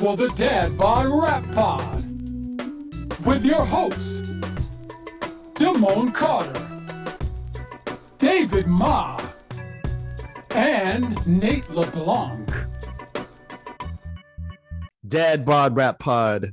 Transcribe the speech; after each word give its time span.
time 0.00 0.16
for 0.16 0.16
the 0.16 0.28
Dad 0.34 0.76
Bod 0.76 1.06
Rap 1.06 1.44
Pod 1.52 2.04
with 3.24 3.44
your 3.44 3.64
hosts, 3.64 4.20
Damone 5.54 6.12
Carter, 6.14 6.66
David 8.18 8.66
Ma, 8.66 9.20
and 10.50 11.26
Nate 11.26 11.68
LeBlanc. 11.70 12.50
Dad 15.06 15.44
Bod 15.44 15.76
Rap 15.76 15.98
Pod. 15.98 16.52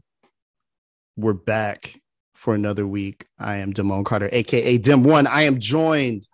We're 1.16 1.34
back 1.34 2.00
for 2.34 2.54
another 2.54 2.86
week. 2.86 3.26
I 3.40 3.58
am 3.58 3.74
Damone 3.74 4.06
Carter, 4.06 4.30
aka 4.32 4.78
Dim 4.78 5.04
One. 5.04 5.26
I 5.26 5.44
am 5.44 5.60
joined, 5.60 6.28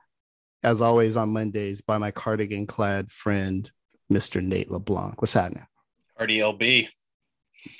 as 0.63 0.81
always, 0.81 1.15
on 1.15 1.29
Mondays 1.29 1.81
by 1.81 1.97
my 1.97 2.11
cardigan 2.11 2.65
clad 2.65 3.11
friend, 3.11 3.71
Mr. 4.11 4.41
Nate 4.41 4.71
LeBlanc. 4.71 5.21
What's 5.21 5.33
happening? 5.33 5.65
RDLB. 6.19 6.89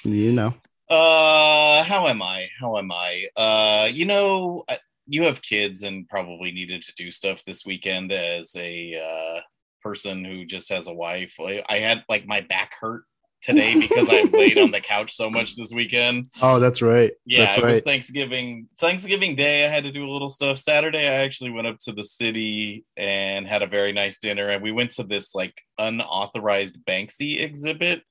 You 0.04 0.32
know. 0.32 0.54
Uh, 0.90 1.84
how 1.84 2.08
am 2.08 2.22
I? 2.22 2.50
How 2.60 2.78
am 2.78 2.92
I? 2.92 3.28
Uh, 3.36 3.90
you 3.92 4.06
know, 4.06 4.64
you 5.08 5.24
have 5.24 5.42
kids 5.42 5.84
and 5.84 6.08
probably 6.08 6.52
needed 6.52 6.82
to 6.84 6.94
do 6.96 7.12
stuff 7.12 7.44
this 7.46 7.66
weekend 7.66 8.12
as 8.12 8.56
a 8.56 9.02
uh, 9.04 9.42
person 9.82 10.24
who 10.24 10.46
just 10.46 10.70
has 10.70 10.88
a 10.88 10.94
wife. 10.94 11.36
I 11.40 11.78
had 11.78 12.04
like 12.10 12.26
my 12.26 12.42
back 12.42 12.74
hurt 12.80 13.04
today 13.44 13.80
because 13.80 14.10
I 14.10 14.22
laid 14.22 14.58
on 14.58 14.72
the 14.72 14.82
couch 14.82 15.14
so 15.14 15.30
much 15.30 15.56
this 15.56 15.72
weekend. 15.72 16.32
Oh, 16.42 16.60
that's 16.60 16.82
right. 16.82 17.12
Yeah, 17.26 17.46
that's 17.46 17.58
it 17.58 17.64
was 17.64 17.76
right. 17.76 17.84
Thanksgiving. 17.84 18.68
Thanksgiving 18.80 19.36
Day, 19.36 19.66
I 19.66 19.70
had 19.70 19.84
to 19.84 19.92
do 19.92 20.08
a 20.08 20.12
little 20.12 20.30
stuff. 20.30 20.58
Saturday, 20.58 21.08
I 21.08 21.24
actually 21.24 21.52
went 21.52 21.68
up 21.68 21.78
to 21.86 21.92
the 21.92 22.04
city 22.04 22.86
and 22.98 23.46
had 23.46 23.62
a 23.62 23.68
very 23.68 23.92
nice 23.92 24.20
dinner. 24.20 24.50
And 24.50 24.64
we 24.64 24.72
went 24.72 24.92
to 24.92 25.04
this 25.04 25.36
like 25.36 25.54
unauthorized 25.78 26.78
Banksy 26.88 27.42
exhibit. 27.42 28.04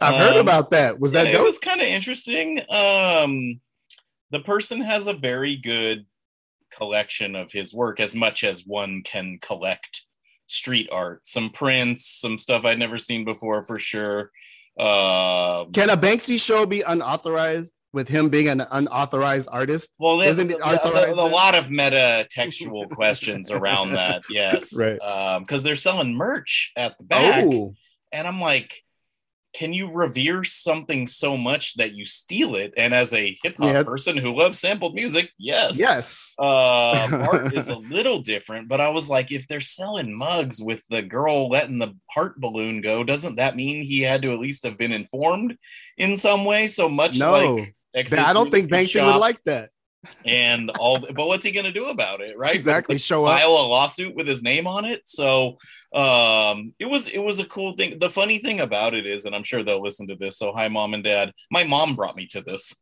I've 0.00 0.16
heard 0.16 0.34
Um, 0.34 0.40
about 0.40 0.70
that. 0.72 0.98
Was 0.98 1.12
that 1.12 1.26
it 1.28 1.40
was 1.42 1.58
kind 1.58 1.80
of 1.80 1.86
interesting. 1.86 2.60
Um, 2.68 3.60
the 4.30 4.40
person 4.40 4.80
has 4.80 5.06
a 5.06 5.12
very 5.12 5.56
good 5.56 6.06
collection 6.72 7.36
of 7.36 7.52
his 7.52 7.72
work, 7.72 8.00
as 8.00 8.14
much 8.14 8.42
as 8.44 8.66
one 8.66 9.02
can 9.02 9.38
collect 9.40 10.02
street 10.46 10.88
art. 10.90 11.26
Some 11.26 11.50
prints, 11.50 12.06
some 12.06 12.36
stuff 12.38 12.64
I'd 12.64 12.78
never 12.78 12.98
seen 12.98 13.24
before, 13.24 13.62
for 13.62 13.78
sure. 13.78 14.30
Uh, 14.78 15.66
Can 15.66 15.90
a 15.90 15.96
Banksy 15.96 16.40
show 16.40 16.66
be 16.66 16.82
unauthorized 16.82 17.72
with 17.92 18.08
him 18.08 18.28
being 18.28 18.48
an 18.48 18.60
unauthorized 18.72 19.48
artist? 19.52 19.92
well, 20.00 20.16
there's 20.18 20.36
Isn't 20.36 20.50
it 20.50 20.58
a, 20.60 21.12
lot 21.24 21.54
of 21.54 21.70
meta 21.70 22.26
textual 22.28 22.88
questions 22.88 23.52
around 23.52 23.92
that. 23.92 24.22
Yes, 24.30 24.76
Right. 24.76 24.98
Because 25.40 25.62
they're 25.62 25.76
selling 25.76 26.14
merch 26.14 26.72
at 26.76 26.98
the 26.98 27.04
back. 27.04 27.44
Oh, 27.46 27.74
and 28.12 28.26
I'm 28.26 28.40
like, 28.40 28.82
can 29.54 29.72
you 29.72 29.90
revere 29.90 30.42
something 30.42 31.06
so 31.06 31.36
much 31.36 31.74
that 31.76 31.92
you 31.92 32.04
steal 32.04 32.56
it? 32.56 32.74
And 32.76 32.92
as 32.92 33.12
a 33.14 33.38
hip 33.42 33.54
hop 33.58 33.72
Yeah. 33.72 33.82
person 33.84 34.16
who 34.16 34.36
loves 34.36 34.58
sampled 34.58 34.94
music, 34.94 35.30
yes, 35.38 35.78
yes. 35.78 36.34
Uh, 36.38 37.08
art 37.12 37.52
is 37.54 37.68
a 37.68 37.76
little 37.76 38.20
different, 38.20 38.68
but 38.68 38.80
I 38.80 38.90
was 38.90 39.08
like, 39.08 39.30
if 39.30 39.46
they're 39.46 39.60
selling 39.60 40.12
mugs 40.12 40.60
with 40.60 40.82
the 40.90 41.02
girl 41.02 41.48
letting 41.48 41.78
the 41.78 41.94
heart 42.10 42.40
balloon 42.40 42.80
go, 42.80 43.04
doesn't 43.04 43.36
that 43.36 43.54
mean 43.54 43.84
he 43.84 44.00
had 44.02 44.22
to 44.22 44.32
at 44.32 44.40
least 44.40 44.64
have 44.64 44.76
been 44.76 44.92
informed 44.92 45.56
in 45.96 46.16
some 46.16 46.44
way? 46.44 46.66
So 46.66 46.88
much 46.88 47.18
No, 47.18 47.32
like 47.32 48.12
I 48.18 48.32
don't 48.32 48.50
think 48.50 48.70
Banksy 48.70 49.04
would 49.04 49.20
like 49.20 49.42
that. 49.44 49.70
And 50.24 50.70
all. 50.78 50.98
But 51.00 51.26
what's 51.26 51.44
he 51.44 51.50
gonna 51.52 51.72
do 51.72 51.86
about 51.86 52.20
it, 52.20 52.36
right? 52.36 52.54
Exactly. 52.54 52.98
Show 52.98 53.24
up. 53.24 53.38
file 53.38 53.50
a 53.50 53.66
lawsuit 53.66 54.14
with 54.14 54.26
his 54.26 54.42
name 54.42 54.66
on 54.66 54.84
it. 54.84 55.02
So 55.06 55.58
um 55.94 56.72
it 56.78 56.86
was 56.86 57.08
it 57.08 57.18
was 57.18 57.38
a 57.38 57.44
cool 57.46 57.76
thing. 57.76 57.98
The 57.98 58.10
funny 58.10 58.38
thing 58.38 58.60
about 58.60 58.94
it 58.94 59.06
is, 59.06 59.24
and 59.24 59.34
I'm 59.34 59.44
sure 59.44 59.62
they'll 59.62 59.82
listen 59.82 60.08
to 60.08 60.16
this. 60.16 60.38
So 60.38 60.52
hi 60.52 60.68
mom 60.68 60.94
and 60.94 61.04
dad. 61.04 61.32
My 61.50 61.64
mom 61.64 61.96
brought 61.96 62.16
me 62.16 62.26
to 62.28 62.40
this. 62.42 62.74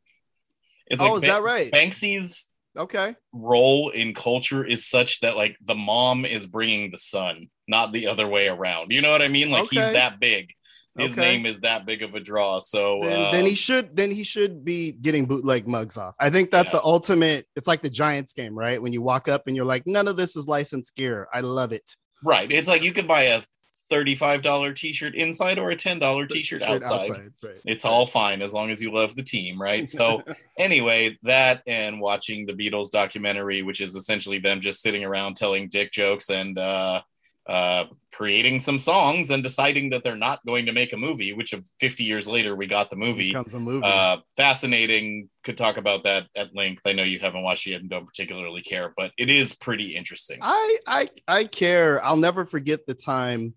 It's 0.86 1.00
Oh, 1.00 1.06
like 1.06 1.16
is 1.16 1.20
Ba- 1.22 1.26
that 1.28 1.42
right? 1.42 1.72
Banksy's 1.72 2.48
Okay. 2.76 3.14
role 3.34 3.90
in 3.90 4.14
culture 4.14 4.64
is 4.64 4.88
such 4.88 5.20
that 5.20 5.36
like 5.36 5.56
the 5.64 5.74
mom 5.74 6.24
is 6.24 6.46
bringing 6.46 6.90
the 6.90 6.98
son, 6.98 7.48
not 7.68 7.92
the 7.92 8.06
other 8.06 8.26
way 8.26 8.48
around. 8.48 8.92
You 8.92 9.02
know 9.02 9.10
what 9.10 9.20
I 9.22 9.28
mean? 9.28 9.50
Like 9.50 9.64
Okay. 9.64 9.76
he's 9.76 9.92
that 9.92 10.20
big. 10.20 10.52
His 10.98 11.12
Okay. 11.12 11.20
name 11.22 11.46
is 11.46 11.58
that 11.60 11.86
big 11.86 12.02
of 12.02 12.14
a 12.14 12.20
draw. 12.20 12.58
So 12.58 13.00
then, 13.02 13.32
then 13.32 13.44
he 13.46 13.52
um, 13.52 13.56
should 13.56 13.96
then 13.96 14.10
he 14.10 14.24
should 14.24 14.64
be 14.64 14.92
getting 14.92 15.24
bootleg 15.24 15.66
mugs 15.66 15.96
off. 15.96 16.14
I 16.20 16.28
think 16.28 16.50
that's 16.50 16.70
Yeah. 16.72 16.80
the 16.80 16.84
ultimate. 16.84 17.46
It's 17.56 17.66
like 17.66 17.82
the 17.82 17.88
Giants 17.90 18.34
game, 18.34 18.54
right? 18.58 18.80
When 18.80 18.92
you 18.92 19.00
walk 19.00 19.26
up 19.28 19.46
and 19.46 19.56
you're 19.56 19.64
like, 19.64 19.86
none 19.86 20.06
of 20.06 20.16
this 20.16 20.36
is 20.36 20.46
licensed 20.46 20.94
gear. 20.94 21.28
I 21.32 21.40
love 21.40 21.72
it. 21.72 21.96
right. 22.24 22.50
It's 22.52 22.68
like 22.68 22.82
you 22.82 22.92
could 22.92 23.08
buy 23.08 23.22
a 23.22 23.42
$35 23.90 24.74
t-shirt 24.76 25.14
inside 25.14 25.58
or 25.58 25.70
a 25.70 25.76
$10 25.76 26.28
t-shirt 26.30 26.60
Shirt 26.62 26.82
outside. 26.84 27.10
right. 27.10 27.58
It's 27.66 27.84
all 27.84 28.06
fine 28.06 28.40
as 28.42 28.52
long 28.52 28.70
as 28.70 28.80
you 28.82 28.92
love 28.92 29.14
the 29.16 29.22
team, 29.22 29.60
right? 29.60 29.88
So 29.88 30.22
anyway, 30.58 31.18
that 31.24 31.62
and 31.66 32.00
watching 32.00 32.46
the 32.46 32.52
Beatles 32.54 32.90
documentary, 32.90 33.62
which 33.62 33.80
is 33.80 33.94
essentially 33.94 34.38
them 34.38 34.60
just 34.60 34.80
sitting 34.82 35.04
around 35.04 35.36
telling 35.36 35.68
dick 35.68 35.92
jokes 35.92 36.30
and 36.30 36.56
uh, 36.58 37.02
uh, 37.48 37.84
creating 38.12 38.60
some 38.60 38.78
songs 38.78 39.30
and 39.30 39.42
deciding 39.42 39.90
that 39.90 40.04
they're 40.04 40.14
not 40.14 40.44
going 40.46 40.66
to 40.66 40.72
make 40.72 40.92
a 40.92 40.96
movie. 40.96 41.32
Which 41.32 41.52
of 41.52 41.64
50 41.80 42.04
years 42.04 42.28
later, 42.28 42.54
we 42.54 42.66
got 42.66 42.88
the 42.88 42.96
movie. 42.96 43.28
becomes 43.28 43.54
a 43.54 43.58
movie. 43.58 43.84
Uh, 43.84 44.18
fascinating. 44.36 45.28
Could 45.42 45.58
talk 45.58 45.76
about 45.76 46.04
that 46.04 46.26
at 46.36 46.54
length. 46.54 46.82
I 46.86 46.92
know 46.92 47.02
you 47.02 47.18
haven't 47.18 47.42
watched 47.42 47.66
it 47.66 47.70
yet 47.70 47.80
and 47.80 47.90
don't 47.90 48.06
particularly 48.06 48.62
care, 48.62 48.92
but 48.96 49.10
it 49.18 49.28
is 49.28 49.54
pretty 49.54 49.96
interesting. 49.96 50.38
I 50.40 50.78
I 50.86 51.08
I 51.26 51.44
care. 51.44 52.04
I'll 52.04 52.16
never 52.16 52.44
forget 52.44 52.86
the 52.86 52.94
time 52.94 53.54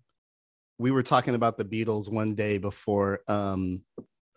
we 0.78 0.90
were 0.90 1.02
talking 1.02 1.34
about 1.34 1.56
the 1.56 1.64
Beatles 1.64 2.10
one 2.10 2.34
day 2.34 2.58
before 2.58 3.20
um 3.28 3.82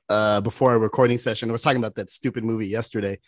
uh 0.09 0.41
before 0.41 0.75
a 0.75 0.79
recording 0.79 1.17
session. 1.17 1.49
I 1.49 1.51
was 1.53 1.63
talking 1.63 1.81
about 1.81 1.95
that 1.95 2.11
stupid 2.11 2.43
movie 2.43 2.67
yesterday. 2.67 3.19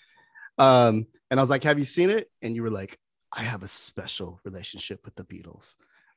Um 0.59 1.07
and 1.31 1.39
I 1.39 1.43
was 1.43 1.49
like, 1.49 1.63
"Have 1.63 1.79
you 1.79 1.85
seen 1.85 2.09
it?" 2.09 2.29
And 2.43 2.55
you 2.55 2.61
were 2.61 2.69
like, 2.69 2.99
"I 3.31 3.41
have 3.41 3.63
a 3.63 3.67
special 3.67 4.39
relationship 4.43 5.03
with 5.03 5.15
the 5.15 5.23
Beatles." 5.23 5.75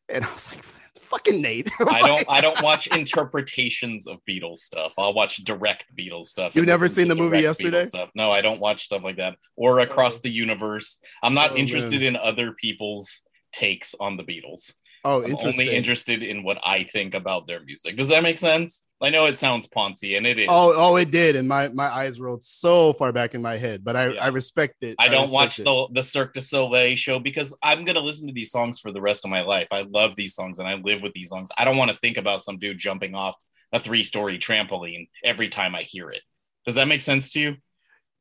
And 0.09 0.25
I 0.25 0.33
was 0.33 0.49
like, 0.53 0.65
"Fucking 1.01 1.41
Nate." 1.41 1.71
I, 1.81 1.85
I 1.85 2.01
don't. 2.07 2.17
like- 2.17 2.27
I 2.29 2.41
don't 2.41 2.63
watch 2.63 2.87
interpretations 2.89 4.07
of 4.07 4.19
Beatles 4.29 4.59
stuff. 4.59 4.93
I'll 4.99 5.15
watch 5.15 5.39
direct 5.39 5.85
Beatles 5.99 6.27
stuff. 6.27 6.55
You've 6.55 6.67
never 6.67 6.89
seen 6.89 7.09
the 7.09 7.15
movie 7.15 7.41
yesterday? 7.41 7.87
Stuff. 7.87 8.11
No, 8.15 8.31
I 8.31 8.41
don't 8.41 8.61
watch 8.61 8.85
stuff 8.85 9.03
like 9.03 9.17
that 9.17 9.37
or 9.57 9.81
across 9.81 10.19
oh. 10.19 10.21
the 10.25 10.31
universe. 10.31 10.99
I'm 11.23 11.35
not 11.35 11.53
Oh, 11.53 11.57
interested 11.57 12.03
in 12.03 12.17
other 12.17 12.53
people's 12.53 13.23
takes 13.53 13.95
on 13.99 14.17
the 14.17 14.25
Beatles. 14.25 14.75
Oh, 15.07 15.23
I'm 15.23 15.37
only 15.37 15.71
interested 15.71 16.23
in 16.23 16.43
what 16.43 16.59
I 16.65 16.85
think 16.85 17.15
about 17.15 17.47
their 17.47 17.61
music. 17.61 17.97
Does 17.97 18.09
that 18.09 18.23
make 18.23 18.39
sense? 18.39 18.85
I 19.03 19.11
know 19.11 19.27
it 19.27 19.37
sounds 19.37 19.69
poncy, 19.69 20.17
and 20.17 20.27
it 20.27 20.39
is. 20.39 20.47
Oh, 20.49 20.73
oh, 20.75 20.97
it 20.97 21.11
did, 21.11 21.37
and 21.37 21.47
my 21.47 21.69
my 21.69 21.89
eyes 21.89 22.19
rolled 22.19 22.43
so 22.43 22.95
far 22.95 23.13
back 23.13 23.35
in 23.35 23.43
my 23.43 23.59
head. 23.59 23.85
But 23.85 23.97
I 23.97 24.09
Yeah. 24.09 24.25
I 24.25 24.29
respect 24.29 24.77
it. 24.83 24.97
I 24.99 25.09
don't 25.09 25.31
watch 25.31 25.59
it. 25.59 25.65
the 25.65 25.89
the 25.93 26.03
Cirque 26.03 26.33
du 26.33 26.41
Soleil 26.41 26.97
show 26.97 27.19
because 27.19 27.55
I'm 27.63 27.85
gonna 27.85 28.01
listen 28.01 28.27
to 28.29 28.33
these 28.33 28.51
songs 28.51 28.81
for 28.81 28.93
the 28.93 29.01
rest 29.03 29.27
of 29.27 29.31
my 29.31 29.43
life. 29.43 29.69
I 29.71 29.83
love 29.83 30.17
these 30.17 30.35
songs 30.35 30.59
and 30.59 30.67
I 30.67 30.75
live 30.75 31.03
with 31.03 31.13
these 31.13 31.29
songs. 31.29 31.51
I 31.59 31.67
don't 31.67 31.77
want 31.77 31.91
to 31.91 31.99
think 31.99 32.17
about 32.17 32.43
some 32.43 32.59
dude 32.59 32.79
jumping 32.79 33.15
off 33.15 33.37
a 33.73 33.81
three 33.81 34.05
story 34.05 34.39
trampoline 34.39 35.09
every 35.23 35.51
time 35.51 35.75
I 35.75 35.83
hear 35.83 36.11
it. 36.11 36.23
Does 36.65 36.77
that 36.77 36.89
make 36.89 37.03
sense 37.03 37.33
to 37.33 37.41
you? 37.41 37.57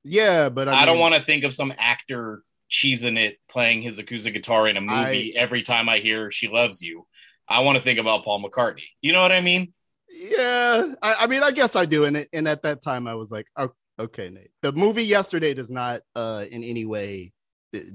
Yeah, 0.03 0.49
but 0.49 0.67
I, 0.67 0.81
I, 0.81 0.85
don't 0.85 0.99
want 0.99 1.15
to 1.15 1.21
think 1.21 1.45
of 1.45 1.53
some 1.53 1.73
actor 1.77 2.43
cheesing 2.73 3.19
it, 3.19 3.37
playing 3.49 3.83
his 3.83 3.99
acoustic 3.99 4.33
guitar 4.33 4.67
in 4.67 4.77
a 4.77 4.81
movie 4.81 5.35
every 5.37 5.61
time 5.61 5.87
I 5.87 5.99
hear 5.99 6.31
"She 6.31 6.47
Loves 6.47 6.81
You." 6.81 7.05
I 7.47 7.59
want 7.59 7.77
to 7.77 7.83
think 7.83 7.99
about 7.99 8.23
Paul 8.23 8.43
McCartney. 8.43 8.87
You 9.01 9.13
know 9.13 9.21
what 9.21 9.31
I 9.31 9.41
mean? 9.41 9.73
Yeah, 10.09 10.93
I, 11.01 11.15
I 11.21 11.27
mean, 11.27 11.43
I 11.43 11.51
guess 11.51 11.75
I 11.75 11.85
do. 11.85 12.05
And 12.05 12.25
and 12.33 12.47
at 12.47 12.63
that 12.63 12.81
time, 12.81 13.07
I 13.07 13.15
was 13.15 13.31
like, 13.31 13.45
oh, 13.57 13.69
okay, 13.99 14.29
Nate. 14.29 14.51
The 14.61 14.71
movie 14.71 15.03
yesterday 15.03 15.53
does 15.53 15.69
not 15.69 16.01
uh 16.15 16.45
in 16.49 16.63
any 16.63 16.85
way 16.85 17.31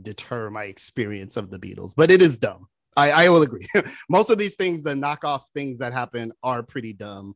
deter 0.03 0.51
my 0.51 0.65
experience 0.65 1.37
of 1.37 1.51
the 1.51 1.59
Beatles, 1.59 1.93
but 1.97 2.11
it 2.11 2.23
is 2.23 2.37
dumb. 2.37 2.69
I 2.97 3.11
I 3.11 3.29
will 3.31 3.43
agree. 3.43 3.67
Most 4.09 4.31
of 4.31 4.39
these 4.39 4.55
things, 4.55 4.83
the 4.83 4.95
knockoff 4.95 5.43
things 5.55 5.79
that 5.79 5.93
happen, 5.93 6.33
are 6.43 6.63
pretty 6.63 6.93
dumb. 6.93 7.35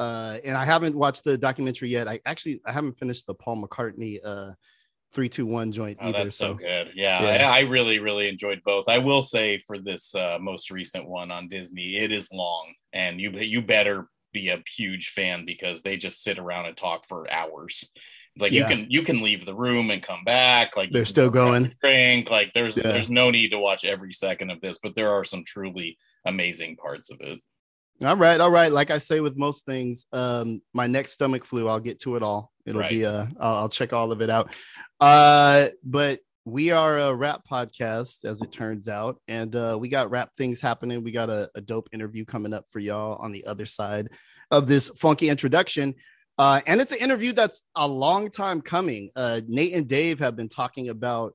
Uh, 0.00 0.38
and 0.44 0.56
I 0.56 0.64
haven't 0.64 0.94
watched 0.94 1.24
the 1.24 1.36
documentary 1.36 1.88
yet. 1.88 2.06
I 2.06 2.20
actually 2.24 2.60
I 2.64 2.72
haven't 2.72 2.98
finished 2.98 3.26
the 3.26 3.34
Paul 3.34 3.62
McCartney 3.62 4.18
uh 4.24 4.52
three 5.12 5.28
two 5.28 5.46
one 5.46 5.72
joint 5.72 5.98
Oh, 6.00 6.08
either. 6.08 6.24
that's 6.24 6.36
so, 6.36 6.52
So, 6.52 6.54
good. 6.54 6.88
Yeah, 6.94 7.22
Yeah. 7.22 7.50
I, 7.50 7.58
I 7.58 7.60
really, 7.62 7.98
really 7.98 8.28
enjoyed 8.28 8.60
both. 8.64 8.88
I 8.88 8.98
will 8.98 9.22
say 9.22 9.62
for 9.66 9.78
this 9.78 10.14
uh, 10.14 10.38
most 10.40 10.70
recent 10.70 11.08
one 11.08 11.30
on 11.30 11.48
Disney, 11.48 11.96
it 11.96 12.12
is 12.12 12.28
long, 12.32 12.74
and 12.92 13.20
you 13.20 13.30
you 13.32 13.62
better 13.62 14.08
be 14.32 14.48
a 14.50 14.62
huge 14.76 15.08
fan 15.10 15.44
because 15.46 15.80
they 15.82 15.96
just 15.96 16.22
sit 16.22 16.38
around 16.38 16.66
and 16.66 16.76
talk 16.76 17.06
for 17.08 17.30
hours. 17.32 17.88
It's 18.34 18.42
like 18.42 18.52
Yeah. 18.52 18.68
you 18.68 18.76
can 18.76 18.86
you 18.90 19.02
can 19.02 19.22
leave 19.22 19.46
the 19.46 19.54
room 19.54 19.90
and 19.90 20.02
come 20.02 20.22
back. 20.24 20.76
Like 20.76 20.90
They're 20.92 21.04
still 21.06 21.30
going. 21.30 21.74
Drink 21.82 22.28
like 22.30 22.52
there's 22.52 22.76
Yeah. 22.76 22.92
there's 22.92 23.08
no 23.10 23.30
need 23.30 23.48
to 23.50 23.58
watch 23.58 23.84
every 23.84 24.12
second 24.12 24.50
of 24.50 24.60
this, 24.60 24.78
but 24.82 24.94
there 24.94 25.10
are 25.12 25.24
some 25.24 25.44
truly 25.44 25.96
amazing 26.26 26.76
parts 26.76 27.10
of 27.10 27.20
it. 27.20 27.40
All 28.04 28.16
right, 28.16 28.40
all 28.40 28.50
right. 28.50 28.70
Like 28.72 28.90
I 28.90 28.98
say 28.98 29.20
with 29.20 29.36
most 29.36 29.66
things, 29.66 30.06
um, 30.12 30.62
my 30.72 30.86
next 30.86 31.12
stomach 31.12 31.44
flu, 31.44 31.68
I'll 31.68 31.80
get 31.80 32.00
to 32.00 32.16
it 32.16 32.22
all. 32.22 32.52
It'll 32.66 32.80
Right. 32.80 32.90
be 32.90 33.04
uh, 33.06 33.26
I'll, 33.40 33.56
I'll 33.56 33.68
check 33.68 33.92
all 33.92 34.12
of 34.12 34.20
it 34.20 34.30
out. 34.30 34.52
Uh, 35.00 35.66
but 35.84 36.20
we 36.44 36.70
are 36.70 36.98
a 36.98 37.14
rap 37.14 37.42
podcast, 37.50 38.24
as 38.24 38.40
it 38.40 38.50
turns 38.52 38.88
out, 38.88 39.20
and 39.28 39.54
uh, 39.54 39.76
we 39.78 39.88
got 39.88 40.10
rap 40.10 40.30
things 40.36 40.60
happening. 40.60 41.02
We 41.04 41.12
got 41.12 41.28
a, 41.28 41.50
a 41.54 41.60
dope 41.60 41.88
interview 41.92 42.24
coming 42.24 42.54
up 42.54 42.64
for 42.70 42.78
y'all 42.78 43.16
on 43.16 43.32
the 43.32 43.44
other 43.46 43.66
side 43.66 44.08
of 44.50 44.66
this 44.66 44.88
funky 44.90 45.28
introduction. 45.28 45.94
Uh, 46.38 46.60
and 46.66 46.80
it's 46.80 46.92
an 46.92 46.98
interview 46.98 47.32
that's 47.32 47.64
a 47.74 47.86
long 47.86 48.30
time 48.30 48.60
coming. 48.60 49.10
Uh, 49.16 49.40
Nate 49.48 49.74
and 49.74 49.88
Dave 49.88 50.20
have 50.20 50.36
been 50.36 50.48
talking 50.48 50.88
about 50.88 51.34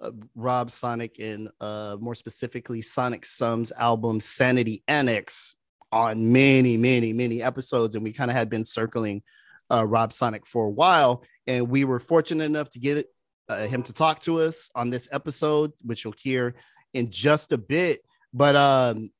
uh, 0.00 0.12
Rob 0.34 0.70
Sonic 0.70 1.18
and 1.18 1.48
uh, 1.60 1.96
more 2.00 2.14
specifically 2.14 2.80
Sonic 2.80 3.26
Sum's 3.26 3.72
album 3.72 4.20
Sanity 4.20 4.82
Annex 4.88 5.56
on 5.92 6.32
many, 6.32 6.76
many, 6.76 7.12
many 7.12 7.42
episodes. 7.42 7.94
And 7.94 8.04
we 8.04 8.12
kind 8.12 8.30
of 8.30 8.36
had 8.36 8.50
been 8.50 8.64
circling 8.64 9.22
uh, 9.70 9.86
Rob 9.86 10.12
Sonic 10.12 10.46
for 10.46 10.66
a 10.66 10.70
while. 10.70 11.24
And 11.46 11.68
we 11.68 11.84
were 11.84 11.98
fortunate 11.98 12.44
enough 12.44 12.70
to 12.70 12.78
get 12.78 13.06
uh, 13.48 13.66
him 13.66 13.82
to 13.84 13.92
talk 13.92 14.20
to 14.20 14.40
us 14.40 14.70
on 14.74 14.90
this 14.90 15.08
episode, 15.12 15.72
which 15.82 16.04
you'll 16.04 16.14
hear 16.20 16.54
in 16.92 17.10
just 17.10 17.52
a 17.52 17.58
bit. 17.58 18.00
But 18.32 18.56
um, 18.56 19.10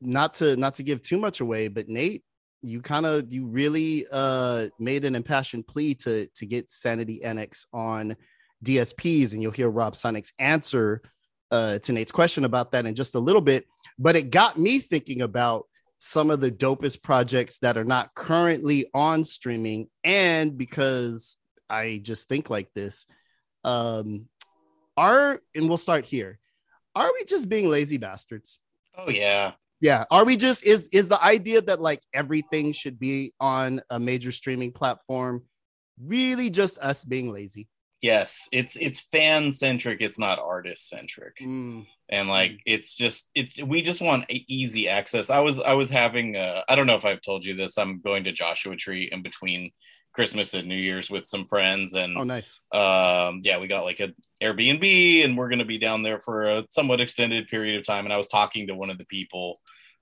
not 0.00 0.34
to 0.34 0.56
not 0.56 0.74
to 0.74 0.82
give 0.82 1.02
too 1.02 1.18
much 1.18 1.40
away, 1.40 1.68
but 1.68 1.88
Nate 1.88 2.24
you 2.62 2.80
kind 2.80 3.06
of 3.06 3.32
you 3.32 3.46
really 3.46 4.04
uh 4.10 4.68
made 4.78 5.04
an 5.04 5.14
impassioned 5.14 5.66
plea 5.66 5.94
to 5.94 6.26
to 6.34 6.46
get 6.46 6.70
sanity 6.70 7.22
annex 7.22 7.66
on 7.72 8.16
dsps 8.64 9.32
and 9.32 9.42
you'll 9.42 9.52
hear 9.52 9.70
rob 9.70 9.94
sonic's 9.94 10.32
answer 10.38 11.00
uh 11.50 11.78
to 11.78 11.92
nate's 11.92 12.10
question 12.10 12.44
about 12.44 12.72
that 12.72 12.86
in 12.86 12.94
just 12.94 13.14
a 13.14 13.20
little 13.20 13.40
bit 13.40 13.66
but 13.98 14.16
it 14.16 14.30
got 14.30 14.58
me 14.58 14.80
thinking 14.80 15.22
about 15.22 15.67
some 15.98 16.30
of 16.30 16.40
the 16.40 16.50
dopest 16.50 17.02
projects 17.02 17.58
that 17.58 17.76
are 17.76 17.84
not 17.84 18.14
currently 18.14 18.86
on 18.94 19.24
streaming 19.24 19.88
and 20.04 20.56
because 20.56 21.36
i 21.68 22.00
just 22.02 22.28
think 22.28 22.50
like 22.50 22.72
this 22.74 23.06
um 23.64 24.26
are 24.96 25.40
and 25.54 25.68
we'll 25.68 25.76
start 25.76 26.04
here 26.04 26.38
are 26.94 27.10
we 27.14 27.24
just 27.24 27.48
being 27.48 27.68
lazy 27.68 27.98
bastards 27.98 28.58
oh 28.96 29.10
yeah 29.10 29.52
yeah. 29.80 30.04
Are 30.10 30.24
we 30.24 30.36
just 30.36 30.64
is 30.64 30.84
is 30.92 31.08
the 31.08 31.22
idea 31.22 31.62
that 31.62 31.80
like 31.80 32.02
everything 32.12 32.72
should 32.72 32.98
be 32.98 33.32
on 33.38 33.80
a 33.90 34.00
major 34.00 34.32
streaming 34.32 34.72
platform 34.72 35.44
really 36.00 36.50
just 36.50 36.78
us 36.78 37.04
being 37.04 37.32
lazy? 37.32 37.68
Yes, 38.00 38.48
it's 38.52 38.76
it's 38.76 39.00
fan 39.10 39.50
centric. 39.50 40.00
It's 40.00 40.18
not 40.18 40.38
artist 40.38 40.88
centric, 40.88 41.38
mm. 41.42 41.84
and 42.08 42.28
like 42.28 42.52
mm. 42.52 42.58
it's 42.64 42.94
just 42.94 43.28
it's 43.34 43.60
we 43.60 43.82
just 43.82 44.00
want 44.00 44.26
easy 44.28 44.88
access. 44.88 45.30
I 45.30 45.40
was 45.40 45.58
I 45.58 45.72
was 45.72 45.90
having 45.90 46.36
uh, 46.36 46.62
I 46.68 46.76
don't 46.76 46.86
know 46.86 46.94
if 46.94 47.04
I've 47.04 47.22
told 47.22 47.44
you 47.44 47.54
this. 47.54 47.76
I'm 47.76 48.00
going 48.00 48.24
to 48.24 48.32
Joshua 48.32 48.76
Tree 48.76 49.08
in 49.10 49.22
between 49.22 49.72
Christmas 50.12 50.54
and 50.54 50.68
New 50.68 50.76
Year's 50.76 51.10
with 51.10 51.26
some 51.26 51.46
friends, 51.46 51.94
and 51.94 52.16
oh, 52.16 52.24
nice. 52.24 52.60
Um, 52.72 53.40
yeah, 53.44 53.58
we 53.58 53.66
got 53.66 53.84
like 53.84 54.00
an 54.00 54.14
Airbnb, 54.42 55.24
and 55.24 55.36
we're 55.36 55.48
going 55.48 55.58
to 55.58 55.64
be 55.64 55.78
down 55.78 56.02
there 56.02 56.20
for 56.20 56.48
a 56.48 56.64
somewhat 56.70 57.00
extended 57.00 57.48
period 57.48 57.78
of 57.78 57.86
time. 57.86 58.04
And 58.04 58.12
I 58.12 58.16
was 58.16 58.28
talking 58.28 58.68
to 58.68 58.74
one 58.74 58.90
of 58.90 58.98
the 58.98 59.04
people 59.04 59.58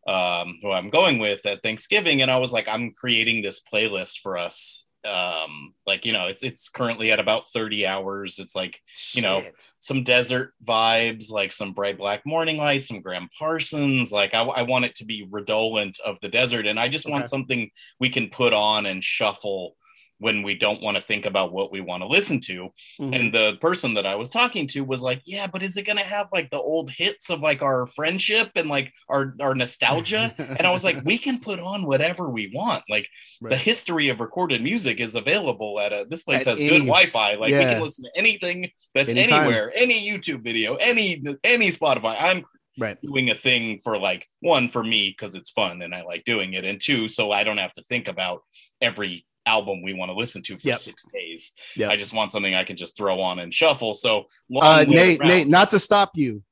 um, 0.07 0.59
who 0.63 0.71
I'm 0.71 0.91
going 0.91 1.19
with 1.19 1.45
at 1.47 1.63
Thanksgiving, 1.63 2.23
and 2.23 2.31
I 2.31 2.37
was 2.37 2.53
like, 2.53 2.69
I'm 2.69 2.93
creating 2.93 3.43
this 3.43 3.61
playlist 3.73 4.21
for 4.23 4.39
us. 4.39 4.86
Um, 5.06 5.75
like 5.87 6.05
you 6.05 6.12
know, 6.12 6.26
it's 6.26 6.43
it's 6.43 6.69
currently 6.69 7.12
at 7.12 7.20
about 7.20 7.49
30 7.49 7.87
hours. 7.87 8.38
It's 8.38 8.55
like 8.55 8.81
you 9.14 9.23
know, 9.23 9.43
some 9.79 10.03
desert 10.03 10.53
vibes, 10.67 11.31
like 11.31 11.53
some 11.53 11.73
bright 11.73 11.99
black 11.99 12.25
morning 12.26 12.56
lights, 12.56 12.88
some 12.88 13.00
Gram 13.00 13.29
Parsons. 13.38 14.12
Like 14.12 14.35
I, 14.35 14.43
I 14.43 14.62
want 14.62 14.85
it 14.85 14.94
to 14.97 15.05
be 15.05 15.29
redolent 15.31 15.99
of 16.05 16.17
the 16.23 16.29
desert, 16.29 16.67
and 16.67 16.79
I 16.79 16.88
just 16.88 17.06
okay. 17.06 17.12
want 17.12 17.29
something 17.29 17.70
we 18.00 18.11
can 18.11 18.29
put 18.31 18.53
on 18.53 18.87
and 18.87 19.03
shuffle 19.03 19.76
when 20.19 20.43
we 20.43 20.55
don't 20.55 20.83
want 20.83 20.97
to 20.97 21.03
think 21.03 21.27
about 21.27 21.53
what 21.53 21.71
we 21.71 21.81
want 21.81 22.03
to 22.03 22.07
listen 22.07 22.41
to. 22.41 22.71
Mm-hmm. 23.01 23.13
And 23.13 23.35
the 23.35 23.57
person 23.61 23.95
that 23.95 24.07
I 24.07 24.15
was 24.15 24.31
talking 24.31 24.67
to 24.69 24.83
was 24.83 25.03
like, 25.03 25.23
"Yeah, 25.25 25.47
but 25.47 25.63
is 25.63 25.77
it 25.77 25.87
going 25.87 25.99
to 25.99 26.05
have 26.05 26.29
like 26.33 26.51
the 26.51 26.61
old 26.61 26.91
hits 26.91 27.31
of 27.31 27.41
like 27.41 27.63
our 27.63 27.87
friendship 27.89 28.51
and 28.57 28.69
like 28.69 28.93
our 29.09 29.35
our 29.41 29.55
nostalgia?" 29.55 30.35
and 30.39 30.67
I 30.67 30.71
was 30.71 30.85
like, 30.85 31.05
"We 31.05 31.19
can 31.19 31.41
put 31.41 31.61
on 31.61 31.87
whatever 31.87 32.31
we 32.31 32.51
want. 32.55 32.85
Like 32.89 33.09
right. 33.41 33.51
the 33.51 33.57
history 33.57 34.09
of 34.09 34.21
recorded 34.21 34.63
music 34.63 35.01
is 35.01 35.15
available 35.15 35.81
at 35.81 35.93
a 35.93 36.07
this 36.09 36.23
place 36.23 36.41
at 36.41 36.47
has 36.47 36.61
any, 36.61 36.69
good 36.69 36.87
Wi-Fi. 36.87 37.35
Like 37.35 37.51
yeah. 37.51 37.59
we 37.59 37.65
can 37.65 37.83
listen 37.83 38.05
to 38.05 38.11
anything 38.17 38.71
that's 38.95 39.11
Anytime. 39.11 39.43
anywhere, 39.43 39.73
any 39.75 40.09
YouTube 40.09 40.43
video, 40.43 40.77
any 40.77 41.23
any 41.45 41.69
Spotify. 41.69 42.17
I'm 42.19 42.45
right 42.79 42.99
doing 43.03 43.31
a 43.31 43.35
thing 43.35 43.81
for 43.83 43.97
like 43.99 44.27
one 44.41 44.69
for 44.69 44.85
me 44.85 45.15
because 45.17 45.35
it's 45.35 45.51
fun 45.51 45.81
and 45.81 45.95
I 45.95 46.03
like 46.03 46.25
doing 46.25 46.55
it, 46.55 46.65
and 46.65 46.81
two 46.81 47.09
so 47.09 47.33
I 47.33 47.45
don't 47.45 47.59
have 47.59 47.75
to 47.75 47.83
think 47.85 48.09
about 48.09 48.43
every 48.81 49.27
album 49.47 49.83
we 49.83 49.95
want 49.95 50.11
to 50.11 50.15
listen 50.15 50.43
to 50.43 50.59
for 50.59 50.69
yep. 50.69 50.79
six 50.79 51.05
days. 51.13 51.53
Yep. 51.77 51.91
I 51.91 51.97
just 51.97 52.13
want 52.13 52.33
something 52.33 52.55
I 52.55 52.65
can 52.65 52.77
just 52.77 52.97
throw 52.97 53.21
on 53.21 53.39
and 53.39 53.55
shuffle. 53.55 53.95
So, 53.95 54.25
uh, 54.61 54.85
Nate, 54.87 55.21
around. 55.21 55.29
Nate, 55.29 55.49
not 55.49 55.71
to 55.71 55.79
stop 55.79 56.11
you, 56.15 56.43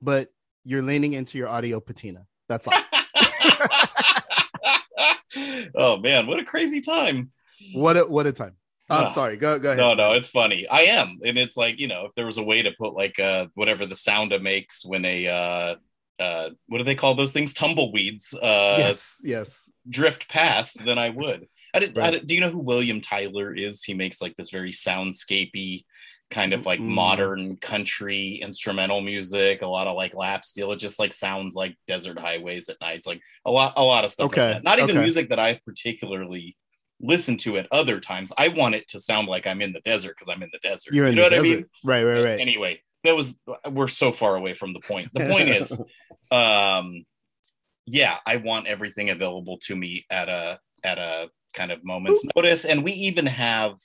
but 0.00 0.28
you're 0.64 0.82
leaning 0.82 1.12
into 1.12 1.38
your 1.38 1.48
audio 1.48 1.80
patina. 1.80 2.26
That's 2.48 2.68
all. 2.68 2.74
oh 5.74 5.96
man, 5.98 6.26
what 6.26 6.40
a 6.40 6.44
crazy 6.44 6.80
time! 6.80 7.30
What 7.74 7.96
a 7.96 8.06
what 8.06 8.26
a 8.26 8.32
time! 8.32 8.56
I'm 8.90 9.12
sorry. 9.12 9.36
Go 9.36 9.58
go 9.58 9.72
ahead. 9.72 9.78
No, 9.78 9.94
no, 9.94 10.12
it's 10.12 10.28
funny. 10.28 10.66
I 10.68 10.82
am, 10.82 11.18
and 11.24 11.38
it's 11.38 11.56
like 11.56 11.78
you 11.78 11.88
know, 11.88 12.06
if 12.06 12.14
there 12.14 12.26
was 12.26 12.38
a 12.38 12.42
way 12.42 12.62
to 12.62 12.70
put 12.78 12.94
like 12.94 13.18
uh 13.18 13.46
whatever 13.54 13.86
the 13.86 13.96
sound 13.96 14.32
it 14.32 14.42
makes 14.42 14.84
when 14.84 15.04
a 15.04 15.26
uh 15.26 15.74
uh 16.20 16.50
what 16.66 16.78
do 16.78 16.84
they 16.84 16.94
call 16.94 17.14
those 17.14 17.32
things 17.32 17.52
tumbleweeds 17.52 18.34
uh 18.34 18.76
yes 18.78 19.20
yes 19.24 19.68
drift 19.88 20.28
past 20.28 20.84
then 20.84 20.96
i 20.96 21.10
would 21.10 21.48
I 21.74 21.80
didn't, 21.80 21.96
right. 21.96 22.06
I 22.06 22.10
didn't, 22.12 22.26
do 22.28 22.34
you 22.34 22.40
know 22.40 22.50
who 22.50 22.60
William 22.60 23.00
Tyler 23.00 23.54
is? 23.54 23.82
He 23.82 23.94
makes 23.94 24.22
like 24.22 24.36
this 24.36 24.50
very 24.50 24.70
soundscapey 24.70 25.84
kind 26.30 26.52
of 26.52 26.66
like 26.66 26.80
mm. 26.80 26.88
modern 26.88 27.56
country 27.56 28.40
instrumental 28.42 29.00
music, 29.00 29.62
a 29.62 29.66
lot 29.66 29.86
of 29.86 29.96
like 29.96 30.14
lap 30.14 30.44
steel. 30.44 30.72
It 30.72 30.78
just 30.78 30.98
like 30.98 31.12
sounds 31.12 31.54
like 31.54 31.76
desert 31.86 32.18
highways 32.18 32.68
at 32.68 32.80
night. 32.80 32.96
It's 32.96 33.06
like 33.06 33.20
a 33.44 33.50
lot, 33.50 33.74
a 33.76 33.82
lot 33.82 34.04
of 34.04 34.10
stuff. 34.10 34.26
Okay. 34.26 34.54
Like 34.54 34.64
Not 34.64 34.78
even 34.78 34.92
okay. 34.92 35.02
music 35.02 35.28
that 35.28 35.38
I 35.38 35.60
particularly 35.64 36.56
listen 37.00 37.36
to 37.38 37.58
at 37.58 37.68
other 37.70 38.00
times. 38.00 38.32
I 38.38 38.48
want 38.48 38.74
it 38.74 38.88
to 38.88 39.00
sound 39.00 39.28
like 39.28 39.46
I'm 39.46 39.60
in 39.60 39.72
the 39.72 39.80
desert 39.80 40.16
because 40.18 40.28
I'm 40.28 40.42
in 40.42 40.50
the 40.52 40.58
desert. 40.60 40.94
You're 40.94 41.06
in 41.06 41.14
you 41.14 41.22
know 41.22 41.28
the 41.28 41.36
what 41.36 41.42
desert. 41.42 41.52
I 41.52 41.56
mean? 41.56 41.66
Right, 41.84 42.04
right, 42.04 42.22
right. 42.22 42.40
Anyway, 42.40 42.82
that 43.04 43.14
was 43.14 43.34
we're 43.70 43.88
so 43.88 44.12
far 44.12 44.36
away 44.36 44.54
from 44.54 44.72
the 44.72 44.80
point. 44.80 45.10
The 45.12 45.28
point 45.28 45.48
is, 45.48 45.72
um, 46.30 47.04
yeah, 47.86 48.16
I 48.26 48.36
want 48.36 48.66
everything 48.66 49.10
available 49.10 49.58
to 49.64 49.76
me 49.76 50.06
at 50.10 50.28
a 50.28 50.58
at 50.82 50.98
a 50.98 51.28
kind 51.54 51.72
of 51.72 51.84
moments 51.84 52.24
notice. 52.36 52.64
And 52.64 52.84
we 52.84 52.92
even 52.92 53.26
have 53.26 53.76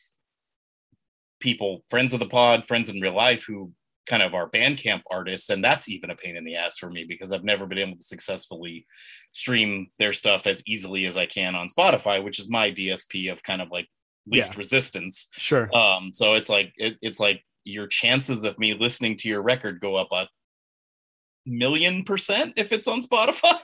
people, 1.40 1.84
friends 1.90 2.14
of 2.14 2.20
the 2.20 2.28
pod, 2.28 2.68
friends 2.68 2.90
in 2.90 3.00
real 3.00 3.16
life, 3.16 3.44
who 3.46 3.72
kind 4.08 4.24
of 4.24 4.34
are 4.34 4.50
Bandcamp 4.50 5.02
artists. 5.12 5.50
And 5.50 5.64
that's 5.64 5.88
even 5.88 6.10
a 6.10 6.16
pain 6.16 6.36
in 6.36 6.44
the 6.44 6.56
ass 6.56 6.78
for 6.78 6.90
me 6.90 7.06
because 7.08 7.32
I've 7.32 7.44
never 7.44 7.66
been 7.66 7.78
able 7.78 7.98
to 7.98 8.04
successfully 8.04 8.86
stream 9.32 9.88
their 10.00 10.14
stuff 10.14 10.48
as 10.48 10.64
easily 10.66 11.06
as 11.06 11.16
I 11.16 11.28
can 11.28 11.56
on 11.56 11.70
Spotify, 11.70 12.24
which 12.24 12.40
is 12.40 12.50
my 12.50 12.72
DSP 12.72 13.32
of 13.32 13.44
kind 13.44 13.62
of 13.62 13.70
like 13.72 13.88
least 14.26 14.54
yeah. 14.54 14.58
resistance. 14.58 15.28
Sure. 15.38 15.74
Um, 15.76 16.12
so 16.14 16.34
it's 16.34 16.50
like 16.50 16.74
it, 16.78 16.98
it's 17.02 17.20
like 17.20 17.44
your 17.64 17.88
chances 17.88 18.44
of 18.44 18.58
me 18.58 18.74
listening 18.74 19.16
to 19.18 19.30
your 19.30 19.42
record 19.42 19.80
go 19.80 19.96
up 19.96 20.12
a 20.12 20.28
million 21.46 22.04
percent 22.04 22.54
if 22.58 22.72
it's 22.72 22.88
on 22.88 23.02
Spotify. 23.02 23.62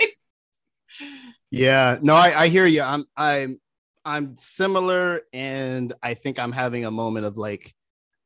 yeah, 1.51 1.97
no, 2.01 2.13
I, 2.13 2.43
I 2.43 2.47
hear 2.47 2.65
you. 2.65 2.81
I'm 2.81 3.05
I'm 3.17 3.59
I'm 4.05 4.37
similar, 4.37 5.21
and 5.33 5.91
I 6.03 6.13
think 6.13 6.37
I'm 6.37 6.51
having 6.51 6.85
a 6.85 6.91
moment 6.91 7.25
of 7.25 7.37
like 7.37 7.73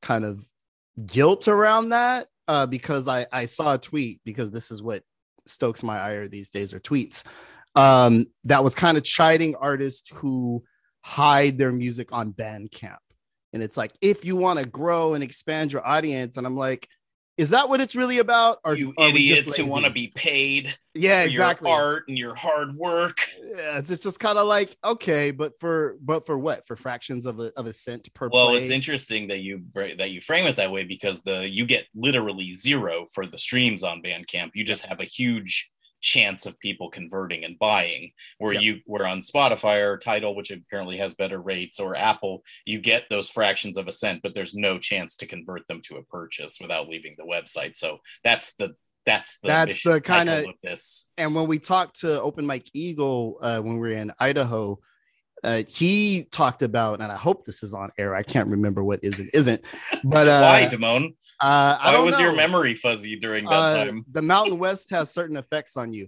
kind 0.02 0.26
of 0.26 0.46
guilt 1.06 1.48
around 1.48 1.90
that 1.90 2.28
uh, 2.48 2.66
because 2.66 3.08
I 3.08 3.26
I 3.32 3.46
saw 3.46 3.76
a 3.76 3.78
tweet 3.78 4.22
because 4.26 4.52
this 4.52 4.72
is 4.72 4.84
what 4.84 5.04
stokes 5.46 5.82
my 5.82 5.98
ire 5.98 6.28
these 6.28 6.50
days 6.50 6.74
are 6.74 6.80
tweets 6.80 7.24
um, 7.76 8.26
that 8.44 8.64
was 8.64 8.76
kind 8.76 8.98
of 8.98 9.04
chiding 9.04 9.56
artists 9.56 10.10
who 10.14 10.64
hide 11.02 11.58
their 11.58 11.72
music 11.72 12.12
on 12.12 12.34
Bandcamp, 12.34 12.98
and 13.54 13.64
it's 13.64 13.78
like 13.78 13.94
if 14.02 14.26
you 14.26 14.36
want 14.36 14.60
to 14.60 14.68
grow 14.68 15.14
and 15.14 15.24
expand 15.24 15.72
your 15.72 15.86
audience, 15.88 16.36
and 16.36 16.46
I'm 16.46 16.58
like 16.58 16.88
is 17.40 17.52
that 17.52 17.70
what 17.70 17.80
it's 17.80 17.96
really 17.96 18.18
about? 18.18 18.60
Are 18.66 18.76
you 18.76 18.94
idiots 18.98 19.56
who 19.56 19.66
want 19.66 19.86
to 19.86 19.90
be 19.90 20.08
paid? 20.08 20.76
Yeah, 20.94 21.22
exactly. 21.22 21.70
Your 21.70 21.80
art 21.80 22.04
and 22.10 22.18
your 22.18 22.36
hard 22.36 22.76
work. 22.76 23.30
Yeah, 23.42 23.78
it's 23.78 24.02
just 24.02 24.20
kind 24.20 24.38
of 24.38 24.46
like 24.46 24.76
okay, 24.84 25.32
but 25.32 25.58
for 25.58 25.96
but 26.02 26.26
for 26.26 26.38
what? 26.38 26.68
For 26.68 26.76
fractions 26.76 27.26
of 27.26 27.40
a 27.40 27.54
of 27.56 27.66
a 27.66 27.72
cent 27.72 28.14
per. 28.14 28.28
Well, 28.28 28.50
play? 28.50 28.58
it's 28.58 28.70
interesting 28.70 29.30
that 29.30 29.40
you 29.40 29.64
that 29.74 30.12
you 30.12 30.20
frame 30.20 30.48
it 30.48 30.58
that 30.58 30.70
way 30.70 30.84
because 30.84 31.22
the 31.22 31.48
you 31.48 31.66
get 31.66 31.86
literally 31.96 32.52
zero 32.52 33.06
for 33.14 33.26
the 33.26 33.38
streams 33.38 33.84
on 33.84 34.02
Bandcamp. 34.02 34.52
You 34.54 34.66
just 34.66 34.86
have 34.86 35.00
a 35.00 35.06
huge 35.06 35.70
chance 36.02 36.46
of 36.46 36.60
people 36.60 36.90
converting 36.90 37.46
and 37.46 37.58
buying. 37.60 38.12
Where 38.38 38.54
yep. 38.54 38.62
you 38.62 38.80
were 38.86 39.08
on 39.08 39.22
spotify 39.22 39.82
or 39.82 39.98
Tidal 39.98 40.36
which 40.36 40.52
apparently 40.52 40.98
has 40.98 41.14
better 41.14 41.42
rates 41.42 41.80
or 41.80 41.96
apple 41.96 42.44
you 42.66 42.80
get 42.80 43.04
those 43.10 43.30
fractions 43.30 43.78
of 43.78 43.88
a 43.88 43.92
cent 43.92 44.22
but 44.22 44.34
there's 44.34 44.54
no 44.54 44.78
chance 44.78 45.16
to 45.18 45.28
convert 45.28 45.68
them 45.68 45.82
to 45.84 45.98
a 45.98 46.04
purchase 46.04 46.60
without 46.60 46.90
leaving 46.90 47.16
the 47.18 47.24
website. 47.24 47.76
So 47.76 48.00
that's 48.24 48.54
the 48.60 48.76
that's 49.06 49.40
the 49.42 49.48
that's 49.48 49.84
the 49.84 50.02
kind 50.02 50.30
of 50.30 50.46
this. 50.62 51.10
And 51.18 51.34
when 51.34 51.48
we 51.48 51.58
talked 51.58 52.02
to 52.02 52.22
open 52.22 52.46
mike 52.46 52.70
eagle 52.74 53.40
uh, 53.42 53.60
when 53.60 53.76
we 53.76 53.80
were 53.80 53.92
in 53.96 54.12
idaho 54.20 54.80
uh, 55.44 55.64
he 55.68 56.28
talked 56.32 56.64
about, 56.64 57.02
and 57.02 57.12
I 57.12 57.16
hope 57.16 57.46
this 57.46 57.64
is 57.64 57.74
on 57.74 57.92
air. 57.98 58.16
I 58.16 58.24
can't 58.24 58.50
remember 58.50 58.84
what 58.84 59.04
is 59.04 59.20
and 59.20 59.30
isn't, 59.34 59.64
but 60.04 60.28
uh, 60.28 60.42
Why, 60.42 60.68
Damone? 60.72 61.16
uh, 61.42 61.78
I 61.80 61.94
Why 61.94 62.00
was 62.00 62.20
your 62.20 62.34
memory 62.34 62.76
fuzzy 62.76 63.16
during 63.18 63.46
that 63.46 63.52
Uh, 63.54 63.86
time? 63.86 64.06
the 64.12 64.22
Mountain 64.22 64.60
West 64.60 64.90
has 64.92 65.12
certain 65.12 65.38
effects 65.38 65.78
on 65.78 65.94
you. 65.94 66.08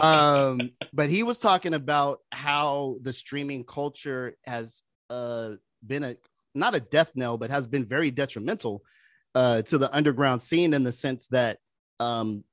Um, 0.00 0.70
but 0.92 1.10
he 1.10 1.22
was 1.22 1.38
talking 1.38 1.74
about 1.74 2.20
how 2.30 2.96
the 3.02 3.12
streaming 3.12 3.64
culture 3.64 4.36
has 4.46 4.82
uh, 5.10 5.52
been 5.86 6.04
a 6.04 6.16
not 6.54 6.74
a 6.74 6.80
death 6.80 7.12
knell, 7.14 7.36
but 7.38 7.50
has 7.50 7.66
been 7.66 7.84
very 7.84 8.10
detrimental 8.10 8.82
uh, 9.34 9.62
to 9.62 9.78
the 9.78 9.94
underground 9.94 10.42
scene 10.42 10.74
in 10.74 10.82
the 10.84 10.92
sense 10.92 11.26
that 11.28 11.58
um, 12.00 12.44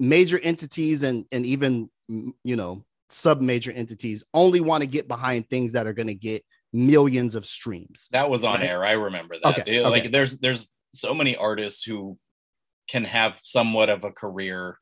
major 0.00 0.38
entities 0.38 1.02
and 1.02 1.26
and 1.32 1.44
even 1.46 1.90
you 2.08 2.56
know 2.56 2.84
sub 3.08 3.40
major 3.40 3.72
entities 3.72 4.24
only 4.34 4.60
want 4.60 4.82
to 4.82 4.86
get 4.88 5.08
behind 5.08 5.48
things 5.48 5.72
that 5.72 5.86
are 5.86 5.92
going 5.92 6.08
to 6.08 6.14
get 6.14 6.44
millions 6.72 7.34
of 7.34 7.46
streams. 7.46 8.08
That 8.12 8.28
was 8.28 8.44
on 8.44 8.60
Right. 8.60 8.70
air. 8.70 8.84
I 8.84 8.92
remember 8.92 9.36
that. 9.42 9.58
Okay, 9.60 9.76
It- 9.78 9.82
Like 9.82 10.10
there's 10.10 10.38
there's 10.38 10.72
so 10.94 11.14
many 11.14 11.36
artists 11.36 11.84
who 11.84 12.18
can 12.88 13.04
have 13.04 13.38
somewhat 13.42 13.88
of 13.90 14.04
a 14.04 14.10
career 14.12 14.78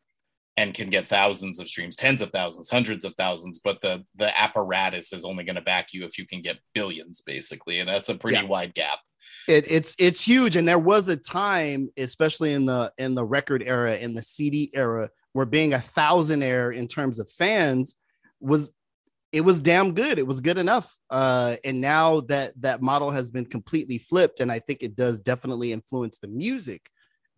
and 0.57 0.73
can 0.73 0.89
get 0.89 1.09
thousands 1.09 1.59
of 1.59 1.69
streams, 1.69 1.97
tens 1.97 2.21
of 2.21 2.31
thousands, 2.31 2.71
hundreds 2.71 3.05
of 3.05 3.15
thousands, 3.17 3.59
but 3.63 3.81
the 3.81 4.05
the 4.15 4.39
apparatus 4.39 5.13
is 5.13 5.25
only 5.25 5.45
going 5.45 5.57
to 5.57 5.63
back 5.63 5.93
you 5.93 6.05
if 6.05 6.17
you 6.19 6.27
can 6.27 6.43
get 6.43 6.59
billions, 6.75 7.21
basically, 7.23 7.81
and 7.81 7.89
that's 7.89 8.09
a 8.09 8.15
pretty 8.15 8.37
Yeah. 8.39 8.45
wide 8.45 8.75
gap. 8.75 9.01
it, 9.49 9.71
it's 9.71 9.95
it's 9.99 10.21
huge 10.21 10.55
and 10.55 10.69
there 10.69 10.79
was 10.79 11.09
a 11.09 11.17
time 11.17 11.89
especially 11.97 12.53
in 12.53 12.67
the 12.67 12.93
in 12.99 13.15
the 13.15 13.25
record 13.25 13.63
era 13.63 13.97
in 13.97 14.13
the 14.15 14.21
cd 14.23 14.71
era 14.75 15.09
where 15.33 15.47
being 15.47 15.73
a 15.73 15.79
thousandaire 15.79 16.75
in 16.75 16.87
terms 16.87 17.19
of 17.19 17.29
fans 17.31 17.97
was 18.45 18.69
it 19.33 19.41
was 19.41 19.61
damn 19.61 19.95
good. 19.95 20.21
It 20.21 20.27
was 20.27 20.41
good 20.41 20.59
enough. 20.59 20.97
Uh 21.11 21.57
and 21.65 21.81
now 21.81 22.21
that 22.23 22.53
that 22.61 22.83
model 22.83 23.11
has 23.11 23.29
been 23.29 23.47
completely 23.47 23.99
flipped 23.99 24.41
and 24.41 24.51
i 24.53 24.59
think 24.59 24.83
it 24.83 24.97
does 24.97 25.21
definitely 25.21 25.73
influence 25.73 26.19
the 26.19 26.29
music 26.29 26.89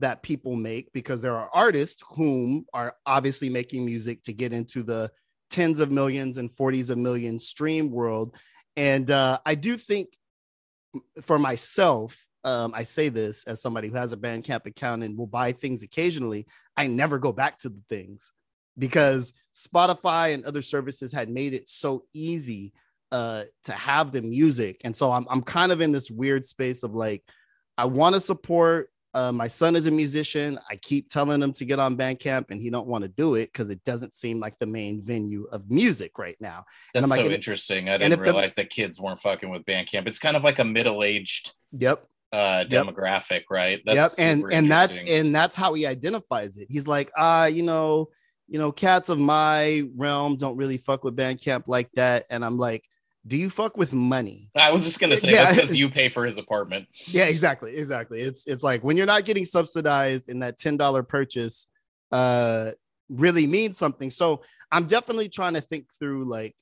that 0.00 0.22
people 0.22 0.56
make 0.56 0.92
because 0.92 1.22
there 1.22 1.36
are 1.36 1.48
artists 1.54 2.02
whom 2.10 2.66
are 2.74 2.94
obviously 3.06 3.48
making 3.48 3.84
music 3.84 4.22
to 4.24 4.32
get 4.34 4.52
into 4.52 4.82
the 4.82 5.10
tens 5.48 5.80
of 5.80 5.90
millions 5.90 6.36
and 6.36 6.50
40s 6.50 6.90
of 6.90 6.98
millions 6.98 7.46
stream 7.46 7.90
world. 7.90 8.36
And 8.76 9.10
uh 9.10 9.38
i 9.46 9.54
do 9.54 9.76
think 9.76 10.08
for 11.22 11.38
myself, 11.38 12.26
um, 12.44 12.72
I 12.74 12.84
say 12.84 13.08
this 13.08 13.44
as 13.44 13.60
somebody 13.60 13.88
who 13.88 13.96
has 13.96 14.12
a 14.12 14.16
Bandcamp 14.16 14.66
account 14.66 15.02
and 15.02 15.16
will 15.16 15.26
buy 15.26 15.52
things 15.52 15.82
occasionally. 15.82 16.46
I 16.76 16.86
never 16.86 17.18
go 17.18 17.32
back 17.32 17.58
to 17.60 17.68
the 17.68 17.82
things 17.88 18.32
because 18.78 19.32
Spotify 19.54 20.34
and 20.34 20.44
other 20.44 20.62
services 20.62 21.12
had 21.12 21.28
made 21.28 21.54
it 21.54 21.68
so 21.68 22.04
easy 22.12 22.72
uh, 23.12 23.44
to 23.64 23.72
have 23.72 24.12
the 24.12 24.22
music, 24.22 24.80
and 24.84 24.94
so 24.94 25.12
I'm 25.12 25.26
I'm 25.30 25.42
kind 25.42 25.72
of 25.72 25.80
in 25.80 25.92
this 25.92 26.10
weird 26.10 26.44
space 26.44 26.82
of 26.82 26.94
like, 26.94 27.22
I 27.78 27.84
want 27.86 28.14
to 28.14 28.20
support. 28.20 28.90
Uh, 29.14 29.32
my 29.32 29.48
son 29.48 29.76
is 29.76 29.86
a 29.86 29.90
musician. 29.90 30.58
I 30.70 30.76
keep 30.76 31.08
telling 31.08 31.40
him 31.40 31.52
to 31.54 31.64
get 31.64 31.78
on 31.78 31.96
Bandcamp, 31.96 32.50
and 32.50 32.60
he 32.60 32.68
don't 32.68 32.86
want 32.86 33.02
to 33.02 33.08
do 33.08 33.36
it 33.36 33.46
because 33.50 33.70
it 33.70 33.82
doesn't 33.84 34.12
seem 34.12 34.40
like 34.40 34.58
the 34.58 34.66
main 34.66 35.00
venue 35.00 35.46
of 35.52 35.70
music 35.70 36.18
right 36.18 36.36
now. 36.38 36.64
And 36.94 37.02
That's 37.02 37.12
I'm 37.12 37.18
so 37.20 37.24
and- 37.24 37.32
interesting. 37.32 37.88
I 37.88 37.96
didn't 37.96 38.12
if 38.12 38.18
the- 38.18 38.24
realize 38.24 38.52
that 38.54 38.68
kids 38.68 39.00
weren't 39.00 39.20
fucking 39.20 39.48
with 39.48 39.64
Bandcamp. 39.64 40.06
It's 40.06 40.18
kind 40.18 40.36
of 40.36 40.44
like 40.44 40.58
a 40.58 40.64
middle-aged 40.64 41.52
Yep. 41.78 42.04
uh 42.32 42.64
Yep. 42.68 42.86
demographic, 42.86 43.44
right? 43.50 43.80
yep 43.86 44.10
and 44.18 44.44
and 44.52 44.70
that's 44.70 44.98
and 44.98 45.34
that's 45.34 45.56
how 45.56 45.72
he 45.74 45.86
identifies 45.86 46.58
it 46.58 46.66
he's 46.68 46.86
like 46.88 47.10
ah 47.16 47.46
you 47.46 47.62
know 47.62 48.08
you 48.48 48.58
know 48.58 48.70
cats 48.72 49.08
of 49.08 49.18
my 49.18 49.82
realm 49.96 50.36
don't 50.36 50.56
really 50.56 50.78
fuck 50.78 51.04
with 51.04 51.16
bandcamp 51.16 51.64
like 51.66 51.90
that 51.92 52.24
and 52.30 52.44
i'm 52.44 52.56
like 52.56 52.84
do 53.26 53.36
you 53.36 53.50
fuck 53.50 53.76
with 53.76 53.92
money 53.92 54.50
I 54.54 54.70
was 54.70 54.84
just 54.84 55.00
gonna 55.00 55.16
say 55.16 55.32
Yeah. 55.32 55.44
that's 55.46 55.56
because 55.56 55.74
you 55.76 55.88
pay 55.90 56.08
for 56.08 56.24
his 56.24 56.38
apartment. 56.38 56.86
yeah 57.06 57.24
exactly 57.24 57.76
exactly 57.76 58.20
it's 58.20 58.46
it's 58.46 58.62
like 58.62 58.84
when 58.84 58.96
you're 58.96 59.06
not 59.06 59.24
getting 59.24 59.44
subsidized 59.44 60.28
and 60.28 60.42
that 60.42 60.58
$10 60.58 61.08
purchase 61.08 61.66
uh 62.12 62.70
really 63.08 63.46
means 63.48 63.78
something 63.78 64.10
so 64.12 64.42
i'm 64.70 64.86
definitely 64.86 65.28
trying 65.28 65.54
to 65.54 65.60
think 65.60 65.86
through 65.98 66.24
like 66.24 66.54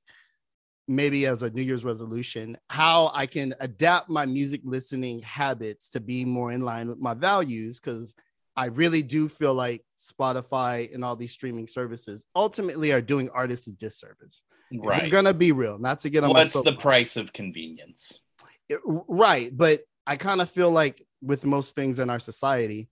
maybe 0.88 1.26
as 1.26 1.42
a 1.42 1.50
new 1.50 1.62
year's 1.62 1.84
resolution 1.84 2.56
how 2.68 3.10
i 3.14 3.26
can 3.26 3.54
adapt 3.60 4.08
my 4.10 4.24
music 4.26 4.60
listening 4.64 5.20
habits 5.22 5.88
to 5.90 6.00
be 6.00 6.24
more 6.24 6.52
in 6.52 6.60
line 6.62 6.88
with 6.88 6.98
my 6.98 7.14
values 7.14 7.78
because 7.80 8.14
i 8.56 8.66
really 8.66 9.02
do 9.02 9.28
feel 9.28 9.54
like 9.54 9.84
spotify 9.98 10.92
and 10.94 11.04
all 11.04 11.16
these 11.16 11.32
streaming 11.32 11.66
services 11.66 12.26
ultimately 12.36 12.92
are 12.92 13.00
doing 13.00 13.28
artists 13.30 13.66
a 13.66 13.72
disservice 13.72 14.42
If 14.70 14.80
Right. 14.84 15.10
gonna 15.10 15.34
be 15.34 15.52
real 15.52 15.78
not 15.78 16.00
to 16.00 16.10
get 16.10 16.24
on 16.24 16.30
What's 16.30 16.52
the 16.52 16.72
price 16.72 17.16
of 17.16 17.32
convenience? 17.32 18.20
It- 18.68 18.80
right 18.84 19.50
but 19.56 19.82
i 20.06 20.16
kind 20.16 20.40
of 20.40 20.50
feel 20.50 20.70
like 20.70 21.06
with 21.22 21.44
most 21.44 21.74
things 21.74 21.98
in 21.98 22.10
our 22.10 22.18
society 22.20 22.88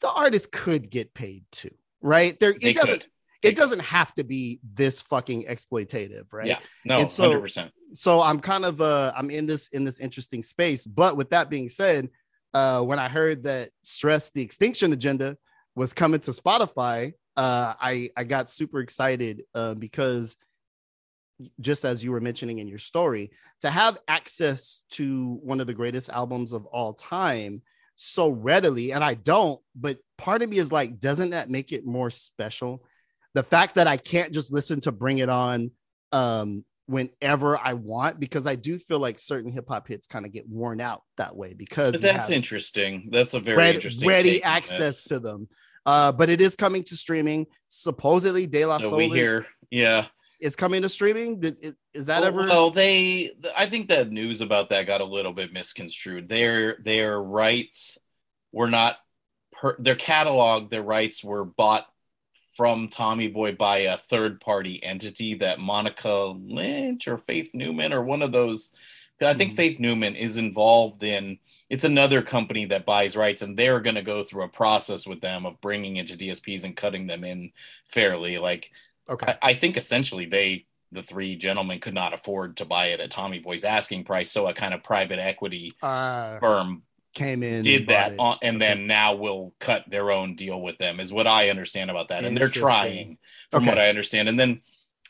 the 0.00 0.10
artist 0.10 0.52
could 0.52 0.90
get 0.90 1.14
paid 1.14 1.44
too 1.50 1.74
right 2.00 2.38
there 2.40 2.52
They 2.52 2.70
it 2.70 2.76
doesn't 2.76 3.00
could. 3.02 3.10
It 3.42 3.54
doesn't 3.54 3.82
have 3.82 4.12
to 4.14 4.24
be 4.24 4.58
this 4.74 5.00
fucking 5.02 5.44
exploitative 5.44 6.32
right 6.32 6.46
Yeah. 6.46 6.58
No, 6.84 7.06
hundred 7.06 7.40
percent. 7.40 7.70
so 7.92 8.20
i'm 8.20 8.40
kind 8.40 8.64
of 8.64 8.80
uh 8.80 9.12
i'm 9.16 9.30
in 9.30 9.46
this 9.46 9.68
in 9.68 9.84
this 9.84 9.98
interesting 10.00 10.42
space 10.42 10.86
but 10.86 11.16
with 11.16 11.30
that 11.30 11.48
being 11.50 11.68
said 11.68 12.08
uh 12.56 12.80
when 12.80 12.98
i 12.98 13.08
heard 13.08 13.42
that 13.42 13.70
stress 13.82 14.30
the 14.30 14.42
extinction 14.42 14.92
agenda 14.92 15.36
was 15.74 15.92
coming 15.92 16.20
to 16.20 16.30
spotify 16.30 17.12
uh 17.36 17.74
i 17.80 18.08
i 18.16 18.24
got 18.24 18.48
super 18.50 18.80
excited 18.80 19.42
uh, 19.54 19.74
because 19.74 20.36
just 21.60 21.84
as 21.84 22.02
you 22.02 22.10
were 22.12 22.20
mentioning 22.20 22.60
in 22.60 22.66
your 22.66 22.78
story 22.78 23.30
to 23.60 23.70
have 23.70 23.98
access 24.08 24.84
to 24.88 25.38
one 25.42 25.60
of 25.60 25.66
the 25.66 25.74
greatest 25.74 26.08
albums 26.08 26.52
of 26.52 26.64
all 26.66 26.94
time 26.94 27.60
so 27.94 28.30
readily 28.30 28.92
and 28.92 29.04
i 29.04 29.12
don't 29.12 29.60
but 29.74 29.98
part 30.16 30.40
of 30.40 30.48
me 30.48 30.56
is 30.56 30.72
like 30.72 30.98
doesn't 30.98 31.30
that 31.30 31.50
make 31.50 31.72
it 31.72 31.84
more 31.84 32.10
special? 32.10 32.82
The 33.34 33.42
fact 33.42 33.74
that 33.74 33.86
i 33.86 33.98
can't 33.98 34.32
just 34.32 34.50
listen 34.50 34.80
to 34.80 34.92
bring 34.92 35.18
it 35.18 35.28
on 35.28 35.70
um 36.12 36.64
whenever 36.86 37.58
i 37.58 37.72
want 37.72 38.20
because 38.20 38.46
i 38.46 38.54
do 38.54 38.78
feel 38.78 38.98
like 38.98 39.18
certain 39.18 39.50
hip-hop 39.50 39.88
hits 39.88 40.06
kind 40.06 40.24
of 40.24 40.32
get 40.32 40.48
worn 40.48 40.80
out 40.80 41.02
that 41.16 41.34
way 41.36 41.52
because 41.52 41.92
But 41.92 42.00
that's 42.02 42.30
interesting. 42.30 43.08
That's 43.10 43.34
a 43.34 43.40
very 43.40 43.56
red- 43.56 43.74
interesting 43.74 44.08
ready 44.08 44.42
access 44.42 45.04
to 45.04 45.18
them 45.18 45.48
uh 45.84 46.12
but 46.12 46.30
it 46.30 46.40
is 46.40 46.54
coming 46.54 46.84
to 46.84 46.96
streaming 46.96 47.46
supposedly 47.68 48.46
de 48.46 48.64
la 48.64 48.78
So 48.78 48.90
soul 48.90 48.98
we 48.98 49.06
is- 49.06 49.12
hear, 49.14 49.46
yeah. 49.70 50.06
it's 50.40 50.54
coming 50.56 50.82
to 50.82 50.88
streaming 50.88 51.42
is, 51.42 51.74
is 51.94 52.06
that 52.06 52.22
ever 52.22 52.40
Well, 52.46 52.70
they. 52.70 53.32
I 53.56 53.66
think 53.66 53.88
the 53.88 54.04
news 54.04 54.40
about 54.40 54.68
that 54.70 54.86
got 54.86 55.00
a 55.00 55.04
little 55.04 55.32
bit 55.32 55.52
misconstrued. 55.52 56.28
Their 56.28 56.76
their 56.84 57.20
rights 57.20 57.98
were 58.52 58.68
not. 58.68 58.98
Per, 59.52 59.74
their 59.78 59.96
catalog, 59.96 60.70
their 60.70 60.82
rights 60.82 61.24
were 61.24 61.44
bought 61.46 61.86
from 62.56 62.88
Tommy 62.88 63.28
Boy 63.28 63.52
by 63.52 63.78
a 63.78 63.98
third 63.98 64.40
party 64.40 64.82
entity 64.82 65.34
that 65.34 65.60
Monica 65.60 66.34
Lynch 66.36 67.06
or 67.06 67.18
Faith 67.18 67.50
Newman 67.52 67.92
or 67.92 68.02
one 68.02 68.22
of 68.22 68.32
those. 68.32 68.70
I 69.20 69.34
think 69.34 69.52
Mhm. 69.52 69.56
Faith 69.56 69.80
Newman 69.80 70.16
is 70.16 70.36
involved 70.36 71.02
in. 71.02 71.38
It's 71.68 71.84
another 71.84 72.22
company 72.22 72.64
that 72.66 72.86
buys 72.86 73.16
rights, 73.16 73.42
and 73.42 73.56
they're 73.56 73.80
going 73.80 73.96
to 73.96 74.02
go 74.02 74.22
through 74.24 74.44
a 74.44 74.48
process 74.48 75.06
with 75.06 75.20
them 75.20 75.44
of 75.46 75.60
bringing 75.60 75.96
into 75.96 76.16
DSPs 76.16 76.64
and 76.64 76.76
cutting 76.76 77.06
them 77.06 77.24
in 77.24 77.52
fairly. 77.88 78.38
Like 78.38 78.70
okay 79.08 79.34
I, 79.42 79.50
I 79.50 79.54
think 79.54 79.76
essentially 79.76 80.26
they, 80.26 80.66
the 80.92 81.02
three 81.02 81.36
gentlemen, 81.36 81.80
could 81.80 81.94
not 81.94 82.14
afford 82.14 82.56
to 82.58 82.64
buy 82.64 82.88
it 82.88 83.00
at 83.00 83.10
Tommy 83.10 83.38
Boy's 83.38 83.64
asking 83.64 84.04
price. 84.04 84.30
So 84.30 84.46
a 84.46 84.54
kind 84.54 84.74
of 84.74 84.82
private 84.82 85.18
equity 85.18 85.72
uh 85.82 86.38
firm 86.38 86.82
came 87.16 87.42
in 87.42 87.62
did 87.62 87.88
that, 87.88 88.12
on, 88.18 88.38
and 88.42 88.56
Okay. 88.62 88.74
then 88.74 88.86
now 88.86 89.14
will 89.14 89.54
cut 89.58 89.84
their 89.88 90.10
own 90.10 90.36
deal 90.36 90.60
with 90.60 90.78
them, 90.78 91.00
is 91.00 91.12
what 91.12 91.26
I 91.26 91.50
understand 91.50 91.90
about 91.90 92.08
that. 92.08 92.24
And 92.24 92.36
they're 92.36 92.48
trying, 92.48 93.18
from 93.50 93.62
Okay. 93.64 93.70
what 93.70 93.78
I 93.78 93.88
understand. 93.88 94.28
And 94.28 94.38
then 94.38 94.60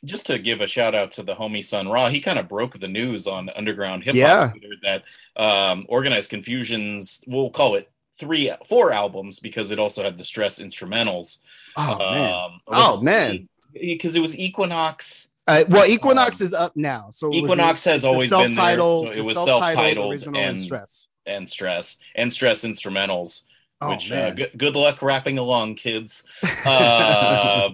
just 0.04 0.26
to 0.26 0.38
give 0.38 0.60
a 0.60 0.66
shout 0.66 0.94
out 0.94 1.10
to 1.12 1.22
the 1.22 1.34
homie 1.34 1.64
Sun 1.64 1.88
Ra, 1.88 2.08
he 2.08 2.20
kind 2.20 2.38
of 2.38 2.48
broke 2.48 2.78
the 2.78 2.88
news 2.88 3.26
on 3.26 3.50
Underground 3.56 4.04
Hip 4.04 4.14
Hop 4.16 4.16
Yeah. 4.16 4.52
That 4.82 5.02
um, 5.42 5.84
Organized 5.88 6.30
Konfusion's, 6.30 7.22
we'll 7.26 7.50
call 7.50 7.74
it 7.74 7.90
three, 8.18 8.50
four 8.68 8.92
albums 8.92 9.40
because 9.40 9.70
it 9.70 9.78
also 9.78 10.02
had 10.02 10.16
the 10.16 10.24
stress 10.24 10.58
instrumentals. 10.58 11.38
oh 11.76 11.98
man 11.98 12.32
Um, 12.32 12.60
Oh, 12.68 13.00
man. 13.02 13.48
because 13.74 14.16
it 14.16 14.20
was 14.20 14.38
Equinox. 14.38 15.28
uh, 15.48 15.64
well 15.68 15.86
equinox 15.86 16.40
is 16.40 16.52
up 16.52 16.72
now 16.76 17.08
so 17.10 17.28
was 17.28 17.36
Equinox 17.36 17.84
has 17.84 18.04
always 18.04 18.30
been 18.30 18.38
there, 18.38 18.46
self-titled- 18.54 19.06
so 19.06 19.12
it 19.12 19.22
was 19.24 19.34
self-titled 19.36 19.62
self-titled 19.74 20.12
original 20.12 20.40
and 20.40 20.50
and- 20.50 20.60
stress 20.60 21.08
and 21.26 21.48
stress 21.48 21.96
and 22.14 22.32
stress 22.32 22.64
instrumentals. 22.64 23.42
oh 23.80 23.86
which 23.90 24.10
uh, 24.12 24.30
good, 24.32 24.50
good 24.56 24.76
luck 24.76 25.02
rapping 25.02 25.38
along, 25.38 25.74
kids. 25.76 26.22
Uh, 26.64 27.70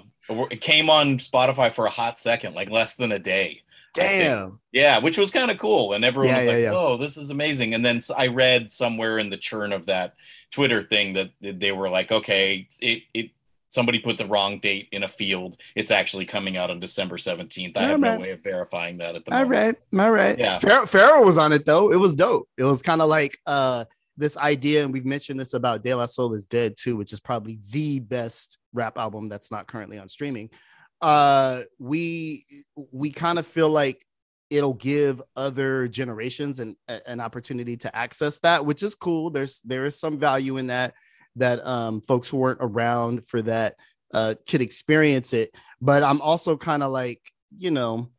it 0.50 0.60
came 0.60 0.88
on 0.90 1.18
Spotify 1.18 1.72
for 1.72 1.86
a 1.86 1.90
hot 1.90 2.18
second, 2.18 2.54
like 2.54 2.70
less 2.70 2.94
than 2.94 3.12
a 3.12 3.18
day. 3.18 3.62
damn 3.94 4.60
Yeah, 4.72 4.98
which 4.98 5.18
was 5.18 5.30
kind 5.30 5.50
of 5.50 5.58
cool, 5.58 5.92
and 5.92 6.04
everyone 6.04 6.28
Yeah, 6.28 6.36
was 6.36 6.46
yeah, 6.46 6.50
like, 6.52 6.62
yeah. 6.62 6.70
"Oh, 6.70 6.96
this 6.96 7.16
is 7.18 7.30
amazing!" 7.30 7.74
And 7.74 7.84
then 7.84 8.00
I 8.16 8.28
read 8.28 8.72
somewhere 8.72 9.18
in 9.18 9.28
the 9.28 9.36
churn 9.36 9.72
of 9.72 9.86
that 9.86 10.14
Twitter 10.50 10.82
thing 10.82 11.12
that 11.14 11.30
they 11.42 11.72
were 11.72 11.90
like, 11.90 12.10
"Okay, 12.10 12.68
it 12.80 13.02
it 13.12 13.30
somebody 13.72 13.98
put 13.98 14.18
the 14.18 14.26
wrong 14.26 14.58
date 14.60 14.88
in 14.92 15.02
a 15.02 15.08
field. 15.08 15.56
It's 15.74 15.90
actually 15.90 16.26
coming 16.26 16.58
out 16.58 16.70
on 16.70 16.78
December 16.78 17.16
17th. 17.16 17.74
I 17.74 17.84
All 17.84 17.88
have 17.88 18.00
no 18.00 18.18
way 18.18 18.30
of 18.32 18.42
verifying 18.42 18.98
that 18.98 19.14
at 19.16 19.24
the 19.24 19.32
All 19.32 19.44
moment. 19.44 19.78
All 19.94 20.02
right. 20.02 20.06
All 20.06 20.12
right. 20.12 20.38
Yeah. 20.38 20.58
Pharoahe, 20.58 20.82
Pharoahe 20.82 21.24
was 21.24 21.38
on 21.38 21.52
it 21.52 21.64
though. 21.64 21.90
It 21.90 21.96
was 21.96 22.14
dope. 22.14 22.48
It 22.58 22.64
was 22.64 22.82
kind 22.82 23.00
of 23.00 23.08
like 23.08 23.38
uh 23.46 23.86
this 24.18 24.36
idea, 24.36 24.84
and 24.84 24.92
we've 24.92 25.06
mentioned 25.06 25.40
this 25.40 25.54
about 25.54 25.82
De 25.82 25.94
La 25.94 26.04
Soul 26.04 26.34
is 26.34 26.44
Dead 26.44 26.76
too, 26.76 26.96
which 26.96 27.14
is 27.14 27.18
probably 27.18 27.58
the 27.70 27.98
best 27.98 28.58
rap 28.74 28.98
album 28.98 29.30
that's 29.30 29.50
not 29.50 29.66
currently 29.66 29.98
on 29.98 30.06
streaming. 30.06 30.50
Uh, 31.00 31.62
we 31.78 32.44
we 32.92 33.10
kind 33.10 33.38
of 33.38 33.46
feel 33.46 33.70
like 33.70 34.04
it'll 34.50 34.74
give 34.74 35.22
other 35.34 35.88
generations 35.88 36.60
an 36.60 36.76
a- 36.88 37.08
an 37.08 37.20
opportunity 37.20 37.78
to 37.78 37.96
access 37.96 38.38
that, 38.40 38.66
which 38.66 38.82
is 38.82 38.94
cool. 38.94 39.30
There's 39.30 39.62
there 39.64 39.86
is 39.86 39.98
some 39.98 40.18
value 40.18 40.58
in 40.58 40.66
that 40.66 40.92
that 41.36 41.64
um 41.66 42.00
folks 42.00 42.28
who 42.28 42.36
weren't 42.36 42.58
around 42.60 43.24
for 43.24 43.42
that 43.42 43.76
uh 44.14 44.34
could 44.48 44.60
experience 44.60 45.32
it. 45.32 45.54
But 45.80 46.02
I'm 46.02 46.20
also 46.20 46.56
kind 46.56 46.82
of 46.82 46.92
like, 46.92 47.20
you 47.56 47.70
know, 47.70 48.10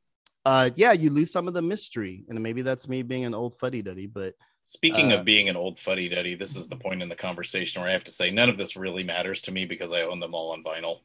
uh 0.46 0.70
yeah 0.75 0.91
you 0.91 1.10
lose 1.10 1.32
some 1.32 1.48
of 1.48 1.53
the 1.53 1.62
mystery 1.62 2.25
and 2.27 2.41
maybe 2.41 2.62
that's 2.62 2.88
me 2.89 3.01
being 3.03 3.25
an 3.25 3.34
old 3.34 3.58
fuddy-duddy 3.60 4.08
but 4.08 4.34
Speaking 4.65 5.12
Uh, 5.12 5.17
of 5.17 5.25
being 5.25 5.50
an 5.50 5.55
old 5.55 5.77
fuddy 5.77 6.10
duddy, 6.10 6.36
this 6.36 6.55
is 6.55 6.67
the 6.67 6.75
point 6.75 7.03
in 7.03 7.10
the 7.10 7.15
conversation 7.15 7.82
where 7.82 7.89
I 7.89 7.93
have 7.93 8.05
to 8.05 8.12
say 8.12 8.32
none 8.32 8.50
of 8.50 8.58
this 8.58 8.75
really 8.75 9.03
matters 9.03 9.41
to 9.43 9.51
me 9.51 9.65
because 9.65 9.91
I 9.91 10.01
own 10.01 10.20
them 10.20 10.34
all 10.34 10.51
on 10.51 10.63
vinyl. 10.63 11.01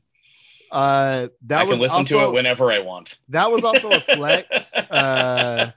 Uh 0.70 1.28
that 1.46 1.60
I 1.60 1.64
was 1.64 1.72
can 1.74 1.80
listen 1.80 1.96
also, 1.98 2.20
to 2.20 2.26
it 2.28 2.32
whenever 2.32 2.70
I 2.70 2.78
want. 2.80 3.18
that 3.28 3.50
was 3.50 3.64
also 3.64 3.90
a 3.90 4.00
flex 4.00 4.74
uh 4.90 5.72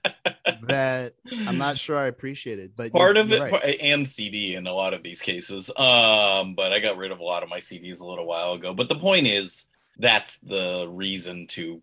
that 0.64 1.14
i'm 1.48 1.58
not 1.58 1.78
sure 1.78 1.98
i 1.98 2.08
appreciated 2.08 2.72
but 2.76 2.92
part 2.92 3.16
you're- 3.16 3.22
of 3.22 3.32
it 3.32 3.40
you're 3.40 3.50
right. 3.50 3.78
and 3.82 4.08
cd 4.08 4.56
in 4.56 4.68
a 4.68 4.74
lot 4.74 4.94
of 4.94 5.04
these 5.04 5.22
cases 5.22 5.70
um 5.78 6.54
but 6.56 6.72
i 6.72 6.80
got 6.80 6.98
rid 6.98 7.12
of 7.12 7.20
a 7.20 7.24
lot 7.24 7.44
of 7.44 7.50
my 7.50 7.60
cds 7.60 8.02
a 8.02 8.06
little 8.06 8.26
while 8.26 8.54
ago. 8.54 8.74
But 8.74 8.90
the 8.90 8.96
point 8.96 9.28
is 9.28 9.66
that's 9.98 10.38
the 10.38 10.88
reason 10.90 11.48
to 11.48 11.82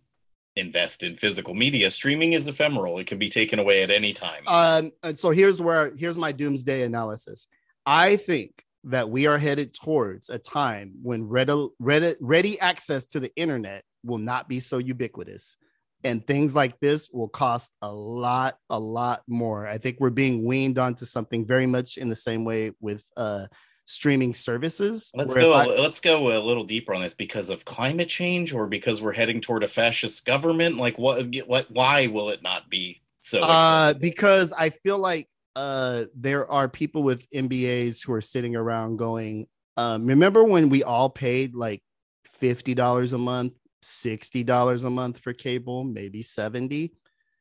invest 0.57 1.03
in 1.05 1.15
physical 1.17 1.55
media. 1.55 1.89
Streaming 1.91 2.33
is 2.33 2.49
ephemeral. 2.49 2.99
It 2.99 3.07
can 3.07 3.19
be 3.19 3.29
taken 3.29 3.59
away 3.61 3.83
at 3.85 3.91
any 3.91 4.13
time. 4.13 4.47
Um 4.49 4.93
and 5.03 5.19
so 5.19 5.31
here's 5.31 5.61
where 5.63 5.93
here's 5.97 6.19
my 6.19 6.33
doomsday 6.33 6.83
analysis. 6.83 7.47
I 7.87 8.17
think 8.17 8.65
that 8.85 9.11
we 9.11 9.27
are 9.27 9.39
headed 9.39 9.75
towards 9.75 10.31
a 10.31 10.39
time 10.39 10.95
when 11.03 11.29
ready, 11.29 11.69
ready, 11.79 12.15
ready 12.21 12.61
access 12.61 13.07
to 13.07 13.21
the 13.21 13.35
internet 13.37 13.85
will 14.05 14.19
not 14.19 14.49
be 14.49 14.61
so 14.61 14.79
ubiquitous. 14.79 15.57
And 16.05 16.25
things 16.25 16.55
like 16.55 16.79
this 16.79 17.11
will 17.13 17.29
cost 17.29 17.73
a 17.83 17.93
lot 17.93 18.57
a 18.71 18.79
lot 18.79 19.23
more. 19.27 19.67
I 19.67 19.79
think 19.79 19.99
we're 19.99 20.11
being 20.11 20.45
weaned 20.45 20.79
onto 20.79 21.05
something 21.05 21.45
very 21.45 21.67
much 21.67 21.97
in 21.97 22.09
the 22.09 22.15
same 22.15 22.45
way 22.45 22.71
with 22.81 23.05
uh 23.17 23.47
streaming 23.89 24.35
services 24.35 25.11
let's 25.15 25.35
go 25.35 25.55
I- 25.55 25.65
let's 25.65 25.99
go 25.99 26.37
a 26.37 26.45
little 26.45 26.63
deeper 26.63 26.93
on 26.93 27.01
this 27.03 27.15
because 27.15 27.49
of 27.49 27.65
climate 27.65 28.09
change 28.09 28.53
or 28.53 28.67
because 28.67 29.01
we're 29.01 29.15
heading 29.15 29.41
toward 29.41 29.65
a 29.65 29.69
fascist 29.69 30.27
government? 30.27 30.77
Like 30.77 30.99
what 30.99 31.27
what 31.47 31.71
why 31.71 32.07
will 32.07 32.29
it 32.29 32.43
not 32.43 32.69
be 32.69 33.01
so 33.21 33.41
uh 33.41 33.95
because 33.95 34.53
i 34.53 34.71
feel 34.71 34.99
like 34.99 35.29
uh 35.59 36.05
there 36.15 36.49
are 36.49 36.69
people 36.69 37.03
with 37.03 37.29
mbas 37.31 38.05
who 38.05 38.13
are 38.13 38.21
sitting 38.21 38.55
around 38.55 38.97
going 38.97 39.47
um 39.77 40.07
remember 40.07 40.45
when 40.45 40.69
we 40.69 40.85
all 40.85 41.11
paid 41.11 41.53
like 41.55 41.83
$50 42.41 43.13
a 43.13 43.19
month 43.19 43.55
$60 43.85 44.85
a 44.85 44.91
month 44.91 45.19
for 45.19 45.33
cable 45.33 45.83
maybe 45.83 46.23
70 46.23 46.93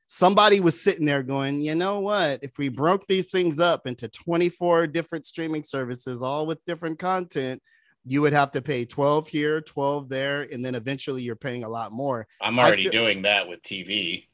somebody 0.08 0.60
was 0.62 0.82
sitting 0.82 1.06
there 1.06 1.22
going 1.22 1.62
you 1.62 1.76
know 1.76 2.00
what? 2.00 2.40
If 2.42 2.58
we 2.58 2.70
broke 2.70 3.06
these 3.06 3.30
things 3.30 3.60
up 3.60 3.86
into 3.86 4.08
24 4.08 4.88
different 4.88 5.26
streaming 5.28 5.64
services 5.64 6.24
all 6.24 6.48
with 6.48 6.64
different 6.66 6.98
content 6.98 7.62
you 8.06 8.22
would 8.22 8.34
have 8.34 8.52
to 8.54 8.62
pay 8.62 8.86
12 8.86 9.28
here 9.28 9.62
12 9.62 10.10
there 10.10 10.42
and 10.52 10.64
then 10.66 10.74
eventually 10.74 11.22
you're 11.22 11.36
paying 11.36 11.64
a 11.66 11.70
lot 11.70 11.92
more. 11.92 12.26
I'm 12.42 12.58
already 12.58 12.84
feel- 12.84 12.94
doing 12.94 13.22
that 13.24 13.48
with 13.50 13.62
tv 13.62 14.28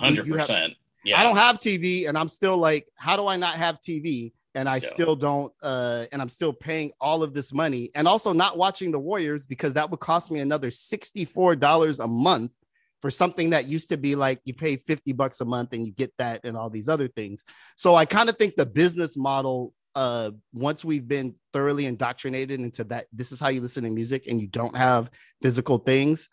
You- 0.00 0.24
you 0.24 0.34
have- 0.36 0.48
100% 0.48 0.74
yeah 1.04 1.20
I 1.20 1.22
don't 1.22 1.36
have 1.36 1.58
TV 1.58 2.08
and 2.08 2.16
I'm 2.16 2.28
still 2.28 2.56
like, 2.56 2.86
how 2.96 3.16
do 3.16 3.26
I 3.26 3.36
not 3.36 3.56
have 3.56 3.80
TV? 3.80 4.32
And 4.54 4.68
I 4.68 4.76
Yeah. 4.76 4.80
still 4.80 5.16
don't, 5.16 5.52
uh, 5.62 6.06
and 6.12 6.20
I'm 6.20 6.28
still 6.28 6.52
paying 6.52 6.92
all 7.00 7.22
of 7.22 7.32
this 7.32 7.52
money 7.52 7.90
and 7.94 8.06
also 8.06 8.32
not 8.32 8.58
watching 8.58 8.92
the 8.92 8.98
Warriors 8.98 9.46
because 9.46 9.74
that 9.74 9.90
would 9.90 10.00
cost 10.00 10.30
me 10.30 10.40
another 10.40 10.70
$64 10.70 11.98
a 12.00 12.06
month 12.06 12.52
for 13.00 13.10
something 13.10 13.50
that 13.50 13.66
used 13.66 13.88
to 13.88 13.96
be 13.96 14.14
like 14.14 14.40
you 14.44 14.54
pay 14.54 14.76
50 14.76 15.12
bucks 15.12 15.40
a 15.40 15.44
month 15.44 15.72
and 15.72 15.86
you 15.86 15.92
get 15.92 16.12
that 16.18 16.40
and 16.44 16.56
all 16.56 16.70
these 16.70 16.88
other 16.88 17.08
things. 17.08 17.44
So 17.76 17.96
I 17.96 18.04
kind 18.04 18.28
of 18.28 18.36
think 18.36 18.54
the 18.54 18.66
business 18.66 19.16
model, 19.16 19.74
uh, 19.94 20.30
once 20.52 20.84
we've 20.84 21.08
been 21.08 21.34
thoroughly 21.52 21.86
indoctrinated 21.86 22.60
into 22.60 22.84
that, 22.84 23.06
this 23.12 23.32
is 23.32 23.40
how 23.40 23.48
you 23.48 23.60
listen 23.60 23.82
to 23.84 23.90
music 23.90 24.26
and 24.28 24.40
you 24.40 24.46
don't 24.46 24.76
have 24.76 25.10
physical 25.42 25.78
things, 25.78 26.28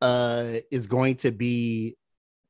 uh, 0.00 0.54
is 0.70 0.86
going 0.86 1.16
to 1.16 1.30
be 1.30 1.96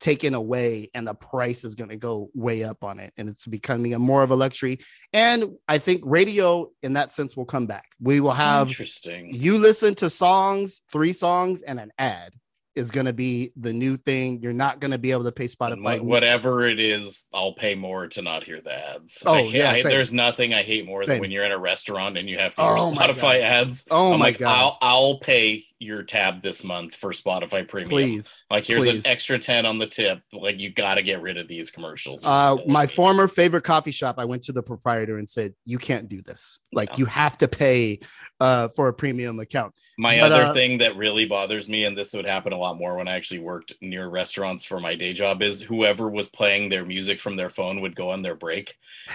taken 0.05 0.35
away 0.35 0.91
and 0.93 1.09
the 1.09 1.15
price 1.15 1.65
is 1.65 1.75
going 1.75 1.89
to 1.89 1.97
go 1.97 2.29
way 2.35 2.63
up 2.63 2.85
on 2.85 3.01
it 3.01 3.11
and 3.17 3.27
it's 3.27 3.47
becoming 3.47 3.95
a 3.95 3.99
more 3.99 4.23
of 4.23 4.31
a 4.31 4.37
luxury. 4.37 4.79
And 5.15 5.57
i 5.67 5.79
think 5.79 6.03
radio 6.05 6.71
in 6.83 6.93
that 6.93 7.11
sense 7.11 7.35
will 7.39 7.47
come 7.47 7.65
back. 7.67 7.87
We 8.01 8.21
will 8.21 8.33
have 8.33 8.69
interesting. 8.69 9.31
you 9.33 9.57
listen 9.57 9.95
to 9.97 10.11
songs 10.11 10.83
three 10.93 11.15
songs 11.15 11.63
and 11.63 11.81
an 11.81 11.91
ad 11.99 12.35
is 12.75 12.91
going 12.91 13.07
to 13.07 13.13
be 13.13 13.53
the 13.57 13.73
new 13.73 13.97
thing. 13.97 14.41
You're 14.43 14.53
not 14.53 14.81
going 14.81 14.91
to 14.91 14.99
be 14.99 15.13
able 15.13 15.25
to 15.25 15.33
pay 15.33 15.47
spotify 15.47 16.01
wha- 16.01 16.05
whatever 16.05 16.67
it 16.67 16.81
is, 16.81 17.25
I'll 17.33 17.55
pay 17.55 17.75
more 17.77 18.09
to 18.09 18.21
not 18.21 18.43
hear 18.45 18.61
the 18.61 18.75
ads. 18.75 19.23
Oh, 19.25 19.33
I 19.35 19.41
yeah, 19.43 19.71
I- 19.71 19.83
there's 19.85 20.13
nothing 20.13 20.53
I 20.53 20.63
hate 20.65 20.85
more 20.85 21.05
than 21.07 21.21
when 21.21 21.31
you're 21.31 21.45
in 21.47 21.53
a 21.53 21.59
restaurant 21.59 22.19
and 22.19 22.29
you 22.29 22.37
have 22.39 22.55
to 22.57 22.61
oh 22.63 22.75
hear 22.75 22.85
Oh 22.85 22.93
Spotify 23.01 23.41
ads. 23.41 23.87
oh 23.91 24.13
I'm 24.13 24.19
my 24.19 24.27
like, 24.27 24.39
god. 24.39 24.49
I'll 24.59 24.79
I'll 24.83 25.19
pay 25.21 25.65
your 25.85 26.03
tab 26.03 26.43
this 26.43 26.65
month 26.65 26.95
for 26.95 27.11
Spotify 27.13 27.67
Premium. 27.69 27.89
please 27.91 28.45
Like, 28.51 28.65
here's 28.67 28.85
please. 28.85 29.05
an 29.05 29.11
extra 29.11 29.39
ten 29.39 29.67
on 29.67 29.79
the 29.79 29.87
tip. 29.87 30.21
Like, 30.33 30.59
you 30.59 30.71
got 30.73 30.95
to 30.95 31.03
get 31.03 31.23
rid 31.23 31.37
of 31.37 31.47
these 31.49 31.71
commercials. 31.71 32.25
uh, 32.25 32.57
my 32.67 32.87
former 32.87 33.29
favorite 33.29 33.63
coffee 33.65 33.91
shop, 33.91 34.17
I 34.19 34.25
went 34.25 34.43
to 34.45 34.53
the 34.53 34.63
proprietor 34.63 35.19
and 35.19 35.29
said, 35.29 35.55
"You 35.65 35.79
can't 35.79 36.09
do 36.09 36.21
this. 36.23 36.59
Like, 36.73 36.91
No. 36.91 36.95
you 36.99 37.05
have 37.07 37.37
to 37.39 37.49
pay 37.49 38.01
uh, 38.41 38.69
for 38.69 38.89
a 38.89 38.93
premium 38.95 39.39
account." 39.41 39.75
My 39.97 40.19
But, 40.19 40.33
other 40.33 40.43
uh, 40.47 40.55
thing 40.55 40.79
that 40.79 40.97
really 40.97 41.25
bothers 41.25 41.69
me, 41.69 41.85
and 41.85 41.97
this 41.97 42.13
would 42.15 42.27
happen 42.27 42.53
a 42.53 42.59
lot 42.59 42.77
more 42.77 42.97
when 42.97 43.07
I 43.07 43.15
actually 43.15 43.39
worked 43.39 43.75
near 43.81 44.09
restaurants 44.09 44.65
for 44.65 44.81
my 44.81 44.97
day 44.97 45.13
job, 45.13 45.41
is 45.41 45.63
whoever 45.63 46.11
was 46.11 46.29
playing 46.29 46.69
their 46.69 46.85
music 46.85 47.21
from 47.21 47.37
their 47.37 47.49
phone 47.51 47.81
would 47.81 47.95
go 47.95 48.11
on 48.11 48.21
their 48.23 48.35
break, 48.35 48.75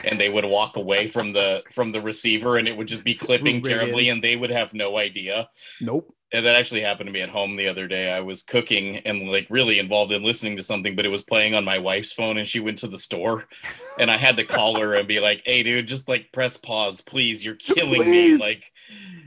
and 0.10 0.18
they 0.18 0.30
would 0.30 0.46
walk 0.46 0.78
away 0.78 1.10
from 1.10 1.34
the 1.34 1.64
from 1.74 1.92
the 1.92 2.00
receiver, 2.00 2.58
and 2.58 2.68
it 2.68 2.78
would 2.78 2.88
just 2.88 3.04
be 3.04 3.14
clipping 3.26 3.62
terribly, 3.62 4.08
and 4.08 4.24
they 4.24 4.38
would 4.38 4.52
have 4.52 4.74
no 4.74 4.98
idea. 4.98 5.50
Nope. 5.82 6.16
And 6.32 6.46
that 6.46 6.56
actually 6.56 6.82
happened 6.82 7.08
to 7.08 7.12
me 7.14 7.22
at 7.22 7.30
home 7.30 7.56
the 7.56 7.68
other 7.68 7.88
day. 7.88 8.12
I 8.12 8.20
was 8.20 8.44
cooking 8.44 8.98
and 8.98 9.28
like 9.30 9.48
really 9.50 9.80
involved 9.80 10.12
in 10.12 10.22
listening 10.22 10.58
to 10.58 10.64
something, 10.64 10.96
but 10.96 11.06
it 11.06 11.10
was 11.10 11.24
playing 11.24 11.56
on 11.56 11.66
my 11.66 11.80
wife's 11.80 12.14
phone, 12.14 12.38
and 12.38 12.48
she 12.48 12.60
went 12.60 12.78
to 12.80 12.88
the 12.88 13.00
store, 13.00 13.46
and 14.00 14.12
I 14.12 14.18
had 14.18 14.38
to 14.38 14.46
call 14.46 14.80
her 14.80 14.94
and 14.94 15.08
be 15.08 15.20
like, 15.20 15.42
"Hey, 15.46 15.64
dude, 15.64 15.88
just 15.88 16.08
like 16.08 16.32
press 16.32 16.56
pause, 16.58 17.02
please. 17.02 17.44
You're 17.44 17.56
killing 17.56 18.04
Please. 18.04 18.38
me." 18.40 18.46
Like, 18.46 18.64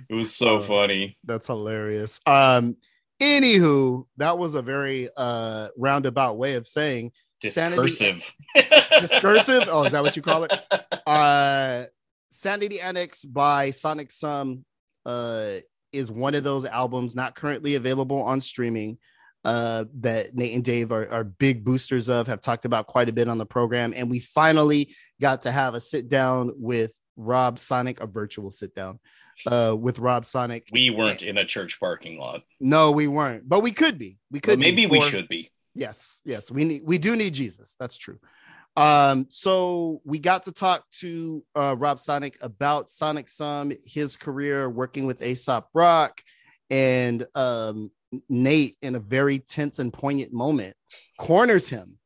it 0.08 0.14
was 0.14 0.32
so 0.32 0.58
Oh. 0.58 0.60
funny. 0.60 1.16
That's 1.24 1.48
hilarious. 1.48 2.20
Um, 2.24 2.76
anywho, 3.20 4.06
that 4.18 4.38
was 4.38 4.54
a 4.54 4.62
very 4.62 5.08
uh 5.16 5.68
roundabout 5.76 6.38
way 6.38 6.54
of 6.54 6.66
saying 6.68 7.12
sanity- 7.42 7.82
Discursive. 7.82 8.32
discursive. 9.00 9.64
Oh, 9.66 9.84
is 9.84 9.92
that 9.92 10.02
what 10.02 10.14
you 10.16 10.22
call 10.22 10.44
it? 10.44 10.52
Uh, 11.06 11.86
Sanity 12.30 12.80
Annex 12.80 13.24
by 13.24 13.72
Sonic 13.72 14.12
Sum 14.12 14.64
uh 15.04 15.54
is 15.92 16.10
one 16.10 16.34
of 16.34 16.44
those 16.44 16.64
albums 16.64 17.14
not 17.14 17.34
currently 17.34 17.74
available 17.74 18.22
on 18.22 18.40
streaming. 18.40 18.98
Uh, 19.44 19.86
that 19.94 20.36
Nate 20.36 20.54
and 20.54 20.62
Dave 20.62 20.92
are, 20.92 21.10
are 21.10 21.24
big 21.24 21.64
boosters 21.64 22.08
of, 22.08 22.28
have 22.28 22.40
talked 22.40 22.64
about 22.64 22.86
quite 22.86 23.08
a 23.08 23.12
bit 23.12 23.26
on 23.26 23.38
the 23.38 23.44
program, 23.44 23.92
and 23.96 24.08
we 24.08 24.20
finally 24.20 24.94
got 25.20 25.42
to 25.42 25.50
have 25.50 25.74
a 25.74 25.80
sit 25.80 26.08
down 26.08 26.52
with 26.54 26.94
Rob 27.16 27.58
Sonic, 27.58 28.00
a 28.00 28.06
virtual 28.06 28.52
sit 28.52 28.72
down 28.72 29.00
uh, 29.46 29.74
with 29.76 29.98
Rob 29.98 30.24
Sonic. 30.24 30.68
We 30.72 30.90
weren't 30.90 31.22
in 31.22 31.38
a 31.38 31.44
church 31.44 31.80
parking 31.80 32.18
lot. 32.18 32.42
No, 32.60 32.92
we 32.92 33.08
weren't, 33.08 33.48
but 33.48 33.60
we 33.60 33.72
could 33.72 33.98
be. 33.98 34.18
We 34.30 34.38
could. 34.38 34.60
be 34.60 34.64
maybe 34.64 34.86
we 34.86 35.00
for- 35.00 35.06
should 35.08 35.26
be. 35.28 35.50
Yes, 35.74 36.20
yes, 36.24 36.50
we 36.50 36.64
need. 36.64 36.82
We 36.84 36.98
do 36.98 37.16
need 37.16 37.34
Jesus. 37.34 37.76
That's 37.80 37.96
true. 37.96 38.18
Um, 38.76 39.26
so 39.28 40.00
we 40.04 40.18
got 40.18 40.44
to 40.44 40.52
talk 40.52 40.88
to 41.00 41.44
uh, 41.54 41.76
Rob 41.78 42.00
Sonic 42.00 42.38
about 42.40 42.88
Sonic 42.88 43.28
Sum, 43.28 43.72
his 43.84 44.16
career 44.16 44.70
working 44.70 45.04
with 45.06 45.22
Aesop 45.22 45.68
Rock, 45.74 46.22
and 46.70 47.26
um, 47.34 47.90
Nate 48.28 48.76
in 48.80 48.94
a 48.94 49.00
very 49.00 49.38
tense 49.38 49.78
and 49.78 49.92
poignant 49.92 50.32
moment 50.32 50.74
corners 51.18 51.68
him, 51.68 51.98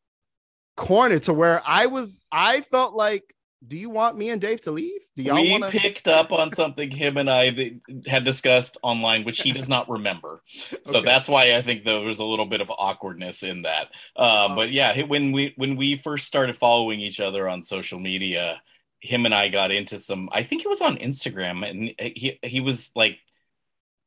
corner 0.76 1.18
to 1.20 1.32
where 1.32 1.62
I 1.64 1.86
was. 1.86 2.24
I 2.32 2.62
felt 2.62 2.94
like, 2.94 3.34
do 3.66 3.76
you 3.76 3.90
want 3.90 4.16
me 4.16 4.30
and 4.30 4.40
Dave 4.40 4.60
to 4.62 4.70
leave? 4.70 5.00
Do 5.16 5.22
y'all 5.22 5.34
we 5.42 5.50
want 5.50 5.64
to? 5.64 5.70
picked 5.70 6.08
up 6.08 6.32
on 6.32 6.52
something 6.52 6.90
him 6.90 7.16
and 7.16 7.28
I 7.28 7.78
had 8.06 8.24
discussed 8.24 8.76
online, 8.82 9.24
which 9.24 9.40
he 9.40 9.52
does 9.52 9.68
not 9.68 9.88
remember. 9.88 10.42
So 10.84 11.00
Okay. 11.00 11.04
that's 11.04 11.28
why 11.28 11.56
I 11.56 11.62
think 11.62 11.84
there 11.84 12.00
was 12.00 12.18
a 12.18 12.24
little 12.24 12.46
bit 12.46 12.60
of 12.60 12.70
awkwardness 12.70 13.42
in 13.42 13.62
that. 13.62 13.88
Um, 14.16 14.54
but 14.54 14.70
yeah, 14.70 15.02
when 15.02 15.32
we 15.32 15.52
when 15.56 15.76
we 15.76 15.96
first 15.96 16.26
started 16.26 16.56
following 16.56 17.00
each 17.00 17.20
other 17.20 17.48
on 17.48 17.62
social 17.62 17.98
media, 17.98 18.60
him 19.00 19.26
and 19.26 19.34
I 19.34 19.48
got 19.48 19.70
into 19.70 19.98
some. 19.98 20.28
I 20.32 20.42
think 20.42 20.64
it 20.64 20.68
was 20.68 20.82
on 20.82 20.96
Instagram, 20.96 21.68
and 21.68 21.94
he 22.16 22.38
he 22.42 22.60
was 22.60 22.90
like 22.94 23.18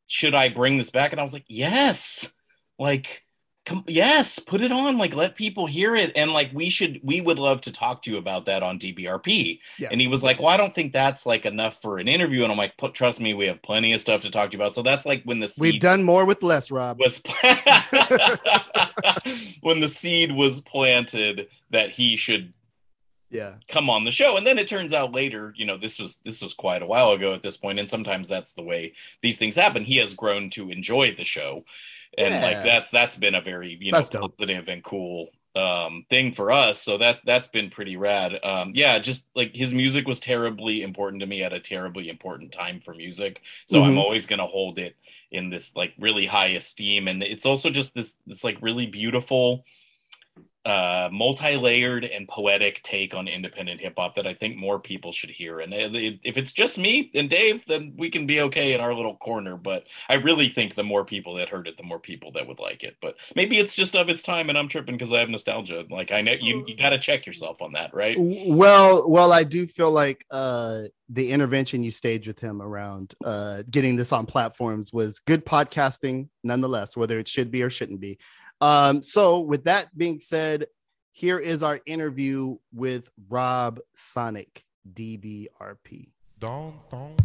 should 0.07 0.33
I 0.33 0.49
bring 0.49 0.77
this 0.77 0.89
back? 0.89 1.11
And 1.11 1.19
I 1.19 1.23
was 1.23 1.33
like, 1.33 1.45
yes, 1.47 2.29
like, 2.79 3.23
come, 3.69 3.83
yes, 3.87 4.39
put 4.39 4.61
it 4.61 4.71
on, 4.71 4.97
like, 4.97 5.13
let 5.15 5.35
people 5.35 5.65
hear 5.67 5.95
it. 5.95 6.11
And 6.15 6.31
like, 6.33 6.51
we 6.53 6.69
should, 6.69 6.99
we 7.03 7.21
would 7.21 7.39
love 7.39 7.61
to 7.61 7.71
talk 7.71 8.01
to 8.03 8.11
you 8.11 8.17
about 8.17 8.45
that 8.45 8.63
on 8.63 8.79
DBRP. 8.79 9.59
Yeah. 9.77 9.89
And 9.91 10.01
he 10.01 10.07
was 10.07 10.23
like, 10.23 10.39
well, 10.39 10.49
I 10.49 10.57
don't 10.57 10.73
think 10.73 10.93
that's 10.93 11.25
like 11.25 11.45
enough 11.45 11.81
for 11.81 11.99
an 11.99 12.07
interview. 12.07 12.43
And 12.43 12.51
I'm 12.51 12.57
like, 12.57 12.73
trust 12.93 13.19
me, 13.21 13.33
we 13.33 13.47
have 13.47 13.61
plenty 13.61 13.93
of 13.93 14.01
stuff 14.01 14.21
to 14.21 14.29
talk 14.29 14.51
to 14.51 14.57
you 14.57 14.61
about. 14.63 14.73
So 14.73 14.81
that's 14.81 15.05
like 15.05 15.23
when 15.23 15.39
the 15.39 15.51
We've 15.59 15.79
done 15.79 16.03
more 16.03 16.25
with 16.25 16.43
less, 16.43 16.71
Rob. 16.71 16.99
was 16.99 17.21
when 19.61 19.79
the 19.79 19.87
seed 19.87 20.31
was 20.31 20.61
planted 20.61 21.47
that 21.71 21.89
he 21.91 22.17
should 22.17 22.53
Yeah. 23.29 23.55
come 23.67 23.89
on 23.89 24.05
the 24.05 24.11
show 24.11 24.37
and 24.37 24.45
then 24.47 24.57
it 24.57 24.67
turns 24.67 24.93
out 24.93 25.11
later 25.13 25.53
you 25.55 25.65
know 25.65 25.77
this 25.77 25.99
was 25.99 26.17
this 26.25 26.41
was 26.41 26.53
quite 26.55 26.81
a 26.81 26.85
while 26.87 27.11
ago 27.11 27.33
at 27.33 27.43
this 27.43 27.57
point 27.57 27.77
and 27.79 27.87
sometimes 27.87 28.27
that's 28.27 28.53
the 28.53 28.63
way 28.63 28.93
these 29.21 29.37
things 29.37 29.55
happen 29.55 29.83
he 29.83 29.97
has 29.97 30.13
grown 30.15 30.49
to 30.51 30.71
enjoy 30.71 31.13
the 31.15 31.23
show 31.23 31.63
and 32.17 32.39
Yeah. 32.39 32.41
like 32.41 32.61
that's 32.61 32.89
that's 32.89 33.15
been 33.15 33.35
a 33.35 33.41
very 33.41 33.77
you 33.79 33.93
know 33.93 34.07
positive 34.21 34.67
and 34.67 34.83
cool 34.83 35.29
um 35.55 36.05
thing 36.09 36.33
for 36.33 36.51
us. 36.51 36.81
So 36.81 36.97
that's 36.97 37.21
that's 37.21 37.47
been 37.47 37.69
pretty 37.69 37.97
rad. 37.97 38.33
Um 38.43 38.71
yeah 38.73 38.99
just 38.99 39.27
like 39.35 39.55
his 39.55 39.73
music 39.73 40.07
was 40.07 40.19
terribly 40.19 40.83
important 40.83 41.21
to 41.21 41.27
me 41.27 41.43
at 41.43 41.53
a 41.53 41.59
terribly 41.59 42.09
important 42.09 42.51
time 42.51 42.81
for 42.83 42.93
music. 42.93 43.41
So 43.65 43.83
i'm 43.83 43.97
Mhm. 43.97 43.97
always 43.97 44.27
going 44.27 44.39
to 44.39 44.45
hold 44.45 44.77
it 44.79 44.95
in 45.31 45.49
this 45.49 45.75
like 45.75 45.93
really 45.99 46.25
high 46.25 46.49
esteem. 46.49 47.07
And 47.07 47.23
it's 47.23 47.45
also 47.45 47.69
just 47.69 47.93
this 47.93 48.15
this 48.27 48.43
like 48.43 48.57
really 48.61 48.85
beautiful 48.87 49.63
uh 50.65 51.09
multi-layered 51.11 52.03
and 52.03 52.27
poetic 52.27 52.83
take 52.83 53.13
on 53.13 53.29
independent 53.29 53.79
hip 53.79 53.93
hop 53.97 54.15
that 54.15 54.27
I 54.27 54.33
think 54.33 54.57
more 54.57 54.77
people 54.79 55.13
should 55.13 55.29
hear. 55.29 55.61
And 55.61 55.73
if 55.73 56.37
it's 56.37 56.51
just 56.51 56.77
me 56.77 57.09
and 57.13 57.29
Dave 57.29 57.63
then 57.65 57.93
we 57.97 58.09
can 58.09 58.27
be 58.27 58.41
okay 58.41 58.73
in 58.73 58.81
our 58.81 58.93
little 58.93 59.15
corner. 59.15 59.55
But 59.55 59.85
I 60.09 60.15
really 60.15 60.49
think 60.49 60.75
the 60.75 60.83
more 60.83 61.05
people 61.05 61.35
that 61.35 61.47
heard 61.47 61.67
it 61.67 61.77
the 61.77 61.83
more 61.83 61.99
people 61.99 62.33
that 62.33 62.45
would 62.45 62.59
like 62.59 62.83
it. 62.83 62.97
But 63.01 63.15
maybe 63.35 63.57
it's 63.57 63.75
just 63.75 63.95
of 63.95 64.09
its 64.09 64.21
time 64.21 64.49
and 64.49 64.57
I'm 64.57 64.67
tripping 64.67 64.97
because 64.97 65.13
I 65.13 65.19
have 65.19 65.29
nostalgia. 65.29 65.85
Like 65.89 66.11
I 66.11 66.19
know 66.21 66.33
you 66.39 66.65
you 66.67 66.75
got 66.75 66.89
to 66.89 66.99
check 66.99 67.25
yourself 67.25 67.61
on 67.61 67.71
that 67.73 67.93
right? 67.93 68.17
Well, 68.19 69.09
well, 69.09 69.31
I 69.31 69.45
do 69.45 69.65
feel 69.65 69.91
like 69.91 70.25
uh 70.29 70.83
the 71.11 71.31
intervention 71.31 71.83
you 71.83 71.89
staged 71.89 72.27
with 72.27 72.39
him 72.39 72.61
around 72.61 73.15
uh 73.23 73.63
getting 73.71 73.95
this 73.95 74.11
on 74.11 74.25
platforms 74.25 74.91
was 74.91 75.19
good 75.21 75.45
podcasting 75.45 76.27
nonetheless, 76.43 76.97
whether 76.97 77.17
it 77.17 77.29
should 77.29 77.49
be 77.49 77.63
or 77.63 77.69
shouldn't 77.69 78.01
be. 78.01 78.19
Um, 78.61 79.01
so 79.01 79.39
with 79.39 79.65
that 79.65 79.95
being 79.97 80.19
said, 80.19 80.67
here 81.11 81.39
is 81.39 81.63
our 81.63 81.79
interview 81.85 82.57
with 82.73 83.09
Rob 83.29 83.79
Sonic, 83.95 84.63
DBRP. 84.93 86.09
Don, 86.39 86.79
don. 86.91 87.15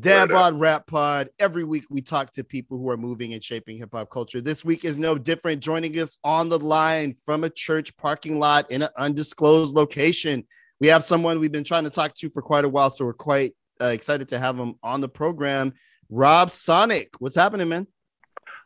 Dad 0.00 0.30
Right. 0.30 0.36
Bod 0.36 0.60
Rap 0.60 0.86
Pod. 0.86 1.30
Every 1.38 1.64
week 1.64 1.84
we 1.90 2.00
talk 2.00 2.30
to 2.32 2.44
people 2.44 2.78
who 2.78 2.88
are 2.90 2.96
moving 2.96 3.32
and 3.32 3.42
shaping 3.42 3.78
hip 3.78 3.90
hop 3.92 4.10
culture. 4.10 4.40
This 4.40 4.64
week 4.64 4.84
is 4.84 4.98
no 4.98 5.18
different. 5.18 5.60
Joining 5.60 5.98
us 5.98 6.18
on 6.22 6.48
the 6.48 6.58
line 6.58 7.14
from 7.14 7.44
a 7.44 7.50
church 7.50 7.96
parking 7.96 8.38
lot 8.38 8.70
in 8.70 8.82
an 8.82 8.90
undisclosed 8.96 9.74
location. 9.74 10.46
We 10.80 10.88
have 10.88 11.02
someone 11.02 11.40
we've 11.40 11.50
been 11.50 11.64
trying 11.64 11.84
to 11.84 11.90
talk 11.90 12.14
to 12.14 12.30
for 12.30 12.42
quite 12.42 12.64
a 12.64 12.68
while, 12.68 12.90
so 12.90 13.04
we're 13.04 13.14
quite 13.14 13.54
uh, 13.80 13.86
excited 13.86 14.28
to 14.28 14.38
have 14.38 14.58
him 14.58 14.74
on 14.82 15.00
the 15.00 15.08
program. 15.08 15.72
Rob 16.10 16.50
Sonic, 16.50 17.14
what's 17.18 17.36
happening, 17.36 17.68
man? 17.68 17.86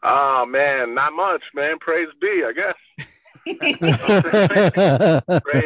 Oh 0.02 0.44
man, 0.46 0.94
not 0.94 1.12
much, 1.12 1.42
man. 1.54 1.78
Praise 1.80 2.08
be, 2.20 2.42
I 2.44 2.52
guess. 2.52 2.74
praise, 5.42 5.64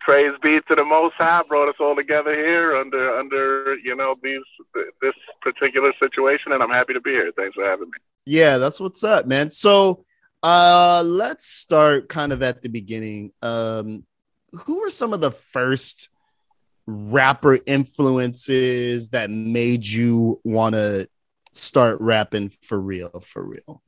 praise 0.00 0.32
be 0.42 0.58
to 0.68 0.74
the 0.74 0.84
Most 0.84 1.14
High, 1.14 1.42
brought 1.48 1.68
us 1.68 1.76
all 1.80 1.96
together 1.96 2.34
here 2.34 2.76
under 2.76 3.18
under 3.18 3.76
you 3.76 3.94
know 3.94 4.16
these 4.22 4.42
this 5.00 5.14
particular 5.40 5.92
situation, 5.98 6.52
and 6.52 6.62
I'm 6.62 6.70
happy 6.70 6.92
to 6.94 7.00
be 7.00 7.10
here. 7.10 7.32
Thanks 7.36 7.54
for 7.54 7.64
having 7.64 7.86
me. 7.86 7.98
Yeah, 8.24 8.58
that's 8.58 8.80
what's 8.80 9.04
up, 9.04 9.26
man. 9.26 9.50
So 9.50 10.04
uh 10.42 11.02
let's 11.04 11.46
start 11.46 12.08
kind 12.08 12.32
of 12.32 12.42
at 12.42 12.62
the 12.62 12.68
beginning. 12.68 13.32
Um 13.42 14.04
who 14.52 14.80
were 14.80 14.90
some 14.90 15.12
of 15.12 15.20
the 15.20 15.30
first 15.30 16.08
rapper 16.86 17.58
influences 17.66 19.10
that 19.10 19.30
made 19.30 19.86
you 19.86 20.40
want 20.44 20.74
to 20.74 21.08
start 21.52 22.00
rapping 22.00 22.50
for 22.50 22.80
real 22.80 23.20
for 23.20 23.42
real? 23.44 23.82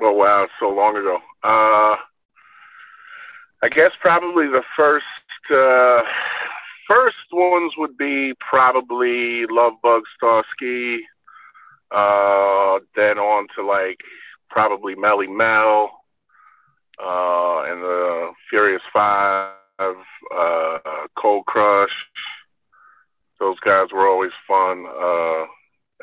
Oh 0.00 0.12
wow, 0.12 0.46
so 0.60 0.68
long 0.68 0.96
ago. 0.96 1.18
Uh, 1.42 1.96
I 3.66 3.68
guess 3.68 3.90
probably 4.00 4.46
the 4.46 4.62
first 4.76 5.04
uh, 5.50 6.02
first 6.86 7.16
ones 7.32 7.72
would 7.76 7.98
be 7.98 8.32
probably 8.38 9.44
Love 9.50 9.72
Bug 9.82 10.02
Starsky, 10.16 11.00
uh, 11.90 12.78
then 12.94 13.18
on 13.18 13.48
to 13.56 13.66
like 13.66 14.02
probably 14.50 14.94
Melle 14.94 15.26
Mel, 15.26 15.90
uh, 17.02 17.64
and 17.66 17.82
the 17.82 18.30
Furious 18.48 18.82
Five, 18.92 19.50
uh, 19.80 20.78
Cold 21.18 21.46
Crush. 21.46 21.90
Those 23.40 23.58
guys 23.58 23.88
were 23.92 24.08
always 24.08 24.30
fun. 24.46 24.86
Uh, 24.86 25.46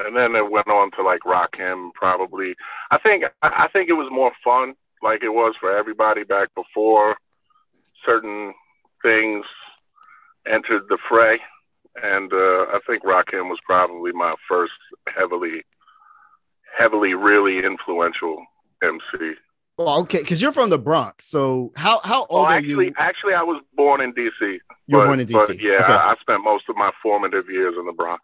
and 0.05 0.17
then 0.17 0.35
it 0.35 0.51
went 0.51 0.67
on 0.67 0.91
to 0.97 1.01
like 1.01 1.21
Rakim 1.21 1.93
probably. 1.93 2.55
I 2.91 2.97
think 2.97 3.23
I 3.41 3.69
think 3.71 3.87
it 3.87 3.93
was 3.93 4.11
more 4.11 4.33
fun, 4.43 4.73
like 5.01 5.23
it 5.23 5.29
was 5.29 5.55
for 5.61 5.73
everybody 5.73 6.25
back 6.25 6.49
before 6.55 7.15
certain 8.05 8.53
things 9.01 9.45
entered 10.47 10.83
the 10.89 10.97
fray. 11.09 11.37
And 12.01 12.31
uh, 12.33 12.73
I 12.75 12.79
think 12.87 13.03
Rakim 13.03 13.49
was 13.49 13.59
probably 13.65 14.11
my 14.13 14.33
first 14.49 14.73
heavily, 15.15 15.61
heavily, 16.77 17.13
really 17.13 17.59
influential 17.65 18.43
MC. 18.83 19.33
Well, 19.77 19.99
okay, 20.01 20.19
because 20.19 20.41
you're 20.41 20.51
from 20.51 20.69
the 20.69 20.77
Bronx. 20.77 21.25
So 21.25 21.71
how 21.75 21.99
how 22.03 22.23
Oh, 22.29 22.37
old 22.37 22.47
are 22.47 22.51
actually, 22.57 22.85
you? 22.87 22.93
actually, 22.97 23.33
I 23.33 23.43
was 23.43 23.61
born 23.75 24.01
in 24.01 24.13
DC. 24.13 24.59
You 24.87 24.97
were 24.97 25.05
born 25.05 25.19
in 25.19 25.27
but 25.31 25.49
DC. 25.49 25.61
yeah, 25.61 25.83
Okay. 25.83 25.93
I, 25.93 26.11
I 26.11 26.15
spent 26.21 26.43
most 26.43 26.65
of 26.69 26.75
my 26.75 26.91
formative 27.01 27.45
years 27.49 27.75
in 27.79 27.85
the 27.85 27.93
Bronx. 27.93 28.21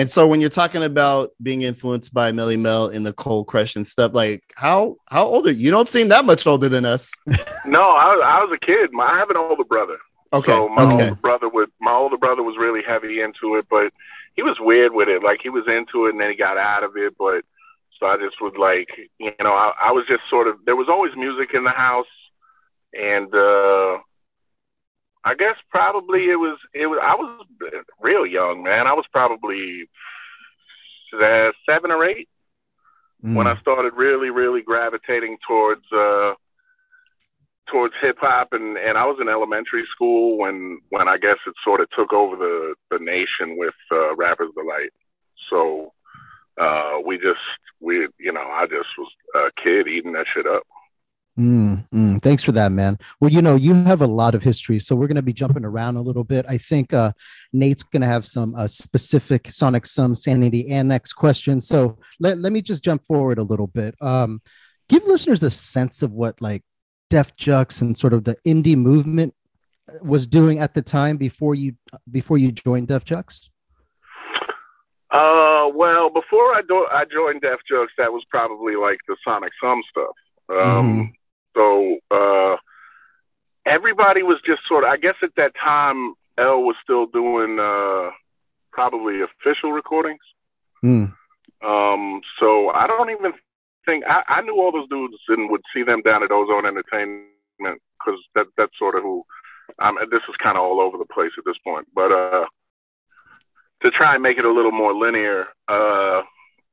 And 0.00 0.10
so 0.10 0.26
when 0.26 0.40
you're 0.40 0.48
talking 0.48 0.82
about 0.82 1.32
being 1.42 1.60
influenced 1.60 2.14
by 2.14 2.32
Melle 2.32 2.58
Mel 2.58 2.88
in 2.88 3.02
the 3.02 3.12
Cold 3.12 3.48
Crush 3.48 3.76
and 3.76 3.86
stuff, 3.86 4.14
like 4.14 4.42
how 4.56 4.96
how 5.08 5.26
old 5.26 5.46
are 5.46 5.50
you? 5.50 5.66
You 5.66 5.70
don't 5.70 5.88
seem 5.88 6.08
that 6.08 6.24
much 6.24 6.46
older 6.46 6.70
than 6.70 6.86
us. 6.86 7.12
No, 7.66 7.82
I, 7.82 8.16
was- 8.16 8.24
I 8.24 8.38
was 8.42 8.58
a 8.60 8.64
kid. 8.66 8.90
My, 8.92 9.04
I 9.04 9.18
have 9.18 9.28
an 9.28 9.36
older 9.36 9.64
brother. 9.64 9.98
Okay. 10.32 10.52
So 10.52 10.70
my 10.70 10.84
okay. 10.84 10.92
older 11.10 11.14
brother 11.16 11.48
would 11.50 11.68
my 11.82 11.92
older 11.92 12.16
brother 12.16 12.42
was 12.42 12.56
really 12.58 12.80
heavy 12.82 13.20
into 13.20 13.56
it, 13.56 13.66
but 13.68 13.92
he 14.34 14.42
was 14.42 14.56
weird 14.58 14.92
with 14.94 15.08
it. 15.08 15.22
Like 15.22 15.40
he 15.42 15.50
was 15.50 15.64
into 15.68 16.06
it 16.06 16.12
and 16.12 16.20
then 16.20 16.30
he 16.30 16.36
got 16.36 16.56
out 16.56 16.82
of 16.82 16.96
it. 16.96 17.12
But 17.18 17.44
so 17.98 18.06
I 18.06 18.16
just 18.16 18.40
would 18.40 18.56
like 18.56 18.88
you 19.18 19.32
know, 19.40 19.52
I, 19.52 19.72
I 19.88 19.92
was 19.92 20.06
just 20.08 20.22
sort 20.30 20.48
of 20.48 20.56
there 20.64 20.76
was 20.76 20.88
always 20.88 21.12
music 21.14 21.50
in 21.52 21.64
the 21.64 21.70
house 21.70 22.06
and 22.94 23.28
uh 23.34 23.98
I 25.24 25.34
guess 25.34 25.56
probably 25.70 26.24
it 26.30 26.36
was 26.36 26.58
it 26.74 26.86
was 26.86 26.98
I 27.02 27.14
was 27.14 27.46
real 28.00 28.26
young, 28.26 28.62
man. 28.62 28.86
I 28.86 28.94
was 28.94 29.04
probably 29.12 29.88
uh, 31.14 31.50
seven 31.68 31.90
or 31.90 32.04
eight 32.04 32.28
when 33.34 33.46
I 33.46 33.60
started 33.60 33.92
really, 33.94 34.30
really 34.30 34.62
gravitating 34.62 35.36
towards 35.46 35.84
uh, 35.92 36.32
towards 37.70 37.94
hip 38.00 38.16
hop, 38.20 38.48
and 38.52 38.76
and 38.78 38.96
I 38.96 39.04
was 39.04 39.18
in 39.20 39.28
elementary 39.28 39.84
school 39.94 40.38
when 40.38 40.80
when 40.88 41.08
I 41.08 41.18
guess 41.18 41.36
it 41.46 41.54
sort 41.64 41.80
of 41.80 41.88
took 41.90 42.12
over 42.12 42.36
the 42.36 42.74
the 42.90 42.98
nation 42.98 43.56
with 43.58 43.74
uh, 43.92 44.16
Rappers 44.16 44.52
Delight. 44.54 44.92
So 45.50 45.92
uh, 46.60 46.98
we 47.04 47.16
just 47.16 47.44
we 47.80 48.08
you 48.18 48.32
know 48.32 48.40
I 48.40 48.66
just 48.66 48.88
was 48.96 49.12
a 49.34 49.50
kid 49.62 49.86
eating 49.86 50.12
that 50.12 50.26
shit 50.34 50.46
up. 50.46 50.62
Mm, 51.38 51.88
mm, 51.94 52.22
thanks 52.22 52.42
for 52.42 52.52
that, 52.52 52.72
man. 52.72 52.98
Well, 53.20 53.30
you 53.30 53.40
know, 53.40 53.56
you 53.56 53.72
have 53.72 54.02
a 54.02 54.06
lot 54.06 54.34
of 54.34 54.42
history, 54.42 54.78
so 54.78 54.94
we're 54.94 55.06
going 55.06 55.16
to 55.16 55.22
be 55.22 55.32
jumping 55.32 55.64
around 55.64 55.96
a 55.96 56.02
little 56.02 56.24
bit. 56.24 56.44
I 56.48 56.58
think 56.58 56.92
uh, 56.92 57.12
Nate's 57.52 57.82
going 57.82 58.02
to 58.02 58.08
have 58.08 58.24
some 58.24 58.54
uh, 58.54 58.66
specific 58.66 59.50
Sonic 59.50 59.86
Sum 59.86 60.14
Sanity 60.14 60.68
Annex 60.68 61.12
questions. 61.12 61.66
So 61.66 61.98
let, 62.18 62.38
let 62.38 62.52
me 62.52 62.60
just 62.60 62.84
jump 62.84 63.06
forward 63.06 63.38
a 63.38 63.42
little 63.42 63.68
bit. 63.68 63.94
Um, 64.02 64.42
give 64.88 65.04
listeners 65.04 65.42
a 65.42 65.50
sense 65.50 66.02
of 66.02 66.12
what 66.12 66.40
like 66.42 66.62
Def 67.08 67.34
Jux 67.36 67.80
and 67.80 67.96
sort 67.96 68.12
of 68.12 68.24
the 68.24 68.36
indie 68.46 68.76
movement 68.76 69.34
was 70.02 70.26
doing 70.26 70.58
at 70.58 70.74
the 70.74 70.82
time 70.82 71.16
before 71.16 71.54
you 71.54 71.74
before 72.10 72.38
you 72.38 72.52
joined 72.52 72.88
Def 72.88 73.04
Jux? 73.04 73.48
Uh, 75.10 75.68
well, 75.74 76.08
before 76.10 76.54
I 76.54 76.62
do- 76.68 76.86
I 76.92 77.04
joined 77.04 77.40
Def 77.40 77.60
Jux, 77.70 77.86
that 77.98 78.12
was 78.12 78.24
probably 78.30 78.76
like 78.76 78.98
the 79.08 79.16
Sonic 79.24 79.52
Sum 79.60 79.82
stuff. 79.90 80.14
Um, 80.48 81.12
so 81.54 81.98
uh, 82.10 82.56
everybody 83.66 84.22
was 84.22 84.38
just 84.44 84.60
sort 84.68 84.84
of. 84.84 84.90
I 84.90 84.96
guess 84.96 85.16
at 85.22 85.34
that 85.36 85.52
time, 85.62 86.14
L 86.38 86.62
was 86.62 86.76
still 86.82 87.06
doing 87.06 87.58
uh, 87.58 88.10
probably 88.72 89.20
official 89.20 89.72
recordings. 89.72 90.20
Mm. 90.82 91.12
Um, 91.62 92.20
so 92.38 92.70
I 92.70 92.86
don't 92.86 93.10
even 93.10 93.32
think 93.84 94.04
I, 94.06 94.22
I 94.28 94.40
knew 94.42 94.54
all 94.54 94.72
those 94.72 94.88
dudes 94.88 95.16
and 95.28 95.50
would 95.50 95.62
see 95.74 95.82
them 95.82 96.02
down 96.02 96.22
at 96.22 96.30
Ozone 96.30 96.66
Entertainment 96.66 97.28
because 97.58 98.20
that 98.34 98.46
that's 98.56 98.78
sort 98.78 98.96
of 98.96 99.02
who. 99.02 99.24
Um, 99.78 99.98
this 100.10 100.22
is 100.28 100.34
kind 100.42 100.56
of 100.58 100.64
all 100.64 100.80
over 100.80 100.98
the 100.98 101.04
place 101.04 101.30
at 101.38 101.44
this 101.44 101.58
point, 101.62 101.86
but 101.94 102.10
uh, 102.10 102.44
to 103.82 103.90
try 103.90 104.14
and 104.14 104.22
make 104.22 104.36
it 104.36 104.44
a 104.44 104.52
little 104.52 104.72
more 104.72 104.92
linear, 104.92 105.46
uh, 105.68 106.22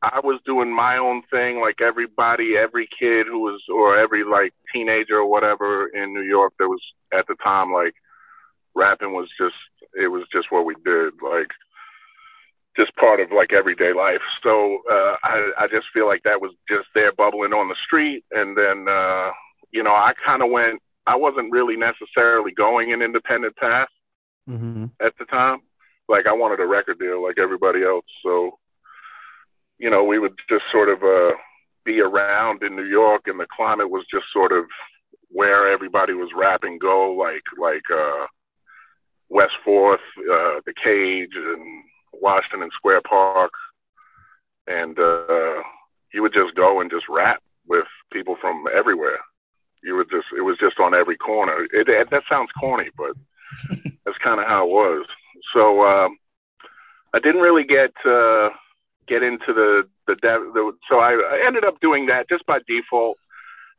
I 0.02 0.20
was 0.24 0.40
doing 0.46 0.74
my 0.74 0.98
own 0.98 1.24
thing, 1.32 1.60
like 1.60 1.82
everybody, 1.82 2.54
every 2.58 2.88
kid 3.00 3.26
who 3.28 3.40
was, 3.40 3.62
or 3.74 3.98
every 3.98 4.24
like 4.24 4.54
teenager 4.74 5.18
or 5.18 5.30
whatever 5.30 5.88
in 5.88 6.14
New 6.14 6.24
York 6.24 6.54
that 6.60 6.68
was 6.68 6.82
at 7.14 7.26
the 7.28 7.36
time, 7.44 7.74
like 7.74 7.94
rapping 8.76 9.14
was 9.14 9.30
just, 9.40 9.56
it 10.00 10.08
was 10.08 10.24
just 10.32 10.52
what 10.52 10.66
we 10.66 10.76
did, 10.86 11.14
like 11.24 11.50
just 12.78 12.96
part 12.96 13.20
of 13.20 13.32
like 13.36 13.52
everyday 13.52 13.92
life. 13.92 14.22
So 14.44 14.80
uh, 14.90 15.16
I, 15.24 15.52
I 15.62 15.68
just 15.68 15.88
feel 15.94 16.06
like 16.06 16.24
that 16.24 16.40
was 16.40 16.54
just 16.70 16.88
there 16.94 17.12
bubbling 17.12 17.52
on 17.52 17.68
the 17.68 17.76
street, 17.86 18.24
and 18.32 18.56
then 18.56 18.88
uh, 18.88 19.32
you 19.72 19.84
know 19.84 19.92
I 19.92 20.14
kind 20.24 20.44
of 20.44 20.52
went. 20.52 20.82
I 21.06 21.16
wasn't 21.16 21.52
really 21.52 21.76
necessarily 21.76 22.52
going 22.52 22.94
an 22.94 23.02
independent 23.02 23.56
path 23.58 23.88
hmm 24.46 24.86
at 25.02 25.14
the 25.20 25.26
time. 25.26 25.60
Like 26.08 26.26
I 26.28 26.34
wanted 26.34 26.62
a 26.62 26.68
record 26.68 27.00
deal 27.00 27.24
like 27.24 27.40
everybody 27.40 27.84
else. 27.84 28.06
So, 28.24 28.60
you 29.80 29.90
know, 29.90 30.04
we 30.04 30.20
would 30.20 30.34
just 30.50 30.64
sort 30.72 30.90
of 30.90 31.04
uh, 31.04 31.36
be 31.86 32.02
around 32.02 32.62
in 32.64 32.76
New 32.76 32.86
York 32.86 33.24
and 33.26 33.40
the 33.40 33.48
climate 33.56 33.90
was 33.90 34.06
just 34.12 34.26
sort 34.34 34.52
of 34.52 34.66
where 35.30 35.72
everybody 35.72 36.14
was 36.14 36.30
rapping 36.36 36.78
go, 36.80 37.12
like 37.14 37.44
like 37.58 37.84
uh 37.92 38.28
West 39.30 39.56
Fourth, 39.64 40.02
uh 40.20 40.60
the 40.66 40.74
cage 40.84 41.32
and 41.36 41.84
Washington 42.14 42.70
Square 42.76 43.02
Park. 43.10 43.52
And 44.68 44.98
uh 45.00 45.62
you 46.14 46.22
would 46.22 46.34
just 46.34 46.56
go 46.56 46.82
and 46.82 46.92
just 46.92 47.06
rap 47.10 47.42
with 47.68 47.88
people 48.12 48.36
from 48.40 48.66
everywhere. 48.76 49.20
You 49.84 49.96
would 49.96 50.10
just 50.10 50.28
it 50.38 50.42
was 50.42 50.58
just 50.60 50.80
on 50.80 50.94
every 50.94 51.18
corner. 51.18 51.64
It, 51.72 51.88
it 51.88 52.10
that 52.12 52.24
sounds 52.30 52.50
corny, 52.60 52.90
but 52.98 53.14
that's 54.06 54.18
kind 54.24 54.40
of 54.40 54.48
how 54.48 54.66
it 54.66 54.70
was. 54.70 55.06
So 55.54 55.84
um, 55.84 56.18
I 57.14 57.20
didn't 57.20 57.42
really 57.42 57.64
get 57.64 57.92
uh, 58.06 58.50
get 59.08 59.24
into 59.24 59.54
the 59.54 59.84
the, 60.08 60.16
dev, 60.16 60.42
the 60.54 60.72
so 60.90 61.00
I, 61.00 61.44
ended 61.46 61.64
up 61.66 61.80
doing 61.82 62.08
that 62.08 62.30
just 62.30 62.46
by 62.46 62.60
default. 62.68 63.18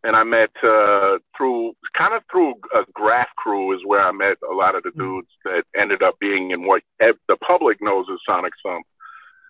And 0.05 0.15
I 0.15 0.23
met 0.23 0.51
uh, 0.63 1.19
through 1.37 1.75
kind 1.97 2.15
of 2.15 2.23
through 2.31 2.55
a 2.73 2.85
graph 2.93 3.35
crew 3.37 3.75
is 3.75 3.81
where 3.85 4.01
I 4.01 4.13
met 4.13 4.37
a 4.49 4.55
lot 4.55 4.77
of 4.77 4.85
the 4.85 4.93
dudes 4.93 5.29
that 5.45 5.65
ended 5.77 6.05
up 6.05 6.21
being 6.21 6.53
in 6.53 6.67
what 6.67 6.83
the 7.01 7.37
public 7.45 7.79
knows 7.81 8.07
as 8.13 8.19
Sonic 8.25 8.53
Sum. 8.63 8.83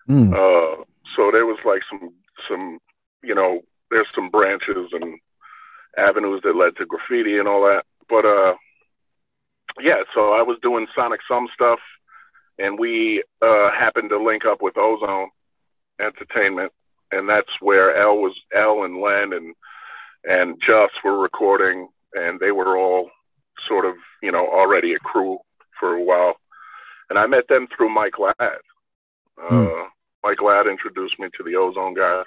Mm. 0.09 0.33
Uh, 0.33 0.85
so 1.14 1.31
there 1.31 1.45
was 1.45 1.59
like 1.67 1.83
some 1.91 2.14
some 2.49 2.79
you 3.23 3.35
know 3.35 3.61
there's 3.91 4.07
some 4.14 4.31
branches 4.31 4.88
and 4.93 5.19
avenues 5.99 6.41
that 6.45 6.57
led 6.57 6.77
to 6.77 6.87
graffiti 6.87 7.37
and 7.37 7.47
all 7.47 7.62
that. 7.62 7.85
But 8.09 8.25
uh, 8.25 8.55
yeah, 9.81 10.03
so 10.14 10.33
I 10.33 10.41
was 10.41 10.59
doing 10.62 10.87
Sonic 10.97 11.21
Sum 11.29 11.49
stuff, 11.53 11.81
and 12.59 12.79
we 12.79 13.23
uh, 13.43 13.71
happened 13.79 14.09
to 14.11 14.23
link 14.23 14.47
up 14.47 14.62
with 14.62 14.79
Ozone 14.79 15.29
Entertainment, 16.00 16.72
and 17.12 17.28
that's 17.28 17.50
where 17.61 17.96
L 17.96 18.16
was 18.16 18.34
L 18.54 18.84
and 18.84 19.00
Len 19.00 19.32
and 19.32 19.54
and 20.24 20.56
Just 20.61 20.94
were 21.04 21.18
recording, 21.18 21.88
and 22.14 22.40
they 22.40 22.50
were 22.50 22.76
all 22.76 23.11
sort 23.66 23.84
of 23.84 23.94
you 24.22 24.32
know 24.32 24.46
already 24.46 24.94
a 24.94 24.98
crew 24.98 25.38
for 25.78 25.94
a 25.94 26.02
while, 26.02 26.34
and 27.11 27.18
I 27.18 27.26
met 27.26 27.48
them 27.48 27.66
through 27.76 27.94
Mike 27.94 28.18
Ladd. 28.18 28.34
Uh, 28.40 29.48
Hmm. 29.48 29.82
Mike 30.24 30.42
Ladd 30.42 30.66
introduced 30.66 31.18
me 31.18 31.28
to 31.37 31.44
the 31.44 31.54
Ozone 31.56 31.94
guys. 31.94 32.26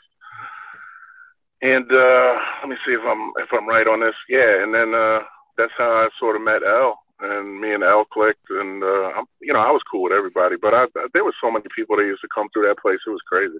And 1.62 1.86
uh, 1.92 2.34
let 2.62 2.70
me 2.70 2.76
see 2.86 2.94
if 2.94 3.02
I'm 3.06 3.32
if 3.38 3.50
I'm 3.52 3.68
right 3.68 3.86
on 3.86 4.00
this. 4.00 4.16
Yeah, 4.30 4.64
and 4.64 4.74
then 4.74 4.96
uh, 4.96 5.20
that's 5.58 5.74
how 5.78 5.92
I 5.92 6.10
sort 6.20 6.36
of 6.36 6.42
met 6.42 6.64
L, 6.66 6.98
and 7.22 7.60
me 7.60 7.74
and 7.74 7.84
L 7.84 8.06
clicked, 8.06 8.50
and 8.50 8.84
uh, 8.84 9.12
I'm, 9.18 9.26
you 9.42 9.54
know 9.54 9.60
I 9.60 9.72
was 9.72 9.82
cool 9.90 10.04
with 10.04 10.14
everybody, 10.14 10.56
but 10.62 10.74
I, 10.74 10.86
there 11.14 11.24
was 11.24 11.36
so 11.42 11.52
many 11.52 11.66
people 11.76 11.98
that 11.98 12.04
used 12.06 12.22
to 12.22 12.28
come 12.34 12.48
through 12.52 12.68
that 12.68 12.80
place. 12.80 13.00
It 13.06 13.10
was 13.12 13.22
crazy. 13.28 13.58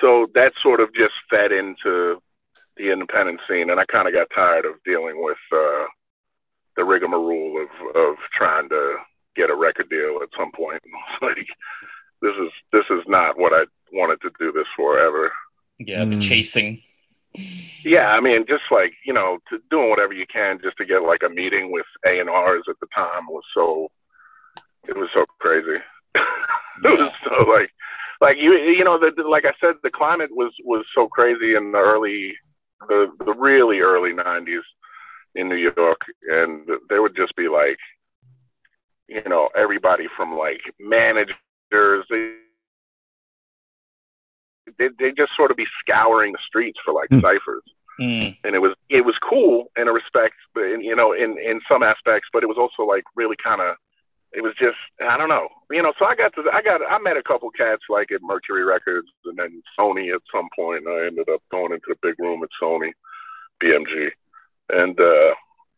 So 0.00 0.26
that 0.34 0.52
sort 0.62 0.80
of 0.80 0.92
just 0.94 1.14
fed 1.30 1.52
into 1.52 2.20
the 2.76 2.92
independent 2.92 3.40
scene, 3.48 3.70
and 3.70 3.80
I 3.80 3.84
kind 3.86 4.08
of 4.08 4.14
got 4.14 4.28
tired 4.34 4.64
of 4.66 4.74
dealing 4.84 5.22
with 5.22 5.38
uh, 5.52 5.84
the 6.76 6.84
rigmarole 6.84 7.62
of 7.62 7.96
of 7.96 8.16
trying 8.36 8.68
to 8.70 8.96
get 9.36 9.50
a 9.50 9.54
record 9.54 9.88
deal 9.90 10.20
at 10.22 10.28
some 10.36 10.52
point. 10.52 10.82
like 11.22 11.46
this 12.22 12.34
is 12.40 12.50
this 12.72 12.84
is 12.90 13.04
not 13.06 13.38
what 13.38 13.52
I 13.52 13.64
wanted 13.92 14.20
to 14.22 14.30
do 14.38 14.52
this 14.52 14.66
for 14.76 14.98
ever. 14.98 15.32
Yeah, 15.78 16.04
the 16.04 16.16
Mm. 16.16 16.22
chasing. 16.22 16.82
Yeah, 17.84 18.08
I 18.08 18.20
mean, 18.20 18.44
just 18.48 18.64
like 18.70 18.92
you 19.04 19.12
know, 19.12 19.38
to, 19.50 19.58
doing 19.70 19.90
whatever 19.90 20.12
you 20.12 20.26
can 20.32 20.58
just 20.62 20.76
to 20.78 20.84
get 20.84 21.02
like 21.02 21.22
a 21.24 21.28
meeting 21.28 21.70
with 21.72 21.86
A 22.06 22.18
and 22.20 22.28
R's 22.30 22.64
at 22.68 22.76
the 22.80 22.86
time 22.94 23.26
was 23.28 23.44
so 23.54 23.90
it 24.88 24.96
was 24.96 25.08
so 25.14 25.24
crazy. 25.38 25.78
it 26.14 26.98
was 27.00 27.12
so 27.24 27.50
like 27.50 27.70
like 28.20 28.36
you 28.38 28.52
you 28.54 28.84
know 28.84 28.98
the, 28.98 29.12
the- 29.16 29.28
like 29.28 29.44
I 29.44 29.52
said, 29.60 29.74
the 29.82 29.90
climate 29.90 30.30
was 30.32 30.52
was 30.64 30.84
so 30.94 31.06
crazy 31.08 31.54
in 31.54 31.72
the 31.72 31.78
early 31.78 32.34
the 32.88 33.10
the 33.24 33.34
really 33.34 33.80
early 33.80 34.12
'90s 34.12 34.60
in 35.34 35.48
New 35.48 35.70
York, 35.76 36.00
and 36.28 36.66
there 36.88 37.02
would 37.02 37.16
just 37.16 37.36
be 37.36 37.48
like 37.48 37.78
you 39.08 39.22
know 39.28 39.48
everybody 39.56 40.06
from 40.16 40.36
like 40.36 40.60
managers. 40.80 41.36
They 45.06 45.10
they 45.10 45.22
just 45.22 45.32
sort 45.36 45.50
of 45.50 45.56
be 45.56 45.66
scouring 45.80 46.32
the 46.32 46.38
streets 46.46 46.78
for 46.84 46.92
like 46.94 47.08
Hmm. 47.10 47.20
ciphers 47.20 47.62
Mm. 47.98 48.36
and 48.44 48.54
it 48.54 48.58
was 48.58 48.74
it 48.90 49.06
was 49.06 49.16
cool 49.22 49.72
in 49.76 49.88
a 49.88 49.92
respect, 49.92 50.34
but 50.54 50.64
in, 50.64 50.82
you 50.82 50.94
know, 50.94 51.12
in 51.14 51.38
in 51.38 51.62
some 51.66 51.82
aspects, 51.82 52.28
but 52.30 52.42
it 52.42 52.46
was 52.46 52.58
also 52.58 52.82
like 52.82 53.04
really 53.14 53.36
kind 53.42 53.62
of, 53.62 53.74
it 54.32 54.42
was 54.42 54.52
just 54.58 54.76
I 55.00 55.16
don't 55.16 55.30
know, 55.30 55.48
you 55.70 55.82
know. 55.82 55.94
So 55.98 56.04
I 56.04 56.14
got 56.14 56.34
to 56.34 56.42
I 56.52 56.60
got 56.60 56.82
I 56.82 56.98
met 56.98 57.16
a 57.16 57.22
couple 57.22 57.48
cats 57.50 57.84
like 57.88 58.12
at 58.12 58.20
Mercury 58.22 58.64
Records 58.64 59.08
and 59.24 59.38
then 59.38 59.62
Sony 59.78 60.14
at 60.14 60.20
some 60.30 60.48
point. 60.54 60.84
I 60.86 61.06
ended 61.06 61.30
up 61.30 61.40
going 61.50 61.72
into 61.72 61.88
the 61.88 61.96
big 62.02 62.16
room 62.18 62.42
at 62.42 62.50
Sony, 62.60 62.92
BMG, 63.62 64.10
and 64.68 65.00
uh, 65.00 65.32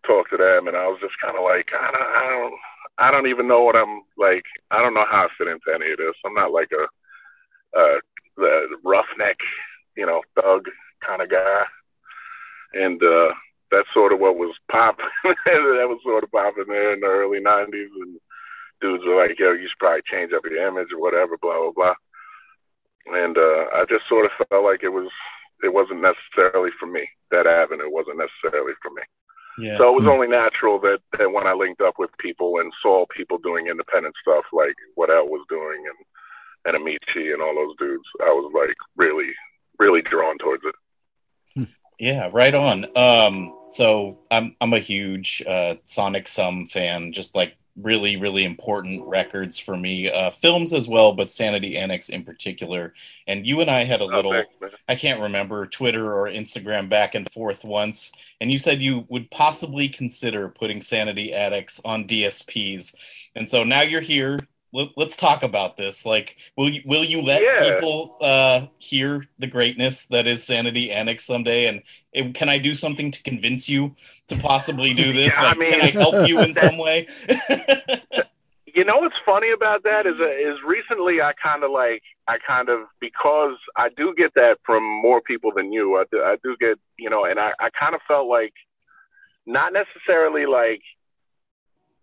talked 0.05 0.31
to 0.31 0.39
them, 0.39 0.67
and 0.67 0.77
I 0.77 0.89
was 0.89 0.99
just 1.01 1.15
kind 1.23 1.37
of 1.39 1.45
like 1.45 1.71
I 1.71 1.91
don't 1.93 2.03
I 2.03 2.27
don't 2.31 2.55
I 2.99 3.11
don't 3.13 3.29
even 3.29 3.47
know 3.47 3.63
what 3.63 3.77
I'm 3.77 4.03
like. 4.17 4.43
I 4.73 4.83
don't 4.83 4.95
know 4.95 5.07
how 5.09 5.27
I 5.27 5.29
fit 5.39 5.47
into 5.47 5.71
any 5.73 5.93
of 5.93 5.99
this. 5.99 6.17
I'm 6.27 6.35
not 6.35 6.51
like 6.51 6.71
a, 6.75 6.85
uh, 7.79 7.99
the 8.39 8.77
roughneck, 8.85 9.37
you 9.97 10.07
know, 10.07 10.23
thug 10.35 10.67
kind 11.07 11.23
of 11.23 11.31
guy 11.31 11.65
and 12.73 13.01
uh, 13.03 13.33
that's 13.71 13.89
sort 13.95 14.13
of 14.13 14.21
what 14.21 14.37
was 14.37 14.55
popping. 14.71 15.07
that 15.25 15.89
was 15.89 16.01
sort 16.05 16.25
of 16.25 16.33
popping 16.33 16.69
there 16.69 16.93
in 16.95 17.01
the 17.01 17.07
early 17.07 17.41
'90s, 17.41 17.93
and 18.01 18.19
dudes 18.81 19.05
were 19.07 19.17
like, 19.17 19.39
"Yo, 19.39 19.53
you 19.53 19.69
should 19.69 19.79
probably 19.79 20.03
change 20.11 20.33
up 20.33 20.43
your 20.49 20.67
image 20.67 20.89
or 20.93 21.01
whatever." 21.01 21.37
Blah 21.41 21.59
blah 21.59 21.73
blah. 21.73 21.95
And 23.09 23.37
uh, 23.39 23.73
I 23.73 23.85
just 23.89 24.05
sort 24.09 24.27
of 24.27 24.33
felt 24.49 24.65
like 24.65 24.83
it 24.83 24.93
was 24.93 25.09
it 25.63 25.73
wasn't 25.73 26.03
necessarily 26.05 26.71
for 26.79 26.87
me. 26.87 27.09
That 27.31 27.47
avenue 27.47 27.91
wasn't 27.91 28.21
necessarily 28.21 28.75
for 28.83 28.91
me. 28.91 29.03
Yeah. 29.59 29.79
So 29.79 29.89
it 29.91 29.97
was 29.97 30.05
Hmm. 30.05 30.15
only 30.15 30.29
natural 30.29 30.79
that, 30.81 31.01
that 31.19 31.33
when 31.33 31.47
I 31.47 31.53
linked 31.53 31.81
up 31.81 31.99
with 31.99 32.11
people 32.19 32.61
and 32.61 32.73
saw 32.81 33.07
people 33.11 33.39
doing 33.39 33.67
independent 33.67 34.15
stuff 34.23 34.45
like 34.53 34.77
what 34.95 35.11
L 35.11 35.27
was 35.27 35.45
doing 35.49 35.83
and 35.83 35.99
and 36.69 36.77
Amici 36.77 37.33
and 37.33 37.43
all 37.43 37.55
those 37.55 37.77
dudes, 37.79 38.05
I 38.23 38.31
was 38.31 38.53
like 38.55 38.77
really 38.97 39.33
really 39.79 40.03
drawn 40.03 40.37
towards 40.39 40.63
it. 40.65 40.75
Yeah, 42.01 42.31
right 42.33 42.55
on. 42.55 42.87
Um, 42.97 43.55
so 43.71 44.21
I'm 44.31 44.55
I'm 44.61 44.73
a 44.73 44.79
huge 44.79 45.43
uh, 45.47 45.75
Sonic 45.85 46.29
Sum 46.29 46.69
fan. 46.69 47.13
Just 47.13 47.35
like 47.35 47.57
really, 47.81 48.17
really 48.17 48.45
important 48.45 49.05
records 49.07 49.59
for 49.59 49.77
me. 49.77 50.09
Uh, 50.11 50.31
films 50.31 50.73
as 50.73 50.89
well, 50.89 51.13
but 51.13 51.31
Sanity 51.31 51.77
Annex 51.77 52.09
in 52.09 52.25
particular. 52.25 52.93
And 53.29 53.45
you 53.47 53.61
and 53.61 53.71
I 53.71 53.85
had 53.85 54.01
a 54.01 54.05
Oh, 54.05 54.09
little. 54.09 54.33
thanks. 54.61 54.77
I 54.89 54.95
can't 54.95 55.21
remember 55.21 55.67
Twitter 55.67 56.13
or 56.13 56.29
Instagram 56.29 56.89
back 56.89 57.15
and 57.17 57.29
forth 57.33 57.65
once, 57.65 58.13
and 58.41 58.53
you 58.53 58.59
said 58.59 58.81
you 58.81 59.05
would 59.09 59.29
possibly 59.31 59.89
consider 59.89 60.49
putting 60.49 60.81
Sanity 60.81 61.33
Annex 61.33 61.81
on 61.85 62.05
DSPs. 62.07 62.95
And 63.35 63.49
so 63.49 63.65
now 63.65 63.83
you're 63.83 64.01
here 64.01 64.39
let, 64.73 64.89
us 64.99 65.17
talk 65.17 65.43
about 65.43 65.77
this. 65.77 66.05
Like, 66.05 66.37
will 66.57 66.69
you 66.69 66.83
will 66.85 67.05
you 67.05 67.23
let 67.23 67.43
Yeah. 67.43 67.71
people 67.71 68.17
uh, 68.21 68.67
hear 68.79 69.25
the 69.39 69.47
greatness 69.47 70.07
that 70.07 70.27
is 70.27 70.43
Sanity 70.45 70.91
Annex 70.91 71.25
someday? 71.25 71.67
And 71.67 71.83
it, 72.13 72.35
can 72.35 72.49
I 72.49 72.59
do 72.59 72.75
something 72.75 73.11
to 73.11 73.23
convince 73.23 73.69
you 73.69 73.97
to 74.29 74.37
possibly 74.37 74.95
do 74.95 75.13
this? 75.13 75.35
Yeah, 75.39 75.47
I 75.47 75.55
like, 75.55 75.69
can 75.69 75.81
I 75.81 75.91
help 75.91 76.27
you 76.27 76.39
in 76.41 76.55
some 76.65 76.79
way? 76.79 77.07
You 78.75 78.85
know 78.85 78.99
what's 78.99 79.17
funny 79.27 79.51
about 79.51 79.83
that 79.83 80.07
is 80.07 80.21
uh, 80.21 80.31
is 80.31 80.57
recently 80.65 81.21
I 81.21 81.33
kind 81.43 81.65
of 81.65 81.73
like 81.73 82.03
I 82.29 82.37
kind 82.47 82.69
of 82.69 82.81
because 83.01 83.57
I 83.77 83.89
do 83.97 84.15
get 84.17 84.35
that 84.35 84.59
from 84.65 84.85
more 84.85 85.21
people 85.21 85.51
than 85.53 85.73
you. 85.73 85.97
I 85.97 86.05
do, 86.13 86.21
I 86.21 86.37
do 86.45 86.57
get 86.61 86.79
you 86.97 87.11
know, 87.11 87.25
and 87.25 87.41
I 87.41 87.51
I 87.59 87.71
kind 87.71 87.97
of 87.97 88.01
felt 88.07 88.29
like 88.29 88.53
not 89.47 89.73
necessarily 89.73 90.47
like 90.47 90.83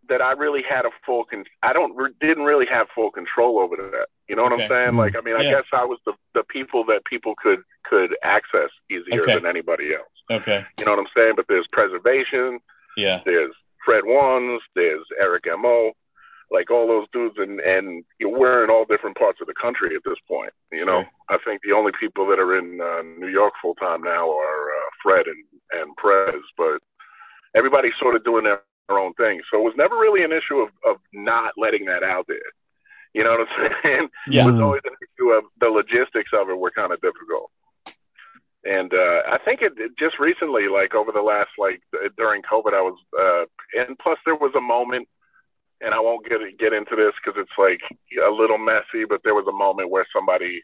that 0.10 0.22
I 0.22 0.32
really 0.34 0.62
had 0.68 0.86
a 0.86 0.92
full 1.06 1.26
con- 1.26 1.46
I 1.64 1.74
don't 1.74 1.96
re- 1.96 2.14
didn't 2.22 2.44
really 2.46 2.66
have 2.68 2.88
full 2.94 3.12
control 3.12 3.60
over 3.60 3.76
that. 3.78 4.08
You 4.28 4.36
know 4.36 4.44
what 4.44 4.54
Okay. 4.54 4.64
I'm 4.64 4.70
saying? 4.70 4.92
Mm. 4.94 4.98
Like 4.98 5.16
I 5.16 5.22
mean, 5.22 5.36
I 5.36 5.44
Yeah. 5.44 5.52
guess 5.52 5.66
I 5.74 5.86
was 5.86 6.00
the 6.06 6.14
the 6.34 6.44
people 6.44 6.84
that 6.86 7.06
people 7.06 7.36
could 7.36 7.62
could 7.84 8.16
access 8.24 8.70
easier 8.90 9.22
Okay. 9.24 9.36
than 9.36 9.46
anybody 9.46 9.94
else. 9.94 10.10
okay. 10.32 10.66
You 10.80 10.86
know 10.86 10.92
what 10.94 11.00
I'm 11.00 11.14
saying? 11.16 11.34
But 11.36 11.48
there's 11.48 11.68
preservation, 11.72 12.60
Yeah. 12.98 13.22
there's 13.26 13.54
Fred 13.86 14.04
Ones, 14.06 14.62
there's 14.74 15.06
Eric 15.20 15.46
Mo, 15.58 15.92
like 16.50 16.72
all 16.72 16.88
those 16.88 17.08
dudes, 17.14 17.38
and 17.38 17.60
and 17.60 18.04
you 18.20 18.32
know, 18.32 18.38
we're 18.40 18.64
in 18.64 18.70
all 18.72 18.86
different 18.86 19.18
parts 19.18 19.40
of 19.42 19.48
the 19.48 19.54
country 19.54 19.96
at 19.96 20.04
this 20.04 20.20
point. 20.28 20.54
You 20.72 20.86
know, 20.86 21.04
I 21.30 21.38
think 21.46 21.62
the 21.62 21.74
only 21.74 21.92
people 22.00 22.26
that 22.28 22.40
are 22.40 22.58
in 22.58 22.80
uh, 22.82 23.02
New 23.18 23.28
York 23.30 23.54
full 23.62 23.76
time 23.76 24.02
now 24.02 24.30
are 24.32 24.64
uh, 24.78 24.90
Fred 25.04 25.28
and 25.28 25.44
and 25.72 25.96
Prez, 25.98 26.42
but 26.58 26.80
everybody's 27.56 27.96
sort 28.00 28.16
of 28.16 28.24
doing 28.24 28.44
their, 28.44 28.62
their 28.88 29.00
own 29.00 29.14
thing. 29.14 29.42
So 29.52 29.60
it 29.60 29.64
was 29.64 29.74
never 29.78 29.96
really 29.96 30.24
an 30.24 30.32
issue 30.32 30.60
of 30.60 30.70
of 30.86 30.98
not 31.14 31.54
letting 31.58 31.86
that 31.86 32.04
out 32.04 32.26
there. 32.28 32.50
You 33.14 33.24
know 33.24 33.32
what 33.32 33.48
I'm 33.48 33.72
saying? 33.84 34.08
Yeah. 34.28 34.48
It 34.48 34.52
was 34.52 34.62
always 34.62 34.82
an 34.86 34.98
issue 35.02 35.32
of 35.32 35.46
the 35.60 35.70
logistics 35.70 36.32
of 36.34 36.50
it 36.50 36.58
were 36.58 36.72
kind 36.72 36.92
of 36.92 37.02
difficult. 37.02 37.52
And 38.66 38.92
uh, 38.94 39.22
I 39.30 39.38
think 39.46 39.62
it, 39.62 39.74
it 39.78 39.92
just 39.98 40.20
recently, 40.20 40.68
like 40.68 40.96
over 40.96 41.12
the 41.12 41.22
last, 41.22 41.50
like 41.58 41.82
during 42.18 42.42
COVID, 42.42 42.74
I 42.74 42.82
was, 42.82 42.98
uh, 43.14 43.46
and 43.80 43.98
plus 44.00 44.18
there 44.26 44.36
was 44.36 44.54
a 44.58 44.62
moment, 44.62 45.08
and 45.82 45.94
I 45.94 46.00
won't 46.00 46.26
get 46.26 46.40
get 46.58 46.74
into 46.74 46.96
this 46.96 47.14
because 47.22 47.40
it's 47.40 47.58
like 47.60 47.80
a 48.26 48.32
little 48.32 48.58
messy, 48.58 49.06
but 49.08 49.22
there 49.24 49.36
was 49.36 49.46
a 49.48 49.56
moment 49.56 49.92
where 49.92 50.08
somebody, 50.12 50.64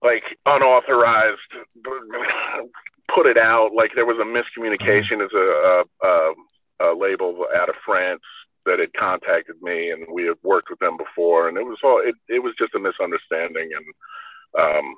like 0.00 0.22
unauthorized, 0.46 1.50
put 3.14 3.26
it 3.26 3.36
out. 3.36 3.70
Like 3.74 3.90
there 3.96 4.06
was 4.06 4.22
a 4.22 4.24
miscommunication 4.24 5.24
as 5.24 5.32
a, 5.34 5.84
a, 6.06 6.06
a, 6.06 6.34
a 6.80 6.92
label 6.94 7.46
out 7.56 7.68
of 7.68 7.74
France 7.84 8.22
that 8.66 8.78
had 8.78 8.92
contacted 8.94 9.56
me, 9.62 9.90
and 9.90 10.06
we 10.12 10.24
had 10.24 10.36
worked 10.42 10.70
with 10.70 10.78
them 10.78 10.96
before, 10.96 11.48
and 11.48 11.56
it 11.58 11.64
was 11.64 11.78
all 11.84 12.00
it, 12.04 12.14
it 12.28 12.42
was 12.42 12.54
just 12.58 12.74
a 12.74 12.78
misunderstanding 12.78 13.70
and 13.76 13.86
um, 14.58 14.94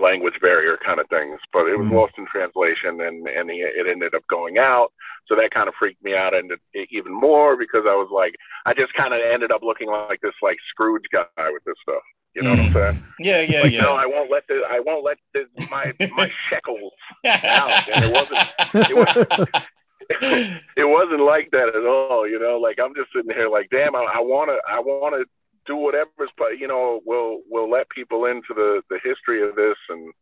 language 0.00 0.34
barrier 0.40 0.78
kind 0.84 1.00
of 1.00 1.08
things. 1.08 1.40
But 1.52 1.66
it 1.66 1.76
was 1.78 1.88
Mhm. 1.88 1.96
lost 1.96 2.14
in 2.18 2.26
translation, 2.26 3.00
and 3.00 3.26
and 3.26 3.50
he, 3.50 3.58
it 3.62 3.86
ended 3.86 4.14
up 4.14 4.26
going 4.28 4.58
out. 4.58 4.92
So 5.26 5.34
that 5.36 5.50
kind 5.50 5.68
of 5.68 5.74
freaked 5.78 6.02
me 6.02 6.14
out, 6.14 6.34
and 6.34 6.52
it, 6.52 6.88
even 6.90 7.12
more 7.12 7.56
because 7.56 7.84
I 7.86 7.94
was 7.94 8.08
like, 8.12 8.34
I 8.64 8.74
just 8.74 8.94
kind 8.94 9.12
of 9.12 9.20
ended 9.20 9.50
up 9.50 9.62
looking 9.62 9.88
like 9.90 10.20
this 10.20 10.34
like 10.42 10.56
Scrooge 10.70 11.04
guy 11.12 11.26
with 11.50 11.64
this 11.64 11.76
stuff. 11.82 12.02
You 12.34 12.42
know 12.42 12.50
what 12.50 12.60
I'm 12.60 12.72
saying? 12.72 13.02
Yeah. 13.18 13.40
Yeah. 13.40 13.62
Like, 13.62 13.72
yeah. 13.72 13.82
no, 13.82 13.94
I 13.96 14.06
won't 14.06 14.30
let 14.30 14.46
the 14.46 14.60
I 14.70 14.78
won't 14.80 15.04
let 15.04 15.18
the, 15.34 15.46
my 15.70 15.92
my 16.12 16.30
shekels 16.50 16.92
out, 17.26 17.88
and 17.90 18.04
it 18.04 18.12
wasn't 18.12 18.90
it 18.90 18.96
was 18.96 19.62
it 20.76 20.88
wasn't 20.88 21.24
like 21.24 21.50
that 21.52 21.68
at 21.68 21.86
all. 21.86 22.26
You 22.26 22.38
know, 22.38 22.58
like 22.58 22.78
I'm 22.82 22.94
just 22.94 23.12
sitting 23.14 23.34
here 23.34 23.48
like, 23.48 23.68
damn, 23.70 23.94
I, 23.94 24.04
I 24.16 24.20
wanna, 24.20 24.56
I 24.68 24.80
wanna 24.80 25.24
do 25.66 25.76
whatever's, 25.76 26.32
but 26.36 26.58
you 26.58 26.66
know, 26.66 27.00
we'll, 27.04 27.40
we'll 27.48 27.70
let 27.70 27.90
people 27.90 28.24
into 28.24 28.54
the 28.54 28.82
the 28.88 28.98
history 29.04 29.46
of 29.46 29.54
this, 29.54 29.76
and 29.90 30.12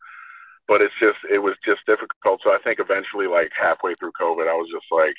but 0.66 0.82
it's 0.82 0.94
just, 0.98 1.18
it 1.30 1.38
was 1.38 1.54
just 1.64 1.86
difficult. 1.86 2.40
So 2.42 2.50
I 2.50 2.58
think 2.64 2.80
eventually, 2.80 3.28
like 3.28 3.50
halfway 3.56 3.94
through 3.94 4.12
COVID, 4.20 4.50
I 4.50 4.58
was 4.58 4.68
just 4.72 4.86
like, 4.90 5.14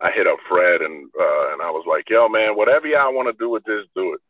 I 0.00 0.10
hit 0.10 0.26
up 0.26 0.38
Fred, 0.48 0.82
and 0.82 1.08
uh, 1.18 1.52
and 1.52 1.62
I 1.62 1.70
was 1.70 1.84
like, 1.88 2.10
yo, 2.10 2.28
man, 2.28 2.56
whatever 2.56 2.88
y'all 2.88 3.14
want 3.14 3.28
to 3.28 3.38
do 3.38 3.48
with 3.48 3.62
this, 3.64 3.86
do 3.94 4.14
it. 4.14 4.20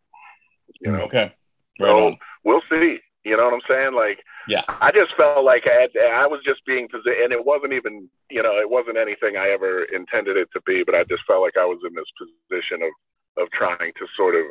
You 0.80 0.92
know, 0.92 1.00
okay. 1.02 1.32
Right 1.80 1.88
so 1.88 2.06
on. 2.08 2.18
we'll 2.44 2.62
see. 2.70 2.98
You 3.24 3.36
know 3.36 3.44
what 3.44 3.54
I'm 3.54 3.68
saying? 3.68 3.94
Like, 3.94 4.18
Yeah. 4.48 4.64
I 4.80 4.90
just 4.90 5.14
felt 5.16 5.44
like 5.44 5.62
I, 5.66 5.86
had, 5.86 5.90
I 5.96 6.26
was 6.26 6.40
just 6.44 6.64
being 6.66 6.88
positioned, 6.88 7.22
and 7.22 7.32
it 7.32 7.44
wasn't 7.44 7.72
even, 7.72 8.08
you 8.30 8.42
know, 8.42 8.58
it 8.58 8.68
wasn't 8.68 8.98
anything 8.98 9.36
I 9.36 9.50
ever 9.50 9.84
intended 9.84 10.36
it 10.36 10.48
to 10.54 10.60
be, 10.66 10.82
but 10.84 10.94
I 10.94 11.04
just 11.04 11.22
felt 11.26 11.42
like 11.42 11.56
I 11.56 11.64
was 11.64 11.78
in 11.86 11.94
this 11.94 12.10
position 12.18 12.82
of, 12.82 12.92
of 13.44 13.50
trying 13.52 13.92
to 13.94 14.06
sort 14.16 14.34
of, 14.34 14.46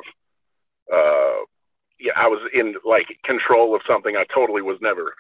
uh, 0.92 1.44
yeah, 2.00 2.14
I 2.16 2.28
was 2.28 2.42
in 2.54 2.76
like 2.86 3.08
control 3.26 3.76
of 3.76 3.82
something 3.88 4.16
I 4.16 4.26
totally 4.34 4.62
was 4.62 4.78
never. 4.82 5.14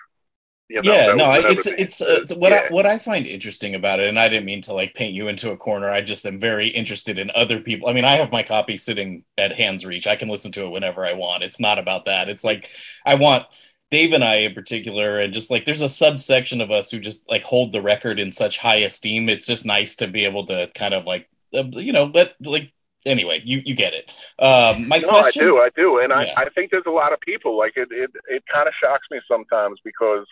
You 0.71 0.81
know, 0.83 0.93
yeah, 0.93 1.13
no, 1.13 1.31
it's 1.33 1.67
it's 1.67 2.01
uh, 2.01 2.19
it's 2.21 2.33
what 2.33 2.53
yeah. 2.53 2.67
I 2.69 2.73
what 2.73 2.85
I 2.85 2.97
find 2.97 3.27
interesting 3.27 3.75
about 3.75 3.99
it, 3.99 4.07
and 4.07 4.17
I 4.17 4.29
didn't 4.29 4.45
mean 4.45 4.61
to 4.63 4.73
like 4.73 4.93
paint 4.93 5.13
you 5.13 5.27
into 5.27 5.51
a 5.51 5.57
corner. 5.57 5.89
I 5.89 6.01
just 6.01 6.25
am 6.25 6.39
very 6.39 6.67
interested 6.69 7.19
in 7.19 7.29
other 7.35 7.59
people. 7.59 7.89
I 7.89 7.93
mean, 7.93 8.05
I 8.05 8.15
have 8.15 8.31
my 8.31 8.41
copy 8.41 8.77
sitting 8.77 9.25
at 9.37 9.51
hand's 9.51 9.85
reach. 9.85 10.07
I 10.07 10.15
can 10.15 10.29
listen 10.29 10.53
to 10.53 10.63
it 10.65 10.69
whenever 10.69 11.05
I 11.05 11.11
want. 11.11 11.43
It's 11.43 11.59
not 11.59 11.77
about 11.77 12.05
that. 12.05 12.29
It's 12.29 12.45
like 12.45 12.69
I 13.05 13.15
want 13.15 13.47
Dave 13.89 14.13
and 14.13 14.23
I 14.23 14.35
in 14.35 14.53
particular, 14.53 15.19
and 15.19 15.33
just 15.33 15.51
like 15.51 15.65
there's 15.65 15.81
a 15.81 15.89
subsection 15.89 16.61
of 16.61 16.71
us 16.71 16.89
who 16.89 16.99
just 16.99 17.29
like 17.29 17.43
hold 17.43 17.73
the 17.73 17.81
record 17.81 18.17
in 18.17 18.31
such 18.31 18.57
high 18.57 18.77
esteem. 18.77 19.27
It's 19.27 19.45
just 19.45 19.65
nice 19.65 19.97
to 19.97 20.07
be 20.07 20.23
able 20.23 20.45
to 20.45 20.71
kind 20.73 20.93
of 20.93 21.05
like 21.05 21.27
uh, 21.53 21.63
you 21.73 21.91
know 21.91 22.07
but 22.07 22.35
like 22.39 22.71
anyway 23.05 23.41
you 23.43 23.61
you 23.65 23.75
get 23.75 23.93
it. 23.93 24.09
Um, 24.39 24.87
my 24.87 24.99
no, 24.99 25.09
question. 25.09 25.43
I 25.43 25.45
do, 25.45 25.57
I 25.57 25.69
do, 25.75 25.99
and 25.99 26.11
Yeah. 26.11 26.33
I, 26.37 26.43
I 26.43 26.49
think 26.55 26.71
there's 26.71 26.85
a 26.87 26.91
lot 26.91 27.11
of 27.11 27.19
people 27.19 27.57
like 27.57 27.73
it. 27.75 27.89
It, 27.91 28.11
it 28.29 28.43
kind 28.51 28.67
of 28.69 28.73
shocks 28.81 29.07
me 29.11 29.19
sometimes 29.27 29.79
because 29.83 30.25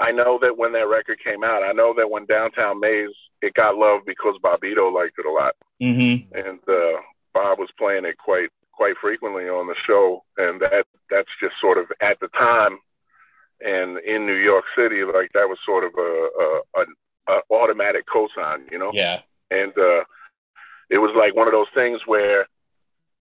I 0.00 0.10
know 0.12 0.38
that 0.42 0.56
when 0.56 0.72
that 0.72 0.88
record 0.88 1.18
came 1.22 1.44
out, 1.44 1.62
I 1.62 1.72
know 1.72 1.92
that 1.96 2.10
when 2.10 2.24
Downtown 2.26 2.80
Maze 2.80 3.10
it 3.42 3.54
got 3.54 3.76
love 3.76 4.00
because 4.06 4.36
Bobbito 4.42 4.92
liked 4.92 5.18
it 5.18 5.26
a 5.26 5.30
lot, 5.30 5.54
Mm-hmm. 5.82 6.34
and 6.36 6.58
uh, 6.68 7.00
Bob 7.32 7.58
was 7.58 7.70
playing 7.78 8.04
it 8.04 8.16
quite 8.18 8.48
quite 8.72 8.94
frequently 9.00 9.44
on 9.48 9.66
the 9.66 9.74
show, 9.86 10.24
and 10.38 10.60
that 10.62 10.86
that's 11.10 11.28
just 11.42 11.54
sort 11.60 11.78
of 11.78 11.86
at 12.00 12.18
the 12.20 12.28
time, 12.28 12.78
and 13.60 13.98
in 13.98 14.26
New 14.26 14.34
York 14.50 14.64
City, 14.76 15.02
like 15.04 15.30
that 15.34 15.48
was 15.48 15.58
sort 15.66 15.84
of 15.84 15.92
a, 15.98 16.28
a, 16.42 16.82
a, 16.82 17.34
a 17.34 17.40
automatic 17.54 18.04
cosign, 18.14 18.70
you 18.72 18.78
know 18.78 18.90
Yeah. 18.94 19.20
and 19.50 19.72
uh, 19.76 20.04
it 20.90 20.98
was 20.98 21.14
like 21.16 21.34
one 21.34 21.46
of 21.46 21.52
those 21.52 21.72
things 21.74 22.00
where 22.06 22.46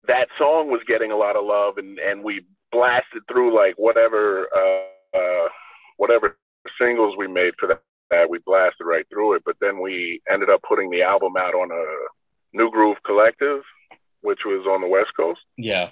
that 0.06 0.28
song 0.38 0.70
was 0.70 0.80
getting 0.86 1.10
a 1.12 1.16
lot 1.16 1.36
of 1.36 1.44
love, 1.44 1.78
and 1.78 1.98
and 1.98 2.22
we 2.24 2.44
blasted 2.72 3.22
through 3.30 3.54
like 3.54 3.74
whatever 3.76 4.46
uh, 4.54 5.18
uh, 5.18 5.48
whatever 5.96 6.36
singles 6.80 7.14
we 7.16 7.26
made 7.28 7.54
for 7.58 7.66
that. 7.68 7.82
that 8.10 8.30
we 8.30 8.38
blasted 8.46 8.86
right 8.86 9.06
through 9.10 9.34
it, 9.34 9.42
but 9.44 9.56
then 9.60 9.80
we 9.80 10.20
ended 10.32 10.48
up 10.48 10.60
putting 10.66 10.90
the 10.90 11.02
album 11.02 11.34
out 11.36 11.54
on 11.54 11.70
a 11.70 12.56
New 12.56 12.70
Groove 12.70 12.96
Collective, 13.04 13.60
which 14.22 14.40
was 14.46 14.66
on 14.66 14.80
the 14.80 14.88
West 14.88 15.10
Coast 15.16 15.40
Yeah. 15.58 15.90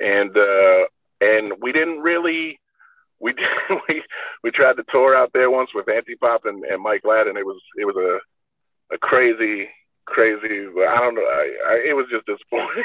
and 0.00 0.36
uh 0.36 0.84
and 1.20 1.52
we 1.60 1.72
didn't 1.72 2.00
really 2.00 2.60
we 3.20 3.32
did, 3.38 3.48
we 3.88 4.02
we 4.44 4.50
tried 4.50 4.76
to 4.76 4.84
tour 4.90 5.16
out 5.16 5.30
there 5.32 5.50
once 5.50 5.70
with 5.74 5.86
Antipop 5.86 6.40
and, 6.44 6.62
and 6.64 6.82
Mike 6.82 7.02
Ladd 7.04 7.26
and 7.26 7.38
it 7.38 7.46
was 7.46 7.60
it 7.76 7.84
was 7.86 7.96
a 7.96 8.94
a 8.94 8.98
crazy 8.98 9.68
crazy 10.06 10.66
I 10.94 10.98
don't 11.00 11.14
know 11.14 11.22
I, 11.22 11.44
I 11.70 11.74
it 11.90 11.96
was 11.96 12.06
just 12.10 12.26
disappointing 12.26 12.84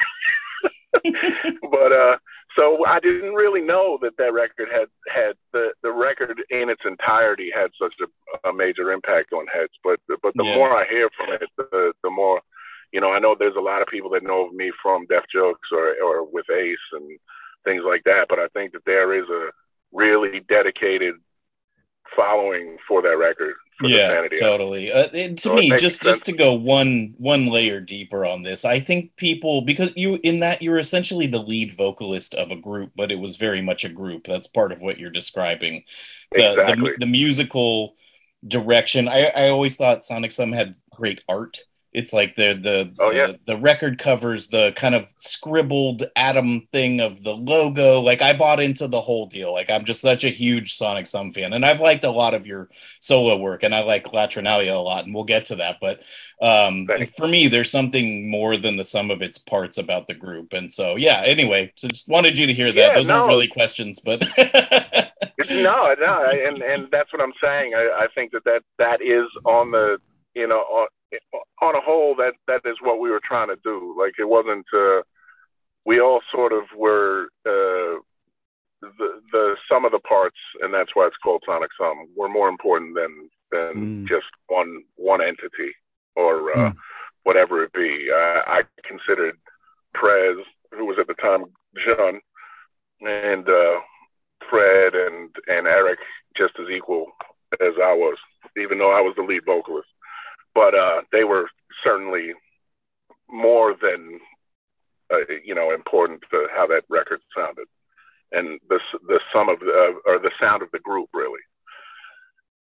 but 1.71 1.91
uh 1.91 2.17
so 2.55 2.85
I 2.85 2.99
didn't 2.99 3.33
really 3.33 3.61
know 3.61 3.97
that 4.01 4.17
that 4.17 4.33
record 4.33 4.69
had 4.71 4.87
had 5.13 5.33
the 5.53 5.73
the 5.81 5.91
record 5.91 6.41
in 6.49 6.69
its 6.69 6.81
entirety 6.85 7.49
had 7.53 7.71
such 7.81 7.93
a, 8.01 8.49
a 8.49 8.53
major 8.53 8.91
impact 8.91 9.33
on 9.33 9.45
heads 9.47 9.73
but 9.83 9.99
but 10.07 10.33
the 10.35 10.43
Yeah. 10.43 10.55
more 10.55 10.75
I 10.75 10.85
hear 10.87 11.09
from 11.17 11.33
it 11.33 11.49
the 11.57 11.93
the 12.03 12.09
more 12.09 12.41
you 12.91 13.01
know 13.01 13.11
I 13.11 13.19
know 13.19 13.35
there's 13.37 13.55
a 13.57 13.61
lot 13.61 13.81
of 13.81 13.87
people 13.87 14.09
that 14.11 14.23
know 14.23 14.47
of 14.47 14.53
me 14.53 14.71
from 14.81 15.05
Def 15.07 15.23
Jux 15.35 15.55
or 15.71 15.95
or 16.03 16.23
with 16.23 16.49
Ace 16.49 16.77
and 16.93 17.19
things 17.65 17.83
like 17.85 18.03
that 18.05 18.25
but 18.29 18.39
I 18.39 18.47
think 18.49 18.73
that 18.73 18.85
there 18.85 19.13
is 19.13 19.27
a 19.29 19.49
really 19.91 20.41
dedicated 20.41 21.15
following 22.15 22.77
for 22.87 23.01
that 23.01 23.17
record 23.17 23.55
yeah 23.81 24.27
totally. 24.39 24.91
Uh, 24.91 25.07
to 25.09 25.37
So 25.37 25.55
me 25.55 25.69
just 25.71 26.01
sense. 26.01 26.17
just 26.17 26.25
to 26.25 26.31
go 26.33 26.53
one 26.53 27.15
one 27.17 27.47
layer 27.47 27.79
deeper 27.81 28.25
on 28.25 28.41
this 28.41 28.65
i 28.65 28.79
think 28.79 29.15
people 29.15 29.61
because 29.61 29.91
you 29.95 30.19
in 30.23 30.39
that 30.41 30.61
you're 30.61 30.79
essentially 30.79 31.27
the 31.27 31.41
lead 31.41 31.75
vocalist 31.75 32.35
of 32.35 32.51
a 32.51 32.55
group 32.55 32.91
but 32.95 33.11
it 33.11 33.15
was 33.15 33.37
very 33.37 33.61
much 33.61 33.83
a 33.83 33.89
group. 33.89 34.25
That's 34.27 34.47
part 34.47 34.71
of 34.71 34.79
what 34.81 34.97
you're 34.99 35.09
describing. 35.09 35.83
The 36.31 36.51
exactly. 36.51 36.91
the, 36.91 36.97
the 36.99 37.05
musical 37.05 37.95
direction. 38.47 39.07
I 39.07 39.27
i 39.35 39.49
always 39.49 39.75
thought 39.75 40.03
sonic 40.03 40.31
Sum 40.31 40.51
had 40.51 40.75
great 40.91 41.23
art 41.27 41.59
It's 41.93 42.13
like 42.13 42.35
the 42.35 42.53
the 42.53 42.93
Oh, 42.99 43.09
the, 43.11 43.15
yeah. 43.15 43.33
the 43.45 43.57
record 43.57 43.97
covers 43.99 44.47
the 44.47 44.73
kind 44.75 44.95
of 44.95 45.11
scribbled 45.17 46.05
atom 46.15 46.67
thing 46.71 46.99
of 46.99 47.23
the 47.23 47.35
logo. 47.35 48.01
Like 48.01 48.21
I 48.21 48.33
bought 48.33 48.59
into 48.59 48.87
the 48.87 49.01
whole 49.01 49.25
deal. 49.27 49.53
Like 49.53 49.69
I'm 49.69 49.85
just 49.85 50.01
such 50.01 50.23
a 50.23 50.29
huge 50.29 50.75
Sonic 50.75 51.05
Sum 51.05 51.31
fan, 51.31 51.53
and 51.53 51.65
I've 51.65 51.79
liked 51.79 52.03
a 52.03 52.09
lot 52.11 52.33
of 52.33 52.47
your 52.47 52.69
solo 52.99 53.37
work, 53.37 53.63
and 53.63 53.73
I 53.75 53.81
like 53.81 54.05
Latrinalia 54.05 54.73
a 54.73 54.79
lot, 54.79 55.05
and 55.05 55.13
we'll 55.13 55.23
get 55.23 55.45
to 55.45 55.55
that. 55.57 55.77
But 55.79 56.01
um, 56.41 56.87
for 57.17 57.27
me, 57.27 57.47
there's 57.47 57.71
something 57.71 58.29
more 58.29 58.57
than 58.57 58.75
the 58.75 58.83
sum 58.83 59.11
of 59.11 59.21
its 59.21 59.37
parts 59.37 59.77
about 59.77 60.07
the 60.07 60.13
group, 60.13 60.53
and 60.53 60.71
so 60.71 60.95
yeah. 60.95 61.21
Anyway, 61.25 61.71
so 61.75 61.87
just 61.87 62.07
wanted 62.09 62.37
you 62.37 62.47
to 62.47 62.53
hear 62.53 62.71
that. 62.71 62.75
Yeah, 62.75 62.93
Those 62.95 63.09
aren't 63.09 63.27
really 63.27 63.47
questions, 63.47 63.99
but 63.99 64.21
no, 65.49 65.95
no, 65.99 66.29
and 66.31 66.61
and 66.61 66.87
that's 66.91 67.11
what 67.13 67.21
I'm 67.21 67.33
saying. 67.41 67.75
I, 67.75 68.03
I 68.03 68.07
think 68.15 68.31
that, 68.31 68.43
that 68.45 68.63
that 68.77 69.01
is 69.01 69.25
on 69.45 69.71
the 69.71 69.97
you 70.35 70.47
know 70.47 70.87
on, 71.61 71.75
a 71.75 71.81
whole 71.81 72.15
that 72.15 72.33
that 72.47 72.61
is 72.65 72.77
what 72.81 72.99
we 72.99 73.09
were 73.09 73.21
trying 73.23 73.49
to 73.49 73.57
do. 73.63 73.95
Like 73.97 74.13
it 74.19 74.27
wasn't. 74.27 74.65
Uh, 74.73 75.01
we 75.85 75.99
all 75.99 76.21
sort 76.31 76.53
of 76.53 76.63
were 76.77 77.25
uh, 77.45 77.99
the 78.81 79.21
the 79.31 79.55
sum 79.69 79.85
of 79.85 79.91
the 79.91 79.99
parts, 79.99 80.37
and 80.61 80.73
that's 80.73 80.91
why 80.95 81.07
it's 81.07 81.17
called 81.23 81.43
Sonic 81.45 81.69
Sum. 81.79 82.07
We're 82.15 82.29
more 82.29 82.49
important 82.49 82.95
than 82.95 83.29
than 83.51 83.73
Mm. 83.75 84.07
just 84.07 84.25
one 84.47 84.83
one 84.95 85.21
entity 85.21 85.71
or 86.15 86.57
uh, 86.57 86.71
whatever 87.23 87.63
it 87.63 87.73
be. 87.73 88.09
I, 88.13 88.41
I 88.59 88.87
considered 88.87 89.35
Prez, 89.93 90.37
who 90.75 90.85
was 90.85 90.97
at 90.99 91.07
the 91.07 91.13
time 91.15 91.45
John, 91.85 92.19
and 93.01 93.47
uh, 93.47 93.79
Fred 94.49 94.95
and 94.95 95.29
and 95.47 95.67
Eric 95.67 95.99
just 96.35 96.53
as 96.59 96.67
equal 96.69 97.11
as 97.61 97.73
I 97.83 97.93
was, 97.93 98.17
even 98.57 98.79
though 98.79 98.91
I 98.91 99.01
was 99.01 99.13
the 99.15 99.23
lead 99.23 99.45
vocalist. 99.45 99.87
But 100.55 100.75
uh, 100.75 101.01
they 101.11 101.23
were 101.23 101.49
certainly 101.83 102.31
more 103.29 103.73
than 103.81 104.19
uh, 105.11 105.17
you 105.43 105.55
know 105.55 105.71
important 105.73 106.21
to 106.31 106.47
how 106.55 106.67
that 106.67 106.83
record 106.89 107.21
sounded, 107.35 107.67
and 108.31 108.59
the 108.69 108.79
the 109.07 109.19
sum 109.33 109.49
of 109.49 109.59
the, 109.59 109.71
uh, 109.71 110.09
or 110.11 110.19
the 110.19 110.31
sound 110.39 110.61
of 110.61 110.69
the 110.71 110.79
group 110.79 111.09
really 111.13 111.41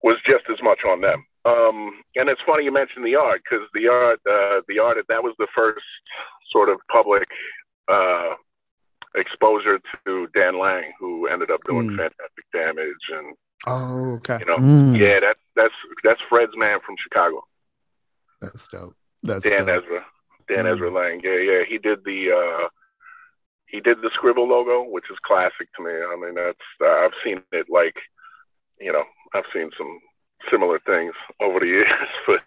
was 0.03 0.17
just 0.25 0.45
as 0.51 0.57
much 0.63 0.79
on 0.87 1.01
them. 1.01 1.23
Um, 1.45 2.01
and 2.15 2.29
it's 2.29 2.41
funny 2.45 2.63
you 2.63 2.71
mentioned 2.73 3.05
the 3.05 3.15
art 3.15 3.41
because 3.43 3.67
the 3.73 3.87
art, 3.87 4.19
uh, 4.29 4.61
the 4.67 4.79
art 4.79 4.97
that 5.09 5.23
was 5.23 5.35
the 5.39 5.47
first 5.55 5.85
sort 6.51 6.69
of 6.69 6.77
public 6.91 7.27
uh, 7.87 8.33
exposure 9.15 9.79
to 10.05 10.27
Dan 10.35 10.59
Lang, 10.59 10.91
who 10.99 11.27
ended 11.27 11.49
up 11.51 11.61
doing 11.67 11.89
Mm. 11.89 11.97
Fantastic 11.97 12.45
Damage, 12.53 13.05
and 13.13 13.35
Oh, 13.67 14.15
okay. 14.17 14.37
you 14.39 14.45
know, 14.45 14.57
Mm. 14.57 14.97
yeah, 14.97 15.19
that's 15.19 15.39
that's 15.55 15.73
that's 16.03 16.21
Fred's 16.29 16.55
man 16.55 16.79
from 16.85 16.95
Chicago, 16.97 17.43
That's 18.41 18.67
dope. 18.67 18.95
That's 19.23 19.47
Dan 19.49 19.65
dope. 19.67 19.83
Ezra, 19.83 20.05
Dan 20.47 20.65
Mm. 20.65 20.73
Ezra 20.75 20.91
Lang. 20.91 21.21
Yeah, 21.23 21.37
yeah, 21.37 21.61
he 21.67 21.77
did 21.77 22.03
the 22.03 22.31
uh, 22.31 22.67
he 23.67 23.79
did 23.79 24.01
the 24.01 24.09
scribble 24.13 24.47
logo, 24.47 24.83
which 24.89 25.05
is 25.11 25.17
classic 25.25 25.67
to 25.77 25.83
me. 25.83 25.91
I 25.91 26.15
mean, 26.19 26.35
that's 26.35 26.57
uh, 26.81 26.85
I've 27.05 27.11
seen 27.23 27.41
it 27.51 27.67
like, 27.69 27.95
you 28.79 28.91
know, 28.91 29.03
I've 29.33 29.45
seen 29.53 29.69
some 29.77 29.99
similar 30.49 30.79
things 30.85 31.13
over 31.39 31.59
the 31.59 31.65
years, 31.77 32.09
but 32.27 32.41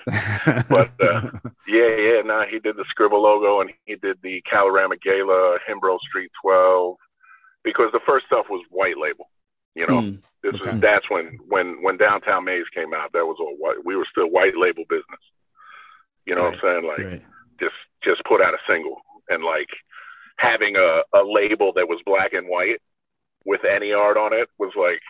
But, 0.69 0.91
uh, 1.01 1.31
Yeah, 1.69 1.97
yeah. 1.97 2.21
Nah, 2.23 2.45
he 2.45 2.59
did 2.59 2.77
the 2.77 2.85
Scribble 2.91 3.23
logo 3.23 3.61
and 3.61 3.71
he 3.87 3.95
did 3.95 4.19
the 4.23 4.43
Kalorama 4.53 5.01
Gala, 5.01 5.59
Himbro 5.67 5.99
Street 6.01 6.31
12, 6.43 6.97
because 7.63 7.91
the 7.93 8.01
first 8.05 8.27
stuff 8.27 8.47
was 8.51 8.63
white 8.71 8.99
label. 8.99 9.31
You 9.75 9.87
know, 9.87 10.01
Mm, 10.03 10.23
this 10.43 10.55
okay. 10.57 10.73
was 10.73 10.81
that's 10.81 11.09
when 11.09 11.39
when 11.49 11.83
when 11.83 11.97
Downtown 11.97 12.45
Maze 12.45 12.69
came 12.75 12.93
out. 12.93 13.13
That 13.13 13.25
was 13.27 13.39
all 13.41 13.57
white. 13.59 13.83
We 13.85 13.97
were 13.97 14.07
still 14.11 14.29
white 14.29 14.57
label 14.57 14.85
business. 14.89 15.21
You 16.27 16.35
know 16.35 16.45
what 16.45 16.55
I'm 16.55 16.61
saying? 16.63 16.85
Like 16.87 17.07
right. 17.07 17.25
just 17.61 17.75
just 18.03 18.23
put 18.25 18.41
out 18.41 18.55
a 18.55 18.59
single 18.69 18.97
and 19.29 19.45
like 19.45 19.69
having 20.37 20.77
a 20.77 21.03
a 21.17 21.23
label 21.25 21.73
that 21.75 21.89
was 21.89 22.01
black 22.05 22.33
and 22.33 22.49
white 22.49 22.81
with 23.45 23.61
any 23.65 23.93
art 23.93 24.17
on 24.17 24.33
it 24.33 24.49
was 24.59 24.73
like 24.77 25.01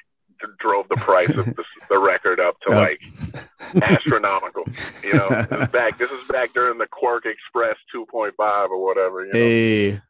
drove 0.59 0.87
the 0.89 0.97
price 0.97 1.31
of 1.31 1.47
the, 1.57 1.65
the 1.89 1.99
record 1.99 2.41
up 2.41 2.57
to 2.61 2.75
Yep. 2.75 2.99
like 3.35 3.83
astronomical. 3.83 4.65
You 5.03 5.15
know, 5.15 5.29
this 5.29 5.51
is 5.63 5.69
back. 5.69 5.99
This 5.99 6.11
is 6.11 6.27
back 6.29 6.53
during 6.53 6.79
the 6.79 6.87
QuarkXPress 6.87 7.77
2.5 7.95 8.33
or 8.71 8.85
whatever. 8.85 9.25
You 9.27 9.33
Hey. 9.33 10.01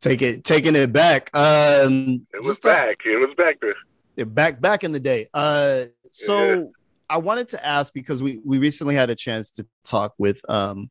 Take 0.01 0.21
it, 0.21 0.43
taking 0.43 0.75
it 0.75 0.91
back. 0.91 1.29
Um, 1.33 2.27
it 2.33 2.43
was 2.43 2.59
back. 2.59 2.97
It 3.05 3.17
was 3.17 3.33
back 3.37 3.59
there. 3.61 4.25
Back 4.25 4.59
back 4.59 4.83
in 4.83 4.91
the 4.91 4.99
day. 4.99 5.27
Uh, 5.33 5.85
so 6.11 6.71
I 7.09 7.17
wanted 7.17 7.49
to 7.49 7.65
ask 7.65 7.93
because 7.93 8.21
we 8.21 8.39
we 8.43 8.57
recently 8.57 8.95
had 8.95 9.09
a 9.09 9.15
chance 9.15 9.51
to 9.51 9.67
talk 9.85 10.13
with 10.17 10.41
um 10.49 10.89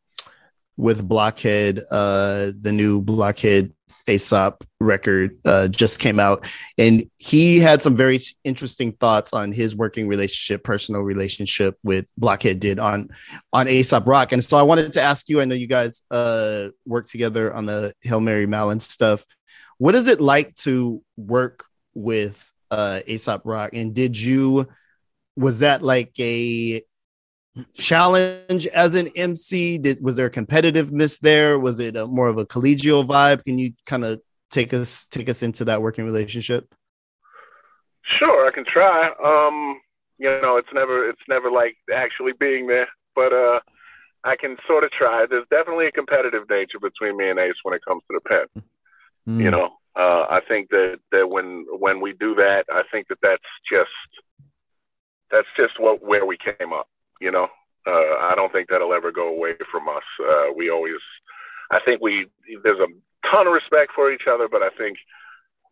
with 0.77 1.07
Blockhead. 1.07 1.85
Uh, 1.91 2.53
the 2.61 2.73
new 2.73 3.01
Blockhead 3.01 3.73
Aesop 4.09 4.65
record 4.81 5.39
uh, 5.45 5.69
just 5.69 5.99
came 5.99 6.21
out, 6.21 6.47
and 6.79 7.11
he 7.19 7.59
had 7.59 7.83
some 7.83 7.97
very 7.97 8.21
interesting 8.45 8.93
thoughts 8.93 9.33
on 9.33 9.53
his 9.53 9.75
working 9.75 10.07
relationship, 10.07 10.63
personal 10.65 11.03
relationship 11.03 11.77
with 11.83 12.11
Blockhead 12.17 12.61
did 12.61 12.79
on 12.79 13.11
on 13.53 13.69
Aesop 13.69 14.07
Rock. 14.07 14.33
And 14.33 14.45
so 14.45 14.57
I 14.57 14.63
wanted 14.63 14.93
to 14.95 15.03
ask 15.03 15.29
you. 15.29 15.41
I 15.41 15.45
know 15.45 15.55
you 15.55 15.67
guys 15.67 16.03
uh 16.11 16.69
work 16.87 17.09
together 17.09 17.53
on 17.53 17.67
the 17.67 17.95
Hail 18.03 18.21
Mary 18.21 18.47
Mallon 18.47 18.81
stuff. 18.81 19.25
What 19.79 19.95
is 19.95 20.07
it 20.07 20.21
like 20.21 20.55
to 20.57 21.03
work 21.17 21.65
with 21.95 22.51
uh 22.71 23.01
Aesop 23.07 23.43
Rock? 23.45 23.71
And 23.75 23.95
did 23.95 24.19
you 24.19 24.67
was 25.37 25.61
that 25.61 25.83
like 25.83 26.13
a 26.19 26.83
challenge 27.75 28.67
as 28.69 28.95
an 28.95 29.09
MC? 29.17 29.79
Did 29.79 30.03
was 30.03 30.17
there 30.17 30.31
competitiveness 30.31 31.19
there? 31.21 31.59
Was 31.59 31.81
it 31.81 31.97
a, 31.97 32.07
more 32.07 32.29
of 32.29 32.39
a 32.39 32.47
collegial 32.47 33.07
vibe? 33.07 33.45
Can 33.45 33.59
you 33.59 33.73
kind 33.87 34.05
of 34.05 34.21
take 34.51 34.73
us 34.75 35.07
take 35.07 35.29
us 35.29 35.43
into 35.43 35.65
that 35.67 35.83
working 35.83 36.05
relationship? 36.05 36.73
Sure, 38.19 38.47
I 38.47 38.53
can 38.53 38.65
try. 38.65 39.11
Um, 39.23 39.81
you 40.19 40.29
know, 40.41 40.57
it's 40.57 40.69
never 40.73 41.09
it's 41.09 41.23
never 41.29 41.51
like 41.51 41.77
actually 41.93 42.33
being 42.39 42.67
there, 42.67 42.89
but 43.15 43.33
uh, 43.33 43.61
I 44.25 44.37
can 44.37 44.57
sort 44.67 44.85
of 44.85 44.91
try. 44.91 45.27
There's 45.29 45.47
definitely 45.51 45.87
a 45.87 45.93
competitive 45.93 46.49
nature 46.49 46.79
between 46.81 47.17
me 47.17 47.31
and 47.31 47.39
Ace 47.39 47.57
when 47.63 47.75
it 47.75 47.83
comes 47.87 48.03
to 48.11 48.19
the 48.19 48.29
pen. 48.29 48.63
Mm. 49.29 49.43
You 49.43 49.51
know, 49.51 49.71
uh, 49.97 50.27
I 50.31 50.41
think 50.47 50.71
that 50.71 50.99
that 51.13 51.29
when 51.29 51.67
when 51.71 52.01
we 52.01 52.13
do 52.13 52.35
that, 52.37 52.65
I 52.71 52.83
think 52.93 53.09
that 53.09 53.19
that's 53.23 53.43
just 53.71 53.91
that's 55.31 55.49
just 55.57 55.79
what 55.79 56.03
where 56.03 56.27
we 56.27 56.37
came 56.37 56.73
up. 56.73 56.89
You 57.21 57.31
know, 57.31 57.49
uh, 57.87 58.15
I 58.21 58.35
don't 58.37 58.53
think 58.53 58.69
that'll 58.69 58.95
ever 58.95 59.13
go 59.13 59.29
away 59.29 59.53
from 59.71 59.89
us. 59.89 60.05
Uh, 60.21 60.53
we 60.57 60.71
always, 60.71 61.01
I 61.71 61.79
think 61.85 62.01
we 62.01 62.27
there's 62.63 62.81
a 62.81 62.89
ton 63.31 63.47
of 63.47 63.53
respect 63.53 63.93
for 63.95 64.13
each 64.13 64.27
other, 64.31 64.49
but 64.51 64.63
I 64.63 64.71
think 64.77 64.99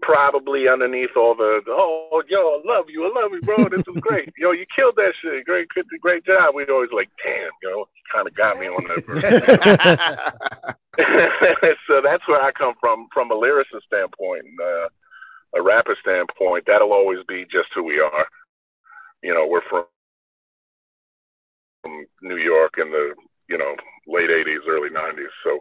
probably 0.02 0.68
underneath 0.68 1.16
all 1.16 1.34
the 1.34 1.60
oh 1.68 2.22
yo 2.28 2.60
I 2.60 2.62
love 2.66 2.86
you 2.88 3.06
I 3.06 3.20
love 3.20 3.30
you 3.32 3.40
bro 3.40 3.68
this 3.70 3.86
is 3.86 4.00
great 4.02 4.28
yo 4.36 4.50
you 4.50 4.66
killed 4.76 4.96
that 4.96 5.14
shit 5.22 5.46
great 5.46 5.68
great 6.02 6.26
job 6.26 6.52
we 6.54 6.66
always 6.66 6.90
like 6.92 7.08
damn 7.24 7.48
yo 7.62 7.88
kind 8.12 8.26
of 8.26 8.34
got 8.34 8.58
me 8.58 8.66
on 8.66 8.84
that 8.84 10.74
so 11.88 12.00
that's 12.02 12.26
where 12.28 12.42
I 12.42 12.52
come 12.52 12.74
from, 12.80 13.08
from 13.12 13.30
a 13.30 13.34
lyricist 13.34 13.86
standpoint, 13.86 14.44
and, 14.44 14.60
uh, 14.60 14.88
a 15.56 15.62
rapper 15.62 15.96
standpoint. 16.00 16.64
That'll 16.66 16.92
always 16.92 17.20
be 17.28 17.44
just 17.44 17.68
who 17.74 17.84
we 17.84 18.00
are. 18.00 18.26
You 19.24 19.32
know, 19.32 19.46
we're 19.48 19.64
from, 19.70 19.86
New 22.22 22.36
York 22.36 22.74
in 22.78 22.90
the 22.90 23.14
you 23.48 23.58
know 23.58 23.74
late 24.06 24.30
'80s, 24.30 24.68
early 24.68 24.90
'90s. 24.90 25.32
So, 25.42 25.60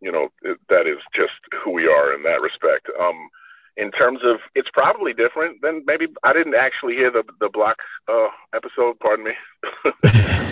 you 0.00 0.10
know, 0.10 0.28
it, 0.42 0.58
that 0.68 0.86
is 0.86 0.98
just 1.14 1.34
who 1.64 1.72
we 1.72 1.86
are 1.86 2.14
in 2.14 2.22
that 2.22 2.40
respect. 2.40 2.88
Um, 3.00 3.28
in 3.76 3.90
terms 3.90 4.20
of, 4.24 4.38
it's 4.54 4.70
probably 4.72 5.12
different 5.12 5.60
than 5.62 5.82
maybe 5.86 6.06
I 6.22 6.32
didn't 6.32 6.54
actually 6.54 6.94
hear 6.94 7.10
the 7.10 7.24
the 7.40 7.50
block 7.52 7.76
uh, 8.08 8.28
episode. 8.54 8.98
Pardon 9.00 9.24
me, 9.24 9.32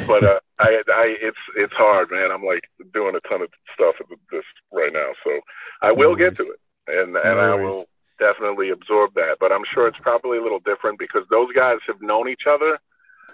but 0.06 0.24
uh, 0.24 0.40
I, 0.58 0.82
I, 0.88 1.14
it's 1.22 1.44
it's 1.56 1.72
hard, 1.74 2.10
man. 2.10 2.30
I'm 2.32 2.44
like 2.44 2.64
doing 2.92 3.14
a 3.14 3.28
ton 3.28 3.42
of 3.42 3.48
stuff 3.74 3.94
at 4.00 4.06
this 4.30 4.44
right 4.72 4.92
now, 4.92 5.10
so 5.22 5.40
I 5.82 5.92
will 5.92 6.10
No 6.10 6.16
get 6.16 6.36
to 6.36 6.42
it, 6.44 6.60
and 6.88 7.16
and 7.16 7.36
No 7.38 7.52
I 7.52 7.54
will 7.54 7.86
definitely 8.18 8.70
absorb 8.70 9.14
that. 9.14 9.36
But 9.40 9.52
I'm 9.52 9.64
sure 9.72 9.86
it's 9.88 9.98
probably 10.00 10.38
a 10.38 10.42
little 10.42 10.60
different 10.60 10.98
because 10.98 11.22
those 11.30 11.52
guys 11.54 11.78
have 11.86 12.00
known 12.00 12.28
each 12.28 12.46
other. 12.48 12.78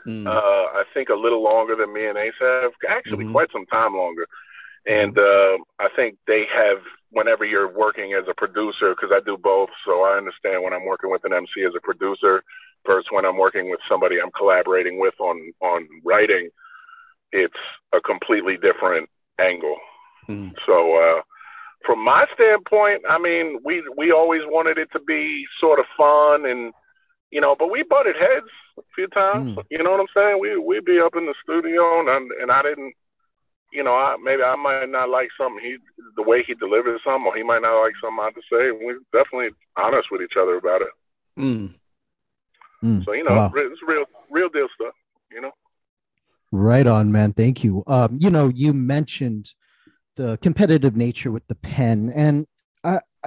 Mm. 0.06 0.26
Uh, 0.26 0.78
I 0.80 0.84
think 0.94 1.08
a 1.08 1.14
little 1.14 1.42
longer 1.42 1.76
than 1.76 1.92
me 1.92 2.06
and 2.06 2.16
Ace 2.16 2.32
have, 2.40 2.72
actually 2.88 3.26
Mhm. 3.26 3.32
quite 3.32 3.52
some 3.52 3.66
time 3.66 3.94
longer. 3.94 4.26
And 4.86 5.18
uh, 5.18 5.58
I 5.78 5.88
think 5.94 6.16
they 6.26 6.46
have, 6.46 6.78
whenever 7.10 7.44
you're 7.44 7.68
working 7.68 8.14
as 8.14 8.24
a 8.28 8.34
producer, 8.34 8.94
because 8.94 9.12
I 9.12 9.20
do 9.20 9.36
both, 9.36 9.68
so 9.84 10.04
I 10.04 10.16
understand 10.16 10.62
when 10.62 10.72
I'm 10.72 10.86
working 10.86 11.10
with 11.10 11.24
an 11.24 11.34
MC 11.34 11.64
as 11.64 11.74
a 11.76 11.80
producer 11.80 12.42
versus 12.86 13.06
when 13.10 13.26
I'm 13.26 13.36
working 13.36 13.68
with 13.68 13.80
somebody 13.88 14.20
I'm 14.20 14.30
collaborating 14.30 14.98
with 14.98 15.14
on 15.20 15.52
on 15.60 15.86
writing, 16.02 16.48
it's 17.32 17.62
a 17.92 18.00
completely 18.00 18.56
different 18.56 19.10
angle. 19.38 19.76
Mm. 20.28 20.54
So 20.64 20.96
uh, 20.96 21.20
from 21.84 22.04
my 22.04 22.26
standpoint, 22.34 23.02
I 23.08 23.18
mean, 23.18 23.58
we 23.64 23.82
we 23.96 24.12
always 24.12 24.42
wanted 24.46 24.78
it 24.78 24.88
to 24.92 25.00
be 25.00 25.44
sort 25.60 25.78
of 25.78 25.86
fun 25.96 26.46
and 26.46 26.72
you 27.30 27.40
know, 27.40 27.54
but 27.56 27.70
we 27.70 27.84
butted 27.88 28.16
heads 28.16 28.50
a 28.76 28.82
few 28.94 29.06
times. 29.06 29.56
Mm. 29.56 29.64
You 29.70 29.82
know 29.84 29.92
what 29.92 30.00
I'm 30.00 30.06
saying? 30.14 30.38
We 30.40 30.58
we'd 30.58 30.84
be 30.84 30.98
up 31.00 31.14
in 31.16 31.26
the 31.26 31.34
studio, 31.42 32.00
and 32.00 32.10
I- 32.10 32.42
and 32.42 32.50
I 32.50 32.62
didn't, 32.62 32.92
you 33.72 33.84
know, 33.84 33.94
I 33.94 34.16
maybe 34.22 34.42
I 34.42 34.56
might 34.56 34.86
not 34.88 35.08
like 35.10 35.28
something 35.38 35.62
he 35.62 35.76
the 36.16 36.22
way 36.22 36.42
he 36.46 36.54
delivered 36.54 37.00
something, 37.04 37.26
or 37.26 37.36
he 37.36 37.44
might 37.44 37.62
not 37.62 37.80
like 37.80 37.94
something 38.02 38.18
I 38.20 38.24
had 38.24 38.34
to 38.34 38.42
say. 38.50 38.70
We 38.72 38.92
are 38.94 38.98
definitely 39.12 39.50
honest 39.76 40.08
with 40.10 40.22
each 40.22 40.36
other 40.40 40.56
about 40.56 40.82
it. 40.82 40.88
Mm. 41.38 41.74
Mm. 42.82 43.04
So 43.04 43.12
you 43.12 43.22
know, 43.24 43.34
Wow. 43.36 43.52
it's 43.54 43.80
real 43.86 44.04
real 44.30 44.48
deal 44.48 44.68
stuff. 44.74 44.94
You 45.30 45.40
know. 45.42 45.52
Right 46.52 46.86
on, 46.88 47.12
man. 47.12 47.32
Thank 47.32 47.62
you. 47.62 47.84
Um, 47.86 48.16
you 48.18 48.28
know, 48.28 48.48
you 48.48 48.72
mentioned 48.74 49.54
the 50.20 50.36
competitive 50.38 50.96
nature 50.96 51.30
with 51.30 51.46
the 51.48 51.54
pen, 51.54 52.12
and 52.14 52.46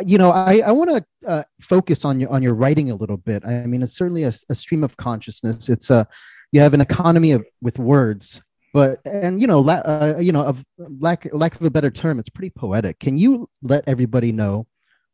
you 0.05 0.17
know, 0.17 0.31
I, 0.31 0.61
I 0.65 0.71
want 0.71 0.89
to 0.89 1.29
uh, 1.29 1.43
focus 1.61 2.05
on 2.05 2.19
your 2.19 2.29
on 2.29 2.41
your 2.41 2.53
writing 2.53 2.91
a 2.91 2.95
little 2.95 3.17
bit. 3.17 3.45
I 3.45 3.65
mean, 3.65 3.83
it's 3.83 3.95
certainly 3.95 4.23
a, 4.23 4.33
a 4.49 4.55
stream 4.55 4.83
of 4.83 4.97
consciousness. 4.97 5.69
It's 5.69 5.89
a 5.89 6.07
you 6.51 6.61
have 6.61 6.73
an 6.73 6.81
economy 6.81 7.31
of 7.31 7.45
with 7.61 7.79
words, 7.79 8.41
but 8.73 8.99
and 9.05 9.41
you 9.41 9.47
know, 9.47 9.59
la, 9.59 9.73
uh, 9.73 10.17
you 10.19 10.31
know, 10.31 10.43
of 10.43 10.63
lack 10.77 11.27
lack 11.33 11.55
of 11.55 11.63
a 11.63 11.69
better 11.69 11.91
term, 11.91 12.19
it's 12.19 12.29
pretty 12.29 12.51
poetic. 12.51 12.99
Can 12.99 13.17
you 13.17 13.49
let 13.61 13.83
everybody 13.87 14.31
know 14.31 14.67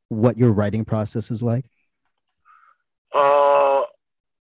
what 0.09 0.37
your 0.37 0.51
writing 0.51 0.85
process 0.85 1.31
is 1.31 1.43
like? 1.43 1.65
Uh, 3.13 3.81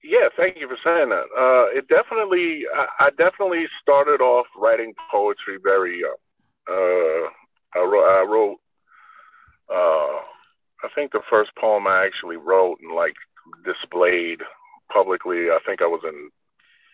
yeah, 0.05 0.29
thank 0.37 0.57
you 0.59 0.69
for 0.69 0.79
saying 0.85 1.09
that. 1.11 1.27
Uh, 1.37 1.79
it 1.79 1.89
definitely, 1.89 2.65
I, 2.75 3.07
I 3.07 3.11
definitely 3.11 3.67
started 3.81 4.21
off 4.21 4.47
writing 4.57 4.93
poetry 5.11 5.59
very 5.63 6.01
young. 6.01 6.17
Uh, 6.69 7.29
I 7.75 7.81
wrote, 7.81 8.09
I 8.09 8.25
wrote, 8.29 8.59
uh, 9.71 10.19
I 10.85 10.89
think 10.95 11.13
the 11.13 11.23
first 11.29 11.51
poem 11.59 11.87
I 11.87 12.05
actually 12.05 12.37
wrote 12.37 12.79
and 12.81 12.95
like 12.95 13.15
displayed 13.65 14.41
publicly, 14.93 15.51
I 15.51 15.59
think 15.65 15.81
I 15.81 15.87
was 15.87 16.03
in 16.05 16.31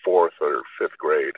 fourth 0.05 0.35
or 0.41 0.63
fifth 0.79 0.97
grade. 0.99 1.35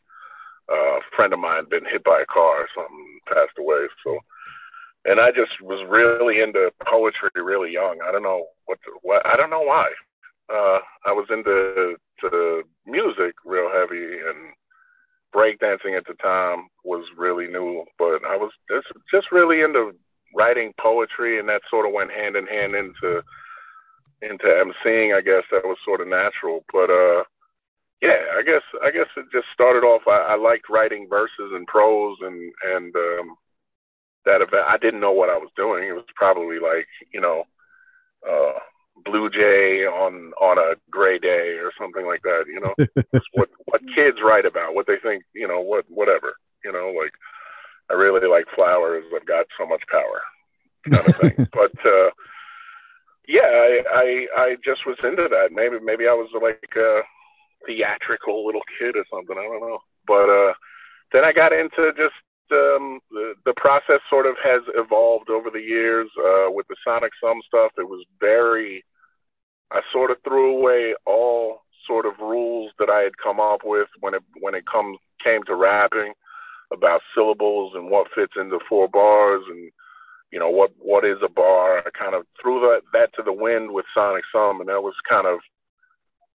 Uh, 0.71 0.99
a 0.99 1.01
friend 1.17 1.33
of 1.33 1.41
mine 1.41 1.65
been 1.69 1.85
hit 1.85 2.05
by 2.05 2.23
a 2.23 2.33
car 2.33 2.63
or 2.63 2.69
something, 2.77 3.21
passed 3.27 3.59
away. 3.59 3.89
So, 4.05 4.19
and 5.05 5.19
I 5.19 5.31
just 5.31 5.61
was 5.61 5.85
really 5.89 6.41
into 6.41 6.71
poetry 6.87 7.31
really 7.35 7.73
young. 7.73 7.99
I 8.07 8.13
don't 8.13 8.23
know 8.23 8.47
what, 8.67 8.79
what 9.03 9.27
I 9.27 9.37
don't 9.37 9.51
know 9.51 9.63
why 9.63 9.91
uh, 10.51 10.79
I 11.07 11.13
was 11.13 11.27
into 11.31 11.97
to 12.21 12.63
music 12.87 13.35
real 13.45 13.71
heavy 13.71 14.19
and 14.19 14.53
breakdancing 15.35 15.97
at 15.97 16.07
the 16.07 16.15
time 16.23 16.69
was 16.85 17.05
really 17.17 17.47
new, 17.47 17.85
but 17.99 18.25
I 18.27 18.37
was 18.37 18.53
just 18.71 18.89
just 19.13 19.33
really 19.33 19.63
into 19.63 19.93
writing 20.35 20.73
poetry 20.81 21.39
and 21.39 21.49
that 21.49 21.63
sort 21.71 21.87
of 21.87 21.93
went 21.93 22.11
hand 22.11 22.37
in 22.37 22.47
hand 22.47 22.75
into 22.75 23.23
into 24.23 24.45
emceeing, 24.45 25.17
I 25.17 25.23
guess 25.23 25.45
that 25.51 25.65
was 25.65 25.79
sort 25.85 26.01
of 26.01 26.09
natural. 26.09 26.65
But 26.73 26.91
uh 26.91 27.25
yeah, 28.03 28.19
I 28.39 28.43
guess 28.43 28.63
I 28.83 28.91
guess 28.91 29.09
it 29.17 29.27
just 29.33 29.47
started 29.53 29.85
off 29.87 30.03
I, 30.07 30.35
I 30.35 30.37
liked 30.37 30.71
writing 30.71 31.07
verses 31.09 31.53
and 31.53 31.67
prose 31.67 32.17
and 32.23 32.53
and 32.75 32.95
um 32.97 33.37
that 34.27 34.43
event 34.43 34.67
I 34.69 34.79
didn't 34.79 35.01
know 35.01 35.13
what 35.13 35.31
I 35.31 35.37
was 35.39 35.51
doing. 35.57 35.85
It 35.89 35.93
was 35.93 36.05
probably 36.15 36.59
like, 36.59 36.87
you 37.13 37.21
know, 37.21 37.45
uh 38.29 38.59
blue 39.05 39.31
jay 39.31 39.87
on 39.87 40.33
on 40.41 40.59
a 40.59 40.75
gray 40.91 41.19
day 41.19 41.59
or 41.59 41.73
something 41.79 42.07
like 42.07 42.23
that 42.23 42.45
you 42.47 42.61
know? 42.61 42.75
What 43.35 43.49
what 43.67 43.81
kids 43.95 44.19
write 44.23 44.47
about 44.47 44.75
what 44.75 44.87
they 44.87 44.99
think 45.03 45.25
you 45.35 45.49
know 45.49 45.61
what 45.61 45.85
whatever 45.89 46.35
you 46.65 46.73
know? 46.73 46.93
Like 46.97 47.13
i 47.91 47.95
really 47.95 48.27
like 48.29 48.47
flowers. 48.55 49.05
I've 49.15 49.27
got 49.27 49.47
so 49.59 49.67
much 49.67 49.83
power 49.91 50.23
kind 50.91 51.09
of 51.09 51.17
thing. 51.17 51.49
But 51.53 51.75
uh 51.85 52.11
yeah 53.29 53.47
I, 53.47 53.83
I 53.95 54.27
i 54.37 54.57
just 54.65 54.87
was 54.87 54.99
into 55.03 55.29
that. 55.29 55.51
Maybe 55.53 55.77
maybe 55.83 56.07
i 56.07 56.15
was 56.15 56.31
like 56.35 56.73
a 56.77 57.01
theatrical 57.67 58.47
little 58.47 58.65
kid 58.79 58.97
or 58.97 59.05
something. 59.13 59.37
I 59.39 59.45
don't 59.45 59.61
know. 59.61 59.79
But 60.07 60.29
uh 60.29 60.53
then 61.13 61.25
i 61.25 61.33
got 61.33 61.53
into 61.53 61.93
just 61.97 62.15
um, 62.53 63.01
the, 63.11 63.35
the 63.45 63.55
process 63.57 64.01
sort 64.09 64.27
of 64.27 64.37
has 64.43 64.63
evolved 64.75 65.31
over 65.31 65.51
the 65.51 65.61
years 65.61 66.09
uh, 66.19 66.51
with 66.51 66.67
the 66.69 66.77
Sonic 66.85 67.13
Sum 67.23 67.41
stuff. 67.47 67.73
It 67.79 67.89
was 67.89 68.05
very, 68.19 68.85
I 69.73 69.81
sort 69.93 70.11
of 70.11 70.19
threw 70.25 70.57
away 70.57 70.95
all 71.07 71.63
sort 71.87 72.07
of 72.07 72.19
rules 72.19 72.73
that 72.79 72.91
I 72.91 73.01
had 73.01 73.19
come 73.23 73.41
up 73.41 73.61
with 73.65 73.89
when 74.01 74.15
it 74.15 74.23
when 74.41 74.55
it 74.55 74.65
comes 74.67 74.99
came 75.23 75.43
to 75.45 75.55
rapping 75.55 76.13
about 76.73 77.03
syllables 77.15 77.73
and 77.75 77.91
what 77.91 78.07
fits 78.15 78.35
into 78.37 78.59
four 78.69 78.89
bars 78.89 79.43
and 79.49 79.71
you 80.33 80.39
know 80.39 80.51
what 80.51 80.71
what 80.79 81.05
is 81.05 81.19
a 81.25 81.29
bar. 81.29 81.79
I 81.79 81.91
kind 81.91 82.15
of 82.15 82.27
threw 82.41 82.61
that 82.61 82.83
that 82.93 83.15
to 83.17 83.23
the 83.23 83.33
wind 83.33 83.73
with 83.73 83.87
Sonic 83.95 84.25
Sum, 84.33 84.61
and 84.61 84.69
that 84.69 84.83
was 84.83 84.95
kind 85.09 85.27
of 85.27 85.41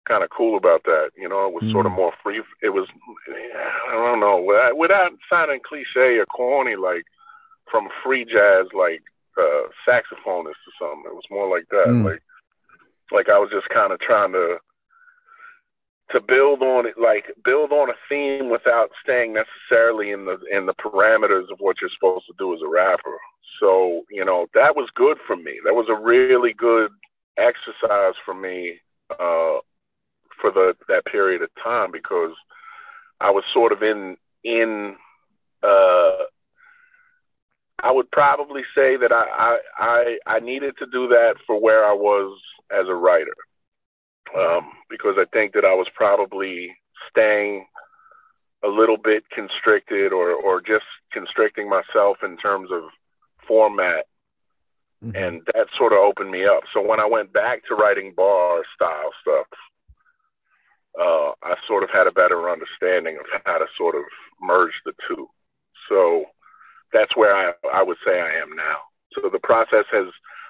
kind 0.07 0.22
of 0.22 0.30
cool 0.30 0.57
about 0.57 0.85
that. 0.85 1.11
You 1.16 1.28
know, 1.28 1.47
it 1.47 1.55
was 1.55 1.70
sort 1.72 1.87
of 1.87 1.93
more 1.93 2.12
free. 2.22 2.43
It 2.62 2.70
was, 2.70 2.89
I 3.28 3.93
don't 3.93 4.20
know, 4.20 4.37
without, 4.37 4.76
without 4.76 5.11
sounding 5.30 5.61
cliche 5.66 6.18
or 6.20 6.26
corny, 6.26 6.76
like 6.76 7.05
from 7.70 7.89
free 8.05 8.24
jazz, 8.24 8.66
like 8.76 9.03
uh, 9.39 9.68
saxophonist 9.89 10.61
or 10.61 10.74
something. 10.78 11.09
It 11.09 11.16
was 11.16 11.30
more 11.30 11.49
like 11.49 11.64
that. 11.70 11.89
Mm. 11.89 12.05
Like, 12.05 12.22
like 13.12 13.28
I 13.28 13.38
was 13.38 13.50
just 13.52 13.68
kind 13.68 13.92
of 13.92 14.00
trying 14.00 14.32
to 14.32 14.57
to 16.11 16.20
build 16.20 16.62
on 16.62 16.86
it, 16.86 16.94
like 17.00 17.24
build 17.44 17.72
on 17.72 17.88
a 17.88 17.94
theme 18.09 18.50
without 18.50 18.90
staying 19.02 19.34
necessarily 19.34 20.11
in 20.11 20.26
the 20.26 20.38
in 20.50 20.66
the 20.66 20.74
parameters 20.74 21.50
of 21.50 21.59
what 21.59 21.76
you're 21.80 21.90
supposed 21.94 22.26
to 22.26 22.34
do 22.38 22.55
as 22.55 22.61
a 22.64 22.68
rapper. 22.68 23.18
So 23.61 24.02
you 24.11 24.24
know 24.24 24.46
that 24.55 24.76
was 24.76 24.88
good 24.94 25.18
for 25.26 25.36
me. 25.36 25.61
That 25.64 25.74
was 25.74 25.86
a 25.88 26.00
really 26.00 26.52
good 26.52 26.90
exercise 27.38 28.14
for 28.24 28.34
me 28.34 28.80
uh, 29.11 29.59
for 30.40 30.50
the 30.52 30.74
that 30.88 31.07
period 31.07 31.42
of 31.42 31.50
time 31.62 31.90
because 31.92 32.32
I 33.20 33.30
was 33.30 33.44
sort 33.52 33.72
of 33.72 33.82
in 33.82 34.16
in 34.44 34.96
uh 35.62 36.24
I 37.82 37.90
would 37.90 38.11
probably 38.11 38.62
say 38.74 38.96
that 38.96 39.12
I, 39.12 39.24
I 39.26 39.59
I 39.78 40.36
I 40.36 40.40
needed 40.40 40.74
to 40.78 40.86
do 40.86 41.09
that 41.09 41.34
for 41.46 41.61
where 41.61 41.84
I 41.84 41.92
was 41.92 42.38
as 42.70 42.88
a 42.88 42.94
writer. 42.94 43.34
Um 44.36 44.72
because 44.88 45.16
I 45.18 45.24
think 45.32 45.52
that 45.54 45.64
I 45.64 45.74
was 45.74 45.88
probably 45.94 46.76
staying 47.10 47.66
a 48.62 48.68
little 48.68 48.96
bit 48.96 49.24
constricted 49.30 50.12
or 50.12 50.30
or 50.32 50.60
just 50.60 50.86
constricting 51.12 51.68
myself 51.68 52.18
in 52.22 52.36
terms 52.36 52.70
of 52.72 52.82
format 53.46 54.06
Mhm. 55.04 55.14
and 55.14 55.42
that 55.54 55.68
sort 55.76 55.92
of 55.92 55.98
opened 55.98 56.30
me 56.30 56.46
up. 56.46 56.62
So 56.72 56.80
when 56.80 56.98
I 57.00 57.04
went 57.04 57.32
back 57.32 57.64
to 57.66 57.74
writing 57.74 58.14
bar 58.16 58.62
style 58.74 59.12
stuff, 59.20 59.46
uh, 60.98 61.32
I 61.42 61.56
sort 61.66 61.82
of 61.82 61.90
had 61.90 62.06
a 62.06 62.12
better 62.12 62.48
understanding 62.48 63.18
of 63.18 63.26
how 63.44 63.58
to 63.58 63.66
sort 63.76 63.96
of 63.96 64.04
merge 64.40 64.72
the 64.84 64.94
two. 65.06 65.28
So 65.88 66.26
that's 66.92 67.14
where 67.16 67.34
I, 67.36 67.52
I 67.72 67.82
would 67.82 67.98
say 68.06 68.20
I 68.20 68.36
am 68.40 68.54
now. 68.56 68.78
So 69.18 69.28
the 69.28 69.40
process 69.40 69.84
has, 69.92 70.06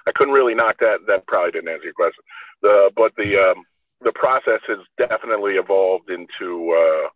I 0.07 0.11
couldn't 0.13 0.33
really 0.33 0.55
knock 0.55 0.77
that. 0.79 0.99
That 1.07 1.27
probably 1.27 1.51
didn't 1.51 1.69
answer 1.69 1.85
your 1.85 1.93
question. 1.93 2.23
The, 2.61 2.91
but 2.95 3.13
the, 3.17 3.37
um, 3.37 3.63
the 4.01 4.13
process 4.13 4.61
has 4.67 4.79
definitely 4.97 5.53
evolved 5.53 6.09
into, 6.09 6.71
uh, 6.71 7.09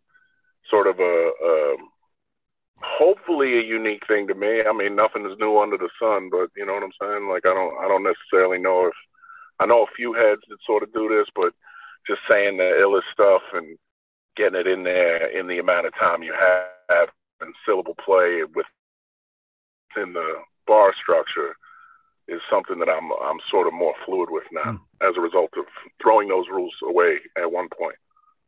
sort 0.68 0.86
of 0.86 0.98
a, 0.98 1.30
um, 1.44 1.88
hopefully 2.82 3.58
a 3.58 3.62
unique 3.62 4.06
thing 4.06 4.26
to 4.28 4.34
me. 4.34 4.62
I 4.62 4.72
mean, 4.72 4.94
nothing 4.96 5.26
is 5.26 5.38
new 5.38 5.58
under 5.58 5.76
the 5.76 5.90
sun, 6.00 6.30
but 6.30 6.48
you 6.56 6.66
know 6.66 6.74
what 6.74 6.82
I'm 6.82 6.98
saying? 7.00 7.28
Like, 7.28 7.46
I 7.46 7.54
don't, 7.54 7.74
I 7.78 7.88
don't 7.88 8.04
necessarily 8.04 8.58
know 8.58 8.86
if, 8.86 8.94
I 9.58 9.66
know 9.66 9.82
a 9.82 9.94
few 9.96 10.14
heads 10.14 10.40
that 10.48 10.58
sort 10.66 10.82
of 10.82 10.92
do 10.92 11.08
this, 11.08 11.26
but 11.34 11.52
just 12.06 12.20
saying 12.28 12.56
the 12.56 12.64
illest 12.80 13.12
stuff 13.12 13.42
and 13.52 13.76
getting 14.36 14.58
it 14.58 14.66
in 14.66 14.84
there 14.84 15.26
in 15.38 15.46
the 15.46 15.58
amount 15.58 15.86
of 15.86 15.94
time 15.94 16.22
you 16.22 16.32
have 16.32 17.08
and 17.40 17.54
syllable 17.66 17.96
play 18.04 18.42
within 18.44 20.12
the 20.12 20.34
bar 20.66 20.94
structure 21.00 21.56
is 22.28 22.40
something 22.50 22.78
that 22.78 22.88
I'm 22.88 23.10
I'm 23.12 23.38
sort 23.50 23.66
of 23.66 23.72
more 23.72 23.94
fluid 24.06 24.28
with 24.30 24.44
now 24.52 24.80
as 25.02 25.16
a 25.16 25.20
result 25.20 25.50
of 25.58 25.64
throwing 26.02 26.28
those 26.28 26.46
rules 26.50 26.74
away 26.88 27.16
at 27.36 27.50
one 27.50 27.68
point. 27.76 27.96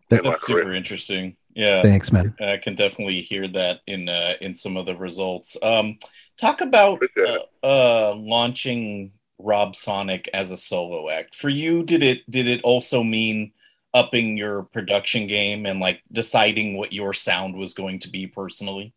That- 0.08 0.20
in 0.20 0.24
my 0.24 0.30
That's 0.30 0.44
career. 0.44 0.64
super 0.64 0.72
interesting. 0.74 1.36
Yeah. 1.54 1.82
Thanks, 1.82 2.10
man. 2.12 2.34
I 2.40 2.56
can 2.56 2.74
definitely 2.74 3.20
hear 3.20 3.46
that 3.48 3.80
in 3.86 4.08
uh, 4.08 4.34
in 4.40 4.54
some 4.54 4.76
of 4.76 4.86
the 4.86 4.96
results. 4.96 5.56
Um, 5.62 5.98
talk 6.38 6.60
about 6.60 7.00
uh, 7.26 7.38
uh, 7.66 8.14
launching 8.16 9.12
Rob 9.38 9.76
Sonic 9.76 10.28
as 10.32 10.50
a 10.50 10.56
solo 10.56 11.10
act. 11.10 11.34
For 11.34 11.48
you, 11.48 11.82
did 11.82 12.02
it 12.02 12.30
did 12.30 12.46
it 12.46 12.60
also 12.62 13.02
mean 13.02 13.52
upping 13.94 14.38
your 14.38 14.62
production 14.62 15.26
game 15.26 15.66
and 15.66 15.78
like 15.78 16.02
deciding 16.10 16.76
what 16.78 16.92
your 16.94 17.12
sound 17.12 17.54
was 17.56 17.74
going 17.74 17.98
to 17.98 18.08
be 18.08 18.26
personally? 18.26 18.94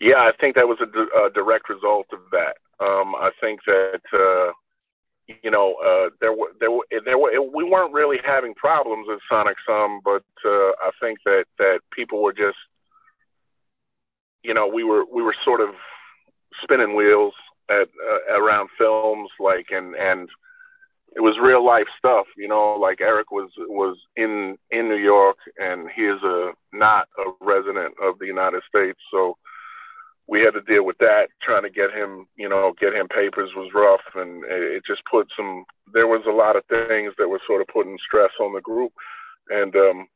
Yeah, 0.00 0.16
I 0.16 0.30
think 0.40 0.54
that 0.54 0.66
was 0.66 0.78
a, 0.80 0.86
di- 0.86 1.26
a 1.26 1.30
direct 1.34 1.68
result 1.68 2.06
of 2.12 2.20
that. 2.32 2.56
Um, 2.80 3.14
I 3.14 3.30
think 3.40 3.60
that 3.66 4.00
uh, 4.12 4.52
you 5.42 5.50
know 5.50 5.74
uh, 5.84 6.10
there 6.20 6.32
were 6.32 6.52
there 6.58 6.70
were 6.70 6.84
there 7.04 7.18
were 7.18 7.30
we 7.54 7.64
weren't 7.64 7.92
really 7.92 8.18
having 8.24 8.54
problems 8.54 9.06
with 9.08 9.20
Sonic 9.30 9.56
Sum, 9.66 10.00
but 10.04 10.24
uh, 10.44 10.72
I 10.82 10.90
think 11.00 11.18
that 11.24 11.44
that 11.58 11.80
people 11.92 12.22
were 12.22 12.32
just 12.32 12.58
you 14.42 14.54
know 14.54 14.66
we 14.66 14.84
were 14.84 15.04
we 15.12 15.22
were 15.22 15.36
sort 15.44 15.60
of 15.60 15.70
spinning 16.62 16.96
wheels 16.96 17.34
at 17.70 17.88
uh, 17.88 18.34
around 18.34 18.68
films 18.78 19.30
like 19.38 19.66
and 19.70 19.94
and 19.94 20.28
it 21.16 21.20
was 21.20 21.36
real 21.42 21.64
life 21.64 21.88
stuff. 21.98 22.26
You 22.36 22.48
know, 22.48 22.78
like 22.80 23.00
Eric 23.00 23.30
was 23.30 23.50
was 23.58 23.96
in 24.16 24.56
in 24.70 24.88
New 24.88 24.96
York, 24.96 25.38
and 25.58 25.88
he 25.94 26.02
is 26.02 26.22
a 26.22 26.52
not 26.72 27.08
a 27.18 27.44
resident 27.44 27.94
of 28.02 28.18
the 28.18 28.26
United 28.26 28.62
States, 28.68 28.98
so 29.10 29.36
we 30.28 30.40
had 30.40 30.54
to 30.54 30.60
deal 30.62 30.84
with 30.84 30.98
that. 30.98 31.28
Trying 31.42 31.62
to 31.62 31.70
get 31.70 31.92
him, 31.92 32.26
you 32.36 32.48
know, 32.48 32.72
get 32.80 32.94
him 32.94 33.08
papers 33.08 33.50
was 33.56 33.70
rough, 33.74 34.04
and 34.14 34.44
it 34.44 34.82
just 34.86 35.02
put 35.10 35.28
some. 35.36 35.64
There 35.92 36.06
was 36.06 36.22
a 36.26 36.32
lot 36.32 36.56
of 36.56 36.64
things 36.66 37.12
that 37.18 37.28
were 37.28 37.40
sort 37.46 37.60
of 37.60 37.68
putting 37.68 37.98
stress 38.06 38.30
on 38.40 38.52
the 38.52 38.60
group, 38.60 38.92
and 39.48 39.74
um, 39.74 40.06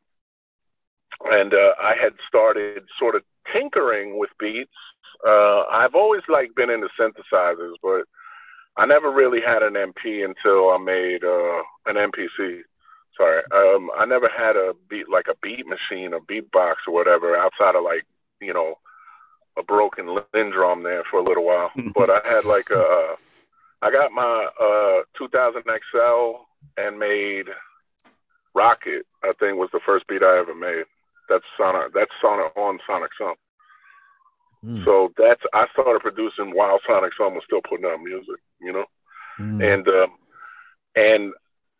and 1.24 1.52
uh, 1.52 1.74
I 1.82 1.94
had 2.00 2.12
started 2.28 2.84
sort 2.98 3.16
of 3.16 3.22
tinkering 3.52 4.18
with 4.18 4.30
beats. 4.38 4.70
Uh, 5.26 5.62
I've 5.70 5.94
always 5.94 6.22
like 6.28 6.54
been 6.54 6.70
into 6.70 6.88
synthesizers, 6.98 7.74
but 7.82 8.02
I 8.76 8.86
never 8.86 9.10
really 9.10 9.40
had 9.40 9.62
an 9.62 9.74
MP 9.74 10.24
until 10.24 10.70
I 10.70 10.78
made 10.78 11.24
uh, 11.24 11.62
an 11.86 11.96
MPC. 11.96 12.60
Sorry, 13.16 13.42
um, 13.54 13.90
I 13.96 14.04
never 14.06 14.28
had 14.28 14.56
a 14.56 14.74
beat 14.88 15.08
like 15.08 15.26
a 15.30 15.36
beat 15.40 15.64
machine 15.66 16.12
or 16.12 16.20
beatbox 16.20 16.74
or 16.88 16.94
whatever 16.94 17.36
outside 17.36 17.76
of 17.76 17.84
like 17.84 18.04
you 18.40 18.52
know 18.52 18.74
a 19.58 19.62
broken 19.62 20.06
LinnDrum 20.06 20.82
there 20.82 21.04
for 21.10 21.18
a 21.18 21.22
little 21.22 21.44
while. 21.44 21.70
but 21.94 22.10
I 22.10 22.20
had 22.24 22.44
like 22.44 22.70
a, 22.70 23.14
I 23.82 23.90
got 23.90 24.12
my 24.12 24.48
uh, 24.60 25.02
2000 25.18 25.62
XL 25.62 26.44
and 26.76 26.98
made 26.98 27.46
Rocket. 28.54 29.06
I 29.22 29.32
think 29.38 29.58
was 29.58 29.70
the 29.72 29.80
first 29.84 30.06
beat 30.06 30.22
I 30.22 30.38
ever 30.38 30.54
made. 30.54 30.84
That's 31.28 31.44
Sonic. 31.58 31.92
That's 31.94 32.10
Sonic 32.20 32.56
on 32.56 32.78
Sonic 32.86 33.10
Sum. 33.18 33.34
Mm. 34.64 34.84
So 34.84 35.12
that's 35.16 35.42
I 35.52 35.66
started 35.72 36.00
producing 36.00 36.54
while 36.54 36.78
Sonic 36.86 37.12
Sum 37.18 37.34
was 37.34 37.42
still 37.44 37.60
putting 37.68 37.84
out 37.84 38.00
music, 38.02 38.40
you 38.60 38.72
know, 38.72 38.84
mm. 39.38 39.60
and 39.62 39.86
um, 39.88 40.12
and 40.96 41.32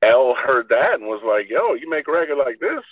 L 0.03 0.35
heard 0.35 0.69
that 0.69 0.95
and 0.95 1.07
was 1.07 1.23
like, 1.25 1.49
"Yo, 1.49 1.75
you 1.75 1.89
make 1.89 2.09
a 2.09 2.13
record 2.13 2.37
like 2.37 2.59
this? 2.61 2.85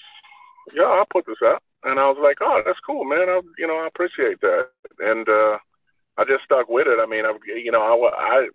Yeah, 0.72 0.84
I'll 0.84 1.06
put 1.10 1.26
this 1.26 1.42
out." 1.44 1.62
And 1.84 1.98
I 1.98 2.06
was 2.08 2.18
like, 2.22 2.38
"Oh, 2.40 2.62
that's 2.64 2.78
cool, 2.86 3.04
man. 3.04 3.28
I, 3.28 3.40
you 3.58 3.66
know, 3.66 3.76
I 3.76 3.86
appreciate 3.86 4.40
that." 4.40 4.68
And 5.00 5.28
uh, 5.28 5.58
I 6.16 6.24
just 6.24 6.44
stuck 6.44 6.68
with 6.68 6.86
it. 6.86 6.98
I 7.02 7.06
mean, 7.06 7.24
I, 7.24 7.36
you 7.46 7.72
know, 7.72 7.82
I, 7.82 8.46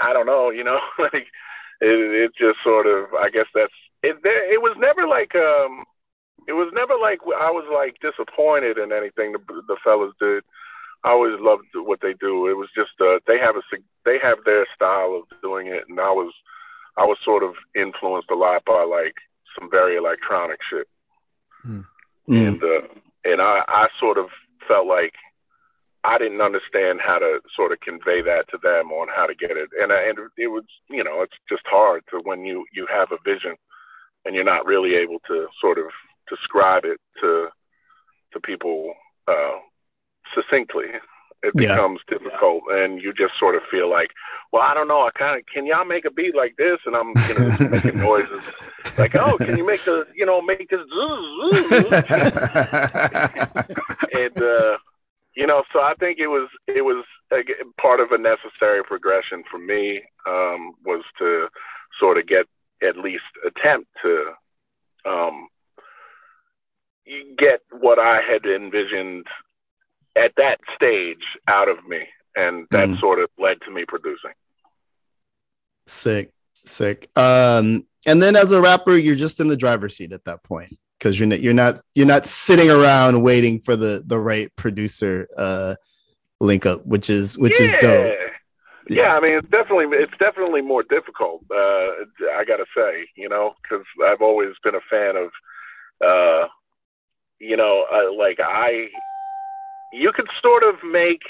I, 0.00 0.10
I 0.10 0.12
don't 0.12 0.26
know, 0.26 0.50
you 0.50 0.64
know, 0.64 0.78
like 0.98 1.26
it, 1.80 1.98
it 2.24 2.32
just 2.38 2.58
sort 2.64 2.86
of. 2.86 3.12
I 3.14 3.28
guess 3.30 3.46
that's 3.54 3.74
it. 4.02 4.16
It 4.24 4.62
was 4.62 4.76
never 4.78 5.06
like 5.06 5.34
um 5.34 5.84
it 6.48 6.52
was 6.54 6.72
never 6.74 6.98
like 6.98 7.20
I 7.22 7.50
was 7.50 7.66
like 7.70 8.00
disappointed 8.00 8.78
in 8.78 8.92
anything 8.92 9.32
the, 9.32 9.62
the 9.68 9.76
fellas 9.84 10.12
did. 10.18 10.42
I 11.04 11.10
always 11.10 11.38
loved 11.40 11.66
what 11.74 12.00
they 12.00 12.14
do. 12.14 12.46
It 12.46 12.54
was 12.54 12.68
just 12.74 12.94
uh, 13.00 13.18
they 13.26 13.38
have 13.38 13.56
a 13.56 13.62
they 14.04 14.18
have 14.22 14.38
their 14.44 14.66
style 14.74 15.18
of 15.18 15.42
doing 15.42 15.66
it, 15.66 15.84
and 15.88 15.98
I 15.98 16.10
was 16.10 16.32
I 16.96 17.04
was 17.04 17.18
sort 17.24 17.42
of 17.42 17.54
influenced 17.74 18.30
a 18.30 18.34
lot 18.34 18.64
by 18.64 18.84
like 18.84 19.14
some 19.58 19.70
very 19.70 19.96
electronic 19.96 20.58
shit, 20.70 20.86
mm. 22.28 22.48
and 22.48 22.62
uh, 22.62 22.88
and 23.24 23.40
I 23.40 23.62
I 23.68 23.88
sort 24.00 24.18
of 24.18 24.26
felt 24.66 24.86
like 24.86 25.14
I 26.04 26.18
didn't 26.18 26.40
understand 26.40 27.00
how 27.00 27.18
to 27.18 27.40
sort 27.54 27.72
of 27.72 27.80
convey 27.80 28.22
that 28.22 28.48
to 28.50 28.58
them 28.62 28.90
on 28.90 29.08
how 29.14 29.26
to 29.26 29.34
get 29.34 29.52
it, 29.52 29.70
and 29.80 29.92
and 29.92 30.18
it 30.36 30.48
was 30.48 30.64
you 30.88 31.04
know 31.04 31.22
it's 31.22 31.36
just 31.48 31.62
hard 31.66 32.02
to 32.10 32.20
when 32.24 32.44
you 32.44 32.64
you 32.72 32.86
have 32.90 33.12
a 33.12 33.22
vision 33.24 33.56
and 34.24 34.34
you're 34.34 34.44
not 34.44 34.66
really 34.66 34.94
able 34.94 35.18
to 35.26 35.46
sort 35.60 35.78
of 35.78 35.86
describe 36.28 36.84
it 36.84 37.00
to 37.20 37.48
to 38.32 38.40
people 38.40 38.94
uh, 39.28 39.58
succinctly. 40.34 40.86
It 41.42 41.56
becomes 41.56 42.00
yeah. 42.08 42.18
difficult, 42.18 42.62
and 42.70 43.02
you 43.02 43.12
just 43.12 43.32
sort 43.38 43.56
of 43.56 43.62
feel 43.68 43.90
like, 43.90 44.10
well, 44.52 44.62
I 44.62 44.74
don't 44.74 44.86
know. 44.86 45.02
I 45.02 45.10
kind 45.10 45.38
of 45.38 45.46
can 45.46 45.66
y'all 45.66 45.84
make 45.84 46.04
a 46.04 46.10
beat 46.10 46.36
like 46.36 46.54
this, 46.56 46.78
and 46.86 46.94
I'm 46.94 47.12
you 47.28 47.34
know 47.34 47.68
making 47.68 47.96
noises 47.96 48.42
like, 48.96 49.16
oh, 49.16 49.36
can 49.38 49.56
you 49.56 49.66
make 49.66 49.82
the 49.84 50.06
you 50.14 50.24
know 50.24 50.40
make 50.40 50.70
this, 50.70 50.80
and 54.14 54.42
uh, 54.42 54.78
you 55.34 55.46
know, 55.46 55.62
so 55.72 55.80
I 55.80 55.94
think 55.98 56.18
it 56.18 56.28
was 56.28 56.48
it 56.68 56.82
was 56.82 57.04
a, 57.32 57.42
part 57.80 58.00
of 58.00 58.12
a 58.12 58.18
necessary 58.18 58.84
progression 58.84 59.42
for 59.50 59.58
me 59.58 60.02
um, 60.26 60.72
was 60.84 61.04
to 61.18 61.48
sort 61.98 62.18
of 62.18 62.26
get 62.26 62.46
at 62.86 62.96
least 62.96 63.24
attempt 63.46 63.88
to 64.02 64.32
um, 65.06 65.48
get 67.38 67.60
what 67.70 67.98
I 67.98 68.20
had 68.20 68.44
envisioned 68.44 69.26
at 70.16 70.32
that 70.36 70.58
stage 70.74 71.22
out 71.48 71.68
of 71.68 71.84
me, 71.86 72.00
and 72.34 72.66
that 72.70 72.88
mm. 72.88 73.00
sort 73.00 73.18
of 73.18 73.28
led 73.38 73.60
to 73.62 73.70
me 73.70 73.84
producing. 73.86 74.32
Sick, 75.86 76.32
sick. 76.64 77.10
Um, 77.16 77.86
and 78.06 78.22
then 78.22 78.36
as 78.36 78.52
a 78.52 78.60
rapper, 78.60 78.96
you're 78.96 79.16
just 79.16 79.40
in 79.40 79.48
the 79.48 79.56
driver's 79.56 79.96
seat 79.96 80.12
at 80.12 80.24
that 80.24 80.42
point 80.42 80.76
because 80.98 81.18
you're 81.18 81.28
not 81.28 81.40
you're 81.40 81.54
not 81.54 81.80
you're 81.94 82.06
not 82.06 82.26
sitting 82.26 82.70
around 82.70 83.22
waiting 83.22 83.60
for 83.60 83.76
the 83.76 84.02
the 84.06 84.18
right 84.18 84.54
producer 84.56 85.28
uh 85.36 85.74
link 86.40 86.66
up, 86.66 86.84
which 86.86 87.10
is 87.10 87.38
which 87.38 87.58
yeah. 87.58 87.66
is 87.66 87.72
dope. 87.80 88.14
Yeah. 88.88 89.02
yeah. 89.02 89.14
I 89.14 89.20
mean, 89.20 89.38
it's 89.38 89.48
definitely 89.48 89.86
it's 89.96 90.16
definitely 90.18 90.60
more 90.60 90.82
difficult. 90.82 91.42
Uh, 91.50 92.04
I 92.34 92.44
gotta 92.46 92.66
say, 92.76 93.06
you 93.16 93.28
know, 93.28 93.54
because 93.62 93.84
I've 94.04 94.22
always 94.22 94.50
been 94.62 94.74
a 94.74 94.80
fan 94.90 95.16
of 95.16 95.30
uh, 96.04 96.48
you 97.38 97.56
know, 97.56 97.84
uh, 97.92 98.16
like 98.16 98.38
I, 98.40 98.88
you 99.92 100.12
could 100.14 100.28
sort 100.40 100.62
of 100.62 100.76
make 100.84 101.22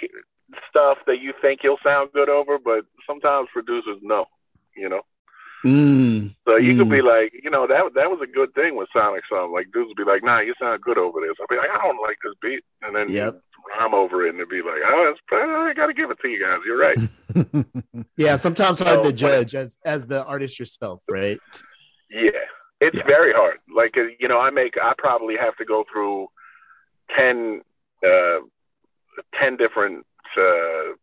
stuff 0.69 0.99
that 1.07 1.21
you 1.21 1.33
think 1.41 1.61
you'll 1.63 1.79
sound 1.85 2.11
good 2.13 2.29
over, 2.29 2.59
but 2.59 2.85
sometimes 3.07 3.49
producers 3.53 3.99
know, 4.03 4.27
you 4.77 4.89
know. 4.89 5.03
Mm, 5.65 6.35
so 6.45 6.57
you 6.57 6.75
mm. 6.75 6.79
could 6.79 6.91
be 6.91 7.03
like, 7.03 7.33
you 7.41 7.51
know, 7.51 7.69
that 7.69 7.95
that 7.95 8.11
was 8.11 8.19
a 8.21 8.27
good 8.27 8.53
thing 8.55 8.75
with 8.77 8.89
Sonic 8.93 9.23
Sum. 9.31 9.53
Like 9.53 9.71
dudes 9.73 9.89
would 9.89 9.97
be 9.97 10.11
like, 10.11 10.25
nah, 10.25 10.41
you 10.41 10.55
sound 10.61 10.83
good 10.83 10.99
over 10.99 11.21
this. 11.21 11.37
I'd 11.41 11.49
be 11.49 11.57
like, 11.57 11.71
I 11.71 11.87
don't 11.87 12.03
like 12.03 12.17
this 12.25 12.35
beat, 12.43 12.65
and 12.83 12.97
then 12.97 13.09
yep. 13.09 13.41
rhyme 13.79 13.95
over 13.95 14.27
it, 14.27 14.31
and 14.31 14.39
it'd 14.39 14.49
be 14.49 14.57
like, 14.57 14.83
oh, 14.85 15.15
it's, 15.15 15.21
I 15.31 15.73
got 15.77 15.87
to 15.87 15.95
give 15.95 16.11
it 16.11 16.19
to 16.21 16.29
you 16.29 16.41
guys. 16.43 16.59
You're 16.67 16.81
right. 16.81 18.05
yeah, 18.17 18.35
sometimes 18.37 18.81
hard 18.81 19.05
to 19.05 19.13
judge 19.13 19.55
as 19.55 19.79
as 19.85 20.09
the 20.09 20.25
artist 20.25 20.59
yourself, 20.59 21.05
right? 21.09 21.39
Yeah, 22.11 22.31
it's 22.81 22.99
yeah. 22.99 23.07
very 23.07 23.33
hard. 23.33 23.59
Like 23.75 23.97
uh, 23.97 24.11
you 24.19 24.27
know, 24.27 24.41
I 24.41 24.51
make 24.51 24.75
I 24.83 24.95
probably 24.99 25.37
have 25.37 25.57
to 25.59 25.65
go 25.65 25.85
through 25.93 26.27
ten 27.17 27.63
uh, 28.05 28.41
ten 29.39 29.57
different 29.57 30.07
uh, 30.37 30.95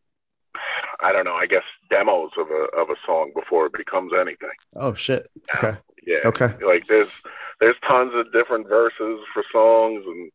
I 1.01 1.11
don't 1.11 1.25
know, 1.25 1.35
I 1.35 1.45
guess 1.45 1.63
demos 1.89 2.31
of 2.37 2.47
a 2.49 2.79
of 2.79 2.89
a 2.89 2.95
song 3.05 3.31
before 3.35 3.67
it 3.67 3.73
becomes 3.73 4.11
anything. 4.19 4.49
Oh 4.75 4.93
shit. 4.93 5.27
Okay. 5.55 5.77
Yeah. 6.05 6.19
Okay. 6.25 6.53
Like 6.65 6.87
there's 6.87 7.11
there's 7.59 7.75
tons 7.87 8.11
of 8.15 8.31
different 8.33 8.67
verses 8.67 9.19
for 9.33 9.43
songs 9.51 10.03
and 10.05 10.31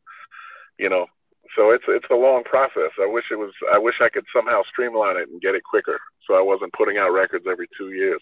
you 0.78 0.88
know, 0.88 1.06
so 1.56 1.70
it's 1.70 1.84
it's 1.88 2.06
a 2.10 2.14
long 2.14 2.44
process. 2.44 2.90
I 3.00 3.06
wish 3.06 3.24
it 3.30 3.36
was 3.36 3.52
I 3.72 3.78
wish 3.78 3.96
I 4.00 4.08
could 4.08 4.24
somehow 4.34 4.62
streamline 4.70 5.16
it 5.16 5.28
and 5.28 5.40
get 5.40 5.54
it 5.54 5.62
quicker 5.64 6.00
so 6.26 6.34
I 6.34 6.40
wasn't 6.40 6.72
putting 6.72 6.96
out 6.96 7.10
records 7.10 7.44
every 7.50 7.68
2 7.78 7.92
years. 7.92 8.20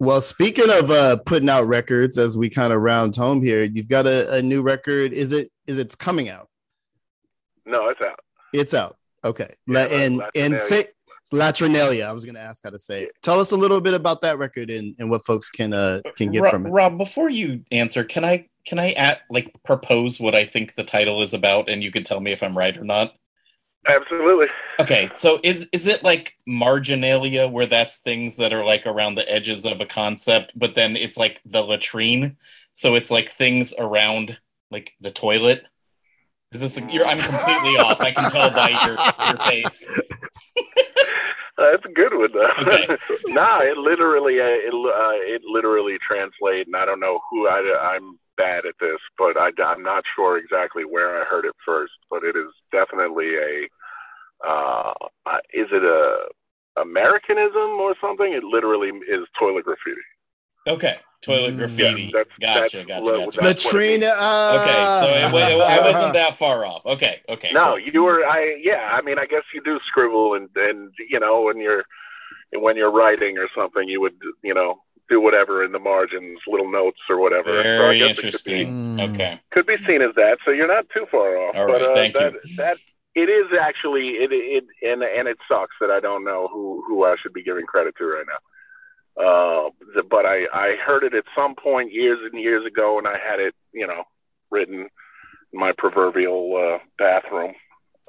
Well, 0.00 0.20
speaking 0.20 0.70
of 0.70 0.90
uh, 0.90 1.18
putting 1.24 1.48
out 1.48 1.68
records, 1.68 2.18
as 2.18 2.36
we 2.36 2.50
kind 2.50 2.72
of 2.72 2.80
round 2.80 3.14
home 3.14 3.40
here, 3.42 3.62
you've 3.62 3.88
got 3.88 4.08
a, 4.08 4.34
a 4.34 4.42
new 4.42 4.60
record. 4.60 5.12
Is 5.12 5.30
it 5.30 5.50
is 5.68 5.78
it's 5.78 5.94
coming 5.94 6.28
out? 6.28 6.48
No, 7.64 7.88
it's 7.88 8.00
out. 8.00 8.18
It's 8.54 8.72
out. 8.72 8.96
Okay. 9.24 9.52
Yeah, 9.66 9.86
and 9.86 10.22
and 10.36 10.60
say 10.60 10.86
Latrinalia. 11.32 12.06
I 12.06 12.12
was 12.12 12.24
going 12.24 12.36
to 12.36 12.40
ask 12.40 12.62
how 12.62 12.70
to 12.70 12.78
say. 12.78 13.04
It. 13.04 13.12
Tell 13.22 13.40
us 13.40 13.50
a 13.52 13.56
little 13.56 13.80
bit 13.80 13.94
about 13.94 14.20
that 14.20 14.38
record 14.38 14.70
and, 14.70 14.94
and 14.98 15.10
what 15.10 15.24
folks 15.24 15.50
can 15.50 15.72
uh 15.72 16.00
can 16.16 16.30
get 16.30 16.42
Rob, 16.42 16.50
from 16.52 16.66
it. 16.66 16.70
Rob, 16.70 16.98
before 16.98 17.28
you 17.28 17.64
answer, 17.72 18.04
can 18.04 18.24
I 18.24 18.46
can 18.64 18.78
I 18.78 18.92
at 18.92 19.22
like 19.28 19.52
propose 19.64 20.20
what 20.20 20.34
I 20.34 20.46
think 20.46 20.74
the 20.74 20.84
title 20.84 21.22
is 21.22 21.34
about, 21.34 21.68
and 21.68 21.82
you 21.82 21.90
can 21.90 22.04
tell 22.04 22.20
me 22.20 22.32
if 22.32 22.42
I'm 22.42 22.56
right 22.56 22.76
or 22.76 22.84
not? 22.84 23.14
Absolutely. 23.86 24.46
Okay, 24.80 25.10
so 25.14 25.40
is 25.42 25.68
is 25.72 25.86
it 25.86 26.02
like 26.02 26.34
marginalia 26.46 27.48
where 27.48 27.66
that's 27.66 27.98
things 27.98 28.36
that 28.36 28.52
are 28.52 28.64
like 28.64 28.86
around 28.86 29.16
the 29.16 29.30
edges 29.30 29.66
of 29.66 29.80
a 29.80 29.86
concept, 29.86 30.52
but 30.54 30.74
then 30.74 30.96
it's 30.96 31.18
like 31.18 31.40
the 31.44 31.62
latrine, 31.62 32.36
so 32.72 32.94
it's 32.94 33.10
like 33.10 33.30
things 33.30 33.74
around 33.78 34.38
like 34.70 34.92
the 35.00 35.10
toilet. 35.10 35.64
Is 36.52 36.60
this? 36.60 36.78
A, 36.78 36.82
you're, 36.90 37.04
I'm 37.04 37.18
completely 37.18 37.78
off. 37.78 38.00
I 38.00 38.12
can 38.12 38.30
tell 38.30 38.50
by 38.50 38.70
your 38.70 38.96
your 39.28 39.46
face. 39.46 39.86
That's 41.56 41.84
a 41.84 41.92
good 41.92 42.14
one 42.14 42.30
though. 42.32 42.50
Okay. 42.66 42.86
nah, 43.28 43.60
it 43.60 43.76
literally 43.76 44.40
uh, 44.40 44.44
it 44.46 44.74
uh, 44.74 45.34
it 45.34 45.42
literally 45.44 45.96
translates, 46.06 46.66
and 46.66 46.76
I 46.76 46.84
don't 46.84 47.00
know 47.00 47.20
who 47.30 47.48
I 47.48 47.94
I'm 47.94 48.18
bad 48.36 48.66
at 48.66 48.74
this, 48.80 48.98
but 49.18 49.36
I, 49.36 49.50
I'm 49.62 49.82
not 49.82 50.04
sure 50.16 50.38
exactly 50.38 50.84
where 50.84 51.20
I 51.20 51.24
heard 51.24 51.44
it 51.44 51.54
first. 51.64 51.92
But 52.10 52.24
it 52.24 52.36
is 52.36 52.50
definitely 52.72 53.36
a. 53.36 53.68
Uh, 54.46 54.92
uh, 55.26 55.38
is 55.54 55.68
it 55.72 55.82
a 55.82 56.80
Americanism 56.80 57.78
or 57.80 57.94
something? 58.00 58.32
It 58.32 58.44
literally 58.44 58.88
is 58.88 59.26
toilet 59.38 59.64
graffiti. 59.64 60.02
Okay, 60.66 60.96
toilet 61.22 61.54
mm. 61.54 61.58
graffiti. 61.58 62.02
Yeah, 62.02 62.10
that's, 62.12 62.30
gotcha, 62.40 62.84
that's, 62.88 63.08
gotcha, 63.08 63.24
gotcha. 63.24 63.40
Latrina. 63.42 64.06
Uh... 64.06 64.58
Okay, 64.60 65.30
so 65.30 65.36
it, 65.36 65.52
it, 65.52 65.60
I 65.60 65.80
wasn't 65.80 66.14
that 66.14 66.36
far 66.36 66.64
off. 66.64 66.84
Okay, 66.86 67.20
okay. 67.28 67.50
No, 67.52 67.76
cool. 67.76 67.80
you 67.80 68.02
were. 68.02 68.24
I 68.24 68.56
yeah. 68.62 68.90
I 68.92 69.02
mean, 69.02 69.18
I 69.18 69.26
guess 69.26 69.42
you 69.52 69.62
do 69.62 69.78
scribble 69.86 70.34
and 70.34 70.48
and 70.56 70.92
you 71.10 71.20
know 71.20 71.42
when 71.42 71.58
you're 71.58 71.84
when 72.52 72.76
you're 72.76 72.92
writing 72.92 73.38
or 73.38 73.48
something, 73.56 73.88
you 73.88 74.00
would 74.00 74.16
you 74.42 74.54
know 74.54 74.80
do 75.08 75.20
whatever 75.20 75.64
in 75.64 75.72
the 75.72 75.78
margins, 75.78 76.38
little 76.46 76.70
notes 76.70 77.00
or 77.10 77.20
whatever. 77.20 77.62
Very 77.62 77.98
guess 77.98 78.10
it 78.10 78.14
could 78.14 78.22
be- 78.22 78.26
interesting. 78.26 78.96
Mm. 78.96 79.14
Okay. 79.14 79.40
could 79.50 79.66
be 79.66 79.76
seen 79.78 80.02
as 80.02 80.14
that. 80.16 80.38
So 80.44 80.50
you're 80.50 80.68
not 80.68 80.86
too 80.94 81.06
far 81.10 81.36
off. 81.36 81.56
All 81.56 81.66
but 81.66 81.72
right, 81.72 81.82
uh, 81.82 81.94
thank 81.94 82.14
that, 82.14 82.32
you. 82.32 82.56
that 82.56 82.78
it 83.14 83.28
is 83.28 83.46
actually 83.60 84.08
it 84.18 84.32
it 84.32 84.64
and 84.82 85.02
and 85.02 85.28
it 85.28 85.38
sucks 85.48 85.76
that 85.80 85.90
I 85.90 86.00
don't 86.00 86.24
know 86.24 86.48
who 86.50 86.82
who 86.86 87.04
I 87.04 87.16
should 87.20 87.32
be 87.32 87.42
giving 87.42 87.66
credit 87.66 87.94
to 87.98 88.04
right 88.04 88.24
now. 88.26 88.38
Uh, 89.16 89.70
but 90.10 90.26
I 90.26 90.46
I 90.52 90.76
heard 90.84 91.04
it 91.04 91.14
at 91.14 91.24
some 91.36 91.54
point 91.54 91.92
years 91.92 92.18
and 92.30 92.40
years 92.40 92.66
ago, 92.66 92.98
and 92.98 93.06
I 93.06 93.16
had 93.18 93.40
it 93.40 93.54
you 93.72 93.86
know 93.86 94.04
written 94.50 94.88
in 95.52 95.60
my 95.60 95.72
proverbial 95.76 96.56
uh, 96.56 96.78
bathroom 96.98 97.54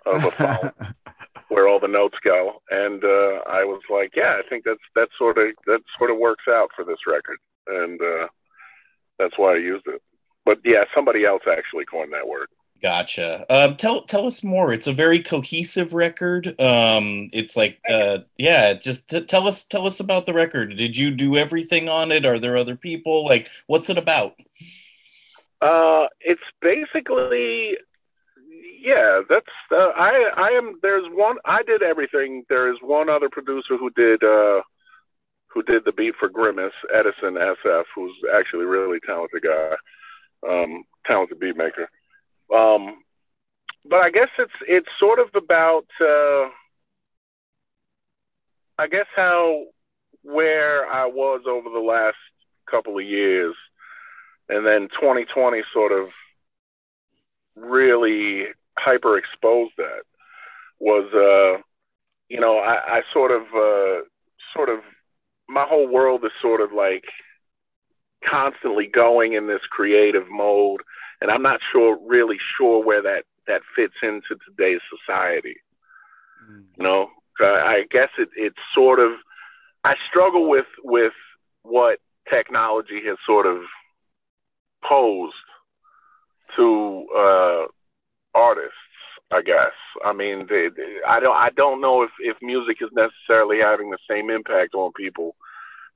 of 0.05 0.23
a 0.23 0.31
phone 0.31 0.71
where 1.49 1.67
all 1.67 1.79
the 1.79 1.87
notes 1.87 2.17
go, 2.23 2.61
and 2.69 3.03
uh, 3.03 3.41
I 3.47 3.63
was 3.63 3.81
like, 3.89 4.11
yeah, 4.15 4.35
I 4.39 4.47
think 4.49 4.63
that's 4.65 4.79
that 4.95 5.09
sort 5.17 5.37
of 5.37 5.47
that 5.67 5.81
sort 5.97 6.11
of 6.11 6.17
works 6.17 6.45
out 6.49 6.69
for 6.75 6.83
this 6.83 7.05
record, 7.07 7.37
and 7.67 8.01
uh, 8.01 8.27
that's 9.19 9.37
why 9.37 9.53
I 9.53 9.57
used 9.57 9.85
it. 9.87 10.01
But 10.43 10.57
yeah, 10.63 10.85
somebody 10.93 11.25
else 11.25 11.43
actually 11.49 11.85
coined 11.85 12.13
that 12.13 12.27
word. 12.27 12.47
Gotcha. 12.85 13.47
Um, 13.49 13.77
tell 13.77 14.03
tell 14.03 14.27
us 14.27 14.43
more. 14.43 14.71
It's 14.71 14.85
a 14.85 14.93
very 14.93 15.19
cohesive 15.19 15.95
record. 15.95 16.49
Um, 16.61 17.31
it's 17.33 17.57
like, 17.57 17.79
uh, 17.89 18.19
yeah. 18.37 18.75
Just 18.75 19.09
t- 19.09 19.25
tell 19.25 19.47
us 19.47 19.63
tell 19.63 19.87
us 19.87 19.99
about 19.99 20.27
the 20.27 20.35
record. 20.35 20.77
Did 20.77 20.95
you 20.95 21.09
do 21.09 21.35
everything 21.35 21.89
on 21.89 22.11
it? 22.11 22.27
Are 22.27 22.37
there 22.37 22.55
other 22.55 22.75
people? 22.75 23.25
Like, 23.25 23.49
what's 23.65 23.89
it 23.89 23.97
about? 23.97 24.35
Uh, 25.59 26.05
it's 26.19 26.43
basically, 26.61 27.75
yeah. 28.79 29.21
That's 29.27 29.47
uh, 29.71 29.89
I. 29.97 30.29
I 30.37 30.49
am. 30.49 30.77
There's 30.83 31.07
one. 31.09 31.37
I 31.43 31.63
did 31.63 31.81
everything. 31.81 32.43
There 32.49 32.71
is 32.71 32.77
one 32.83 33.09
other 33.09 33.29
producer 33.31 33.77
who 33.77 33.89
did. 33.95 34.23
Uh, 34.23 34.61
who 35.47 35.63
did 35.63 35.85
the 35.85 35.91
beat 35.91 36.13
for 36.19 36.29
Grimace, 36.29 36.73
Edison 36.93 37.33
SF, 37.33 37.85
who's 37.95 38.13
actually 38.37 38.65
a 38.65 38.67
really 38.67 38.99
talented 38.99 39.41
guy, 39.41 39.71
um, 40.47 40.83
talented 41.07 41.39
beat 41.39 41.57
maker. 41.57 41.89
Um, 42.53 43.03
but 43.87 43.99
I 43.99 44.09
guess 44.09 44.29
it's 44.39 44.51
it's 44.67 44.89
sort 44.99 45.19
of 45.19 45.29
about. 45.35 45.85
Uh, 45.99 46.49
I 48.77 48.87
guess 48.87 49.05
how 49.15 49.65
where 50.23 50.85
I 50.85 51.05
was 51.05 51.43
over 51.47 51.69
the 51.69 51.79
last 51.79 52.17
couple 52.69 52.97
of 52.97 53.05
years 53.05 53.55
and 54.49 54.65
then 54.65 54.89
2020 54.99 55.61
sort 55.73 55.91
of 55.91 56.09
really 57.55 58.45
hyper 58.77 59.17
exposed 59.17 59.73
that 59.77 60.01
was 60.79 61.05
uh 61.13 61.61
you 62.27 62.39
know 62.39 62.57
I, 62.57 62.97
I 62.97 63.01
sort 63.13 63.31
of 63.31 63.43
uh 63.55 64.03
sort 64.53 64.69
of 64.69 64.79
my 65.47 65.65
whole 65.67 65.87
world 65.87 66.25
is 66.25 66.31
sort 66.41 66.59
of 66.59 66.73
like 66.73 67.05
constantly 68.29 68.87
going 68.87 69.33
in 69.33 69.47
this 69.47 69.61
creative 69.69 70.25
mode 70.29 70.81
and 71.25 71.31
I'm 71.31 71.41
not 71.41 71.59
sure 71.71 71.97
really 72.05 72.37
sure 72.55 72.85
where 72.85 73.01
that 73.01 73.23
that 73.47 73.61
fits 73.75 73.95
into 74.03 74.37
today's 74.45 74.81
society 74.93 75.57
you 76.77 76.83
know 76.83 77.07
I 77.39 77.83
guess 77.89 78.09
it 78.19 78.29
it's 78.35 78.55
sort 78.75 78.99
of 78.99 79.11
I 79.83 79.95
struggle 80.09 80.47
with 80.47 80.67
with 80.83 81.13
what 81.63 81.99
technology 82.29 83.01
has 83.07 83.17
sort 83.25 83.45
of 83.45 83.57
posed 84.87 85.33
to 86.55 87.05
uh, 87.15 87.65
artists. 88.33 88.73
I 89.31 89.41
guess. 89.41 89.73
I 90.05 90.13
mean, 90.13 90.45
they, 90.47 90.67
they, 90.77 90.97
I 91.07 91.19
don't. 91.19 91.35
I 91.35 91.49
don't 91.57 91.81
know 91.81 92.03
if 92.03 92.11
if 92.19 92.37
music 92.43 92.77
is 92.79 92.91
necessarily 92.93 93.57
having 93.59 93.89
the 93.89 93.97
same 94.07 94.29
impact 94.29 94.75
on 94.75 94.91
people 94.95 95.35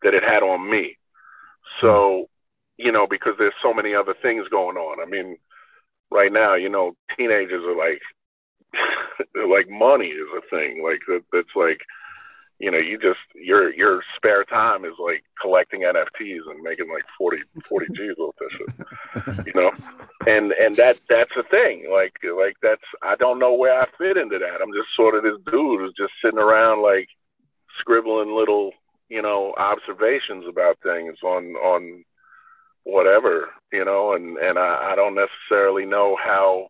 that 0.01 0.15
it 0.15 0.23
had 0.23 0.41
on 0.41 0.69
me. 0.69 0.97
So, 1.79 2.27
you 2.79 2.93
know, 2.93 3.05
because 3.07 3.33
there's 3.37 3.53
so 3.61 3.73
many 3.73 3.93
other 3.93 4.15
things 4.21 4.47
going 4.49 4.77
on. 4.77 5.05
I 5.05 5.05
mean, 5.05 5.37
right 6.09 6.31
now, 6.31 6.55
you 6.55 6.69
know, 6.69 6.93
teenagers 7.17 7.63
are 7.65 7.75
like, 7.75 8.01
like 9.49 9.69
money 9.69 10.07
is 10.07 10.27
a 10.37 10.41
thing. 10.49 10.81
Like 10.81 11.01
that, 11.07 11.23
that's 11.33 11.55
like, 11.55 11.81
you 12.57 12.71
know, 12.71 12.77
you 12.77 12.97
just 12.97 13.19
your 13.35 13.73
your 13.73 14.01
spare 14.15 14.45
time 14.45 14.85
is 14.85 14.93
like 14.97 15.23
collecting 15.41 15.81
NFTs 15.81 16.49
and 16.49 16.61
making 16.61 16.89
like 16.91 17.03
40, 17.17 17.37
40 17.67 17.85
G's 17.95 18.15
with 18.17 18.35
this 18.39 18.51
shit, 18.57 19.47
you 19.47 19.53
know, 19.53 19.71
and 20.25 20.53
and 20.53 20.75
that 20.77 20.99
that's 21.09 21.31
a 21.37 21.43
thing. 21.43 21.89
Like 21.91 22.13
like 22.23 22.55
that's 22.61 22.83
I 23.03 23.15
don't 23.15 23.39
know 23.39 23.53
where 23.53 23.81
I 23.81 23.87
fit 23.97 24.17
into 24.17 24.39
that. 24.39 24.61
I'm 24.61 24.73
just 24.73 24.95
sort 24.95 25.15
of 25.15 25.23
this 25.23 25.39
dude 25.45 25.81
who's 25.81 25.93
just 25.97 26.13
sitting 26.23 26.39
around 26.39 26.81
like 26.81 27.07
scribbling 27.79 28.35
little 28.35 28.71
you 29.09 29.21
know 29.21 29.53
observations 29.57 30.45
about 30.47 30.77
things 30.83 31.17
on 31.23 31.55
on 31.55 32.03
whatever 32.91 33.49
you 33.71 33.85
know, 33.85 34.13
and 34.13 34.37
and 34.37 34.57
I, 34.57 34.91
I 34.91 34.95
don't 34.95 35.15
necessarily 35.15 35.85
know 35.85 36.17
how 36.23 36.69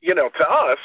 you 0.00 0.14
know 0.14 0.28
to 0.28 0.44
us 0.44 0.78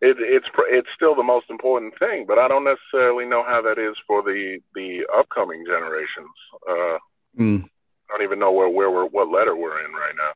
it, 0.00 0.16
it's 0.20 0.46
it's 0.70 0.88
still 0.94 1.14
the 1.14 1.22
most 1.22 1.46
important 1.50 1.94
thing, 1.98 2.24
but 2.26 2.38
I 2.38 2.48
don't 2.48 2.64
necessarily 2.64 3.26
know 3.26 3.42
how 3.46 3.62
that 3.62 3.78
is 3.78 3.96
for 4.06 4.22
the 4.22 4.58
the 4.74 5.06
upcoming 5.16 5.64
generations. 5.66 6.34
Uh, 6.68 6.98
Mm. 7.38 7.64
I 7.64 8.16
don't 8.16 8.22
even 8.22 8.38
know 8.38 8.52
where 8.52 8.68
where 8.68 8.90
we're 8.90 9.06
what 9.06 9.28
letter 9.28 9.56
we're 9.56 9.84
in 9.84 9.92
right 9.92 10.14
now, 10.16 10.32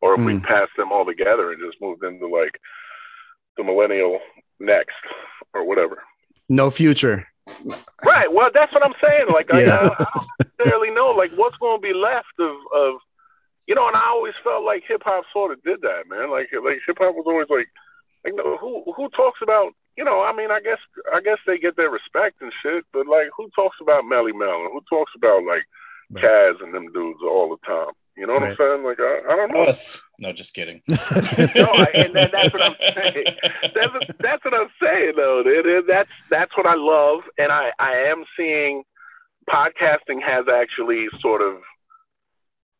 or 0.00 0.14
if 0.14 0.24
we 0.24 0.40
pass 0.40 0.68
them 0.76 0.92
all 0.92 1.04
together 1.04 1.52
and 1.52 1.60
just 1.60 1.80
moved 1.80 2.02
into 2.04 2.26
like 2.26 2.58
the 3.56 3.64
millennial 3.64 4.18
next 4.58 4.94
or 5.52 5.66
whatever. 5.66 6.02
No 6.48 6.70
future. 6.70 7.26
Right. 8.04 8.32
Well, 8.32 8.50
that's 8.52 8.72
what 8.72 8.84
I'm 8.84 8.94
saying. 9.06 9.26
Like, 9.32 9.52
I, 9.52 9.62
Yeah. 9.62 9.78
I, 9.78 10.04
I 10.04 10.04
don't 10.04 10.28
necessarily 10.58 10.90
know 10.90 11.10
like 11.10 11.32
what's 11.32 11.56
going 11.58 11.78
to 11.78 11.82
be 11.82 11.94
left 11.94 12.34
of 12.38 12.56
of 12.74 13.00
you 13.66 13.74
know. 13.74 13.86
And 13.88 13.96
I 13.96 14.08
always 14.08 14.34
felt 14.42 14.64
like 14.64 14.84
hip 14.86 15.02
hop 15.04 15.24
sort 15.32 15.52
of 15.52 15.62
did 15.62 15.80
that, 15.82 16.08
man. 16.08 16.30
Like 16.30 16.50
like 16.64 16.80
hip 16.86 16.98
hop 16.98 17.14
was 17.14 17.26
always 17.26 17.48
like 17.50 17.68
like 18.24 18.34
who 18.60 18.84
who 18.96 19.08
talks 19.10 19.40
about 19.42 19.72
you 19.96 20.04
know. 20.04 20.22
I 20.22 20.32
mean, 20.32 20.50
I 20.50 20.60
guess 20.60 20.78
I 21.14 21.20
guess 21.20 21.38
they 21.46 21.58
get 21.58 21.76
their 21.76 21.90
respect 21.90 22.40
and 22.40 22.52
shit, 22.62 22.84
but 22.92 23.06
like 23.06 23.28
who 23.36 23.50
talks 23.54 23.76
about 23.80 24.04
Melle 24.04 24.32
Mel 24.34 24.62
and 24.64 24.72
who 24.72 24.80
talks 24.88 25.12
about 25.16 25.44
like 25.44 25.64
Right. 26.12 26.24
Caz 26.24 26.62
and 26.62 26.74
them 26.74 26.92
dudes 26.92 27.20
all 27.22 27.48
the 27.56 27.66
time? 27.66 27.92
You 28.16 28.26
know 28.26 28.34
what 28.34 28.42
I'm 28.42 28.56
saying? 28.56 28.84
Like 28.84 28.98
I, 29.00 29.20
I 29.30 29.36
don't 29.36 29.52
know. 29.54 29.62
Us. 29.64 30.02
No, 30.18 30.32
just 30.32 30.52
kidding. 30.54 30.82
No, 30.88 30.94
I, 30.94 31.86
and 31.94 32.14
that, 32.14 32.30
that's 32.32 32.52
what 32.52 32.62
I'm 32.62 32.76
saying. 32.94 33.24
That's, 33.74 34.06
that's 34.20 34.44
what 34.44 34.54
I'm 34.54 34.68
saying, 34.80 35.12
though. 35.16 35.40
It, 35.46 35.66
it, 35.66 35.84
that's 35.88 36.10
that's 36.30 36.56
what 36.56 36.66
I 36.66 36.74
love, 36.76 37.20
and 37.38 37.50
I 37.50 37.70
I 37.78 37.92
am 38.10 38.24
seeing 38.36 38.82
podcasting 39.48 40.20
has 40.24 40.44
actually 40.52 41.06
sort 41.20 41.42
of. 41.42 41.54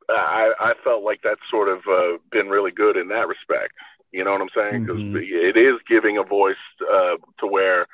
uh, 0.08 0.12
I 0.12 0.52
I 0.60 0.72
felt 0.84 1.02
like 1.02 1.20
that's 1.24 1.40
sort 1.50 1.68
of 1.68 1.78
uh, 1.90 2.18
been 2.30 2.48
really 2.48 2.70
good 2.70 2.96
in 2.96 3.08
that 3.08 3.26
respect. 3.28 3.72
You 4.12 4.24
know 4.24 4.32
what 4.32 4.42
I'm 4.42 4.48
saying? 4.54 4.82
Because 4.84 5.00
Mhm. 5.00 5.16
it 5.16 5.56
is 5.56 5.80
giving 5.88 6.18
a 6.18 6.22
voice 6.22 6.56
uh, 6.92 7.16
to 7.40 7.46
where, 7.46 7.86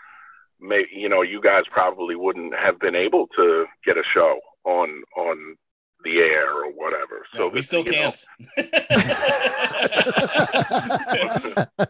may, 0.61 0.85
you 0.93 1.09
know, 1.09 1.23
you 1.23 1.41
guys 1.41 1.63
probably 1.71 2.17
wouldn't 2.17 2.55
have 2.57 2.81
been 2.81 2.97
able 2.97 3.29
to 3.37 3.67
get 3.87 3.97
a 3.97 4.03
show 4.13 4.41
on 4.65 5.03
on 5.17 5.57
the 6.05 6.19
air 6.19 6.49
or 6.53 6.71
whatever. 6.73 7.25
No, 7.35 7.41
So 7.41 7.49
we 7.49 7.59
this- 7.59 7.67
still 7.67 7.83
can't. 7.85 8.17
it's 8.57 8.79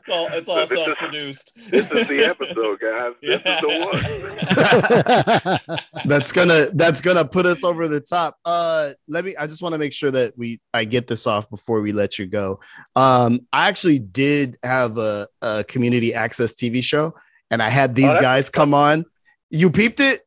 all, 0.08 0.28
it's 0.32 0.48
all 0.48 0.56
This 0.56 0.70
self-produced. 0.70 1.52
This 1.70 1.92
is 1.92 2.06
the 2.08 2.24
episode, 2.24 2.80
guys. 2.80 3.12
This 3.22 3.40
is 3.44 3.60
the 3.60 3.68
one. 5.68 5.78
that's 6.06 6.32
gonna 6.32 6.66
that's 6.74 7.00
gonna 7.00 7.24
put 7.24 7.46
us 7.46 7.64
over 7.64 7.88
the 7.88 8.00
top 8.00 8.36
uh 8.44 8.90
let 9.08 9.24
me 9.24 9.34
i 9.38 9.46
just 9.46 9.62
want 9.62 9.74
to 9.74 9.78
make 9.78 9.92
sure 9.92 10.10
that 10.10 10.36
we 10.36 10.60
i 10.72 10.84
get 10.84 11.06
this 11.06 11.26
off 11.26 11.48
before 11.50 11.80
we 11.80 11.92
let 11.92 12.18
you 12.18 12.26
go 12.26 12.58
um 12.96 13.40
i 13.52 13.68
actually 13.68 13.98
did 13.98 14.56
have 14.62 14.96
a, 14.98 15.26
a 15.42 15.64
community 15.64 16.14
access 16.14 16.54
tv 16.54 16.82
show 16.82 17.12
and 17.50 17.62
i 17.62 17.68
had 17.68 17.94
these 17.94 18.10
Oh, 18.10 18.20
guys 18.20 18.50
come 18.50 18.74
on 18.74 19.04
you 19.50 19.70
peeped 19.70 20.00
it 20.00 20.20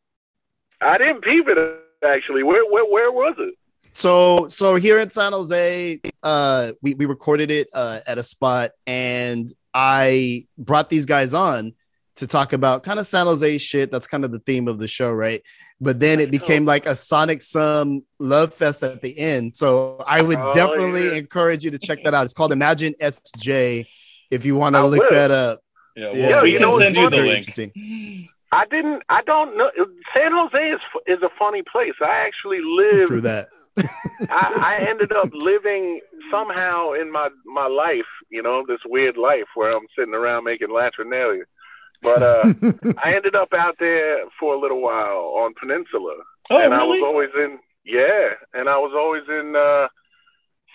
I 0.82 0.98
didn't 0.98 1.22
peep 1.24 1.46
it 1.48 1.80
actually. 2.04 2.44
Where 2.44 2.66
where 2.70 2.86
where 2.86 3.12
was 3.12 3.36
it? 3.40 3.54
So 3.94 4.48
so 4.48 4.76
here 4.76 5.00
in 5.00 5.10
san 5.10 5.34
jose 5.34 6.00
uh 6.24 6.72
we, 6.82 6.94
we 6.96 7.06
recorded 7.06 7.52
it 7.52 7.68
uh 7.74 8.00
at 8.08 8.18
a 8.18 8.24
spot 8.24 8.72
and 8.88 9.48
i 9.74 10.46
brought 10.58 10.90
these 10.90 11.06
guys 11.06 11.34
on 11.34 11.74
to 12.16 12.28
talk 12.28 12.54
about 12.54 12.84
kind 12.84 13.00
of 13.00 13.06
san 13.08 13.26
jose 13.26 13.58
shit 13.58 13.92
that's 13.92 14.08
kind 14.08 14.24
of 14.24 14.32
the 14.32 14.40
theme 14.40 14.68
of 14.68 14.80
the 14.80 14.88
show 14.88 15.12
right 15.12 15.42
but 15.80 16.00
then 16.00 16.20
it 16.20 16.30
became 16.32 16.66
like 16.66 16.86
a 16.86 16.96
sonic 16.96 17.42
sum 17.42 18.04
love 18.20 18.54
fest 18.54 18.84
at 18.84 19.02
the 19.02 19.18
end 19.18 19.56
so 19.56 19.98
i 20.08 20.22
would 20.22 20.38
Oh, 20.38 20.54
definitely 20.54 21.08
yeah. 21.08 21.14
encourage 21.16 21.64
you 21.64 21.72
to 21.72 21.78
check 21.80 22.04
that 22.04 22.14
out 22.14 22.24
it's 22.24 22.34
called 22.34 22.52
imagine 22.54 22.94
sj 23.02 23.86
if 24.30 24.46
you 24.46 24.56
want 24.56 24.76
to 24.76 24.86
look 24.86 25.00
will. 25.02 25.10
that 25.12 25.32
up 25.32 25.60
Yeah, 25.96 26.12
well, 26.12 26.16
Yeah, 26.16 26.42
we 26.44 26.54
you 26.54 26.60
can 26.60 26.70
know 26.70 26.80
send 26.80 26.96
you 26.96 27.10
the 27.10 27.18
link. 27.18 27.48
Interesting. 27.48 28.28
I 28.54 28.66
didn't. 28.66 29.02
I 29.10 29.22
don't 29.24 29.58
know. 29.58 29.70
San 30.14 30.32
Jose 30.32 30.58
is 30.76 30.80
is 31.08 31.22
a 31.22 31.30
funny 31.38 31.64
place. 31.70 31.94
I 32.02 32.26
actually 32.28 32.60
live. 32.64 33.08
through 33.10 33.22
that. 33.22 33.50
I, 34.30 34.78
I 34.80 34.86
ended 34.90 35.12
up 35.12 35.30
living 35.34 36.00
somehow 36.32 36.94
in 36.94 37.12
my 37.12 37.30
my 37.46 37.68
life. 37.68 38.10
You 38.30 38.42
know, 38.44 38.64
this 38.68 38.80
weird 38.86 39.18
life 39.18 39.48
where 39.56 39.72
I'm 39.76 39.88
sitting 39.98 40.14
around 40.14 40.44
making 40.46 40.70
latrinalia. 40.70 41.44
But 42.02 42.24
uh, 42.24 42.44
I 43.04 43.14
ended 43.16 43.36
up 43.36 43.50
out 43.54 43.76
there 43.80 44.20
for 44.40 44.56
a 44.56 44.60
little 44.60 44.82
while 44.82 45.36
on 45.44 45.54
Peninsula, 45.60 46.16
Oh, 46.50 46.60
and 46.62 46.74
I 46.74 46.84
was 46.84 47.02
always 47.04 47.30
in 47.36 47.60
yeah, 47.86 48.30
and 48.54 48.68
I 48.70 48.78
was 48.78 48.94
always 48.96 49.24
in 49.30 49.56
uh, 49.56 49.88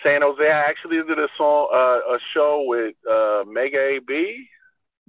San 0.04 0.22
Jose. 0.22 0.42
I 0.42 0.68
actually 0.70 0.98
did 1.07 1.18
a 1.18 1.28
song, 1.36 1.68
uh, 1.72 2.14
a 2.14 2.18
show 2.34 2.64
with 2.66 2.94
uh, 3.11 3.42
Mega 3.50 3.78
AB. 3.96 4.46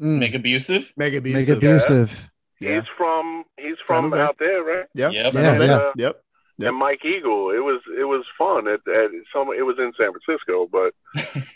Mm, 0.01 0.19
Megabusive. 0.21 0.91
Mega 0.95 1.21
Make 1.21 1.33
abusive. 1.49 1.57
abusive. 1.57 2.29
Yeah. 2.59 2.75
He's 2.75 2.83
from 2.97 3.43
he's 3.59 3.75
from 3.85 4.11
out 4.13 4.37
there, 4.39 4.63
right? 4.63 4.85
Yeah. 4.95 5.09
Yep. 5.09 5.31
San 5.33 5.43
Yeah, 5.43 5.53
Jose. 5.53 5.65
yeah. 5.67 5.91
Yep. 5.97 6.23
Yep. 6.59 6.69
And 6.69 6.77
Mike 6.79 7.05
Eagle. 7.05 7.51
It 7.51 7.63
was 7.63 7.81
it 7.99 8.05
was 8.05 8.25
fun. 8.37 8.67
At, 8.67 8.81
at 8.87 9.11
some 9.31 9.49
it 9.55 9.61
was 9.61 9.77
in 9.77 9.91
San 9.97 10.11
Francisco, 10.11 10.67
but 10.71 10.93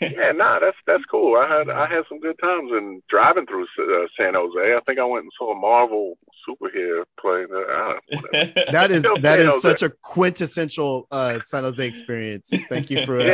yeah, 0.00 0.30
nah, 0.32 0.60
that's 0.60 0.76
that's 0.86 1.04
cool. 1.10 1.36
I 1.36 1.48
had 1.58 1.68
I 1.68 1.88
had 1.88 2.04
some 2.08 2.20
good 2.20 2.38
times 2.40 2.70
in 2.70 3.02
driving 3.08 3.46
through 3.46 3.64
uh, 3.64 4.06
San 4.16 4.34
Jose. 4.34 4.76
I 4.76 4.80
think 4.86 5.00
I 5.00 5.04
went 5.04 5.24
and 5.24 5.32
saw 5.36 5.52
a 5.52 5.58
Marvel 5.58 6.18
Superhero 6.48 7.04
playing. 7.20 7.48
Whatever. 7.50 8.52
That 8.70 8.90
is 8.90 9.02
Still 9.02 9.16
that 9.16 9.38
San 9.38 9.40
is 9.40 9.46
Jose. 9.54 9.60
such 9.68 9.82
a 9.82 9.90
quintessential 9.90 11.08
uh, 11.10 11.40
San 11.40 11.64
Jose 11.64 11.84
experience. 11.84 12.50
Thank 12.68 12.90
you 12.90 13.04
for 13.04 13.20
uh, 13.20 13.24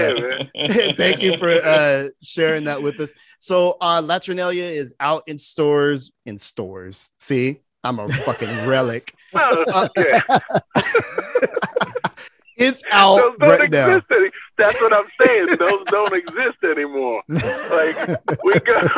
Yeah, 0.54 0.92
thank 0.96 1.22
you 1.22 1.36
for 1.36 1.50
uh, 1.50 2.08
sharing 2.22 2.64
that 2.64 2.82
with 2.82 2.98
us. 3.00 3.12
So 3.40 3.76
uh, 3.80 4.00
Latrinalia 4.00 4.62
is 4.62 4.94
out 5.00 5.22
in 5.26 5.38
stores 5.38 6.12
in 6.26 6.38
stores. 6.38 7.10
See, 7.18 7.60
I'm 7.84 7.98
a 7.98 8.08
fucking 8.08 8.66
relic. 8.66 9.14
It's 12.59 12.83
out 12.91 13.18
Those 13.18 13.39
don't 13.39 13.51
right 13.61 13.70
now. 13.70 14.03
any- 14.11 14.31
That's 14.59 14.81
what 14.81 14.93
I'm 14.93 15.05
saying. 15.22 15.47
Those 15.61 15.85
don't 15.87 16.12
exist 16.12 16.59
anymore. 16.64 17.22
Like 17.29 17.97
we 18.43 18.53
go. 18.59 18.81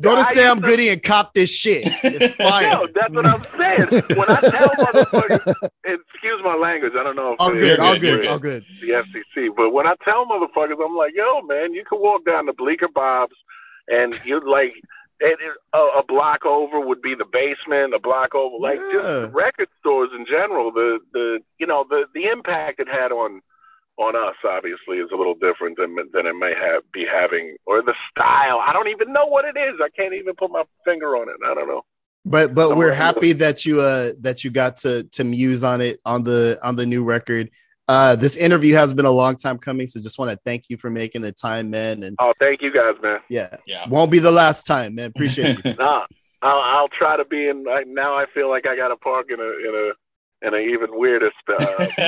Go 0.00 0.14
to 0.16 0.24
Sam 0.32 0.60
to- 0.60 0.66
Goody 0.68 0.88
and 0.90 1.02
cop 1.02 1.34
this 1.34 1.52
shit. 1.52 1.84
It's 2.04 2.36
fire. 2.36 2.70
No, 2.70 2.86
that's 2.94 3.12
what 3.12 3.26
I'm 3.26 3.42
saying. 3.56 4.02
When 4.16 4.30
I 4.30 4.40
tell 4.40 4.68
motherfuckers, 4.68 5.54
excuse 5.84 6.40
my 6.44 6.54
language, 6.54 6.92
I 6.96 7.02
don't 7.02 7.16
know 7.16 7.32
if 7.32 7.40
All 7.40 7.50
good, 7.52 7.80
all 7.80 7.98
good, 7.98 8.22
you're 8.22 8.32
all 8.32 8.38
good. 8.38 8.64
the 8.80 8.88
FCC. 8.88 9.48
But 9.56 9.70
when 9.70 9.86
I 9.88 9.94
tell 10.04 10.24
motherfuckers, 10.26 10.76
I'm 10.84 10.96
like, 10.96 11.12
yo, 11.16 11.42
man, 11.42 11.74
you 11.74 11.84
can 11.84 12.00
walk 12.00 12.24
down 12.24 12.46
to 12.46 12.52
Bleecker 12.52 12.88
Bob's 12.94 13.34
and 13.88 14.14
you 14.24 14.38
like 14.48 14.72
it, 15.20 15.38
it, 15.40 15.52
a, 15.72 16.00
a 16.00 16.02
block 16.06 16.44
over 16.44 16.80
would 16.80 17.00
be 17.02 17.14
the 17.14 17.24
basement. 17.24 17.94
A 17.94 17.98
block 17.98 18.34
over, 18.34 18.56
like 18.60 18.80
Yeah. 18.92 18.92
just 18.92 19.34
record 19.34 19.68
stores 19.80 20.10
in 20.16 20.26
general. 20.26 20.72
The 20.72 20.98
the 21.12 21.38
you 21.58 21.66
know 21.66 21.84
the 21.88 22.04
the 22.14 22.24
impact 22.30 22.80
it 22.80 22.88
had 22.88 23.12
on 23.12 23.40
on 23.96 24.16
us 24.16 24.34
obviously 24.44 24.96
is 24.98 25.08
a 25.12 25.16
little 25.16 25.34
different 25.34 25.76
than 25.78 25.94
than 26.12 26.26
it 26.26 26.34
may 26.34 26.52
have 26.54 26.82
be 26.92 27.04
having 27.10 27.56
or 27.66 27.80
the 27.82 27.94
style. 28.10 28.58
I 28.58 28.72
don't 28.72 28.88
even 28.88 29.12
know 29.12 29.26
what 29.26 29.44
it 29.44 29.56
is. 29.58 29.80
I 29.82 29.88
can't 29.90 30.14
even 30.14 30.34
put 30.34 30.50
my 30.50 30.64
finger 30.84 31.16
on 31.16 31.28
it. 31.28 31.36
I 31.46 31.54
don't 31.54 31.68
know. 31.68 31.82
But 32.24 32.54
but 32.54 32.70
we're 32.70 32.72
Somewhere 32.72 32.88
the- 32.90 32.94
happy 32.96 33.32
that 33.34 33.64
you 33.64 33.80
uh 33.80 34.12
that 34.20 34.42
you 34.44 34.50
got 34.50 34.76
to 34.76 35.04
to 35.04 35.24
muse 35.24 35.62
on 35.62 35.80
it 35.80 36.00
on 36.04 36.24
the 36.24 36.58
on 36.62 36.74
the 36.76 36.86
new 36.86 37.04
record. 37.04 37.50
Uh 37.86 38.16
this 38.16 38.36
interview 38.36 38.74
has 38.74 38.92
been 38.94 39.04
a 39.04 39.10
long 39.10 39.36
time 39.36 39.58
coming, 39.58 39.86
so 39.86 40.00
just 40.00 40.18
want 40.18 40.30
to 40.30 40.38
thank 40.44 40.64
you 40.70 40.76
for 40.78 40.88
making 40.90 41.20
the 41.22 41.32
time, 41.32 41.68
man. 41.70 42.02
And 42.02 42.16
Oh, 42.18 42.32
thank 42.40 42.62
you 42.62 42.72
guys, 42.72 42.94
man. 43.02 43.20
yeah, 43.28 43.56
Yeah. 43.66 43.86
won't 43.88 44.10
be 44.10 44.18
the 44.20 44.32
last 44.32 44.64
time, 44.66 44.94
man. 44.94 45.06
Appreciate 45.10 45.58
you. 45.64 45.74
Nah, 45.78 46.06
I'll, 46.42 46.60
I'll 46.60 46.88
try 46.88 47.16
to 47.16 47.24
be 47.24 47.48
in. 47.48 47.66
I, 47.68 47.84
now 47.86 48.14
I 48.16 48.24
feel 48.32 48.48
like 48.50 48.66
I 48.66 48.76
got 48.76 48.88
to 48.88 48.96
park 48.96 49.26
in 49.30 49.38
a 49.40 49.42
in 49.44 49.74
a 49.74 49.92
in 50.46 50.52
a 50.52 50.58
even 50.58 50.88
weirder 50.98 51.30
spot. 51.40 51.60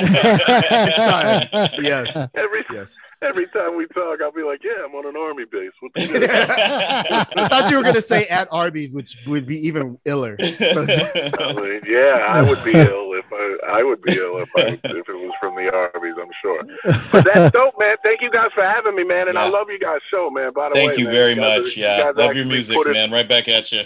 time. 0.95 1.69
Yes, 1.81 2.15
every 2.35 2.65
yes. 2.71 2.93
every 3.23 3.47
time 3.47 3.75
we 3.75 3.87
talk, 3.87 4.21
I'll 4.21 4.31
be 4.31 4.43
like, 4.43 4.63
"Yeah, 4.63 4.83
I'm 4.85 4.93
on 4.95 5.07
an 5.07 5.17
army 5.17 5.45
base." 5.51 5.71
What 5.79 5.91
the? 5.95 7.27
I 7.37 7.47
thought 7.47 7.71
you 7.71 7.77
were 7.77 7.83
gonna 7.83 8.01
say 8.01 8.25
at 8.27 8.47
Arby's, 8.51 8.93
which 8.93 9.17
would 9.27 9.47
be 9.47 9.57
even 9.67 9.97
iller. 10.05 10.37
So 10.39 10.85
just- 10.85 11.39
I 11.41 11.53
mean, 11.53 11.81
yeah, 11.87 12.19
I 12.27 12.41
would 12.47 12.63
be 12.63 12.73
ill 12.73 12.85
if 12.85 13.06
I 13.31 13.57
I 13.79 13.83
would 13.83 14.01
be 14.01 14.13
ill 14.15 14.37
if 14.39 14.49
I 14.57 14.61
if 14.83 14.83
it 14.83 15.07
was 15.09 15.33
from 15.39 15.55
the 15.55 15.71
Arby's. 15.71 16.15
I'm 16.19 16.29
sure. 16.41 16.63
But 17.11 17.25
that's 17.25 17.51
dope, 17.53 17.75
man. 17.79 17.95
Thank 18.03 18.21
you 18.21 18.31
guys 18.31 18.49
for 18.55 18.63
having 18.63 18.95
me, 18.95 19.03
man. 19.03 19.27
And 19.27 19.37
I 19.37 19.47
love 19.49 19.67
you 19.69 19.79
guys' 19.79 19.99
show, 20.11 20.29
man. 20.29 20.51
By 20.53 20.69
the 20.69 20.75
way, 20.75 20.85
Thank 20.87 20.97
you 20.99 21.05
man, 21.05 21.13
very 21.13 21.35
guys 21.35 21.59
much. 21.65 21.77
you 21.77 21.83
Yeah. 21.83 22.05
guys 22.05 22.13
Love 22.15 22.35
your 22.35 22.45
music, 22.45 22.77
it- 22.79 22.91
man. 22.93 23.11
Right 23.11 23.27
back 23.27 23.47
at 23.47 23.71
you. 23.71 23.83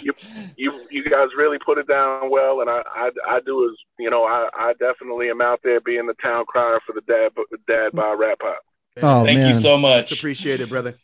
you 0.56 0.72
you 0.90 1.04
guys 1.04 1.28
really 1.36 1.58
put 1.64 1.78
it 1.78 1.88
down 1.88 2.30
well, 2.30 2.60
and 2.60 2.70
I 2.70 2.82
I, 2.94 3.10
I 3.28 3.40
do 3.44 3.68
as 3.70 3.76
you 3.98 4.10
know 4.10 4.24
I, 4.24 4.48
I 4.54 4.72
definitely 4.80 5.30
am 5.30 5.40
out 5.40 5.60
there 5.64 5.80
being 5.80 6.06
the 6.06 6.14
town 6.22 6.44
crier 6.46 6.78
for 6.86 6.92
the 6.92 7.02
dad 7.02 7.30
Dad 7.68 7.90
Bod 7.92 8.18
Rap 8.18 8.38
Pod. 8.40 8.54
Oh 9.02 9.24
Thank 9.24 9.38
man, 9.40 9.48
you 9.48 9.54
so 9.54 9.74
It's 9.74 9.82
much. 9.82 10.12
appreciated, 10.12 10.68
brother. 10.68 10.94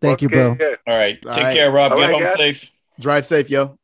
thank 0.00 0.20
you, 0.22 0.28
bro. 0.28 0.50
All 0.86 0.96
right. 0.96 1.18
All 1.26 1.32
Take 1.32 1.44
right. 1.44 1.54
care, 1.56 1.70
Rob. 1.72 1.92
All 1.92 1.98
Get 1.98 2.04
right, 2.06 2.12
home 2.14 2.24
guys. 2.24 2.34
safe. 2.34 2.70
Drive 3.00 3.24
safe, 3.24 3.48
yo. 3.48 3.78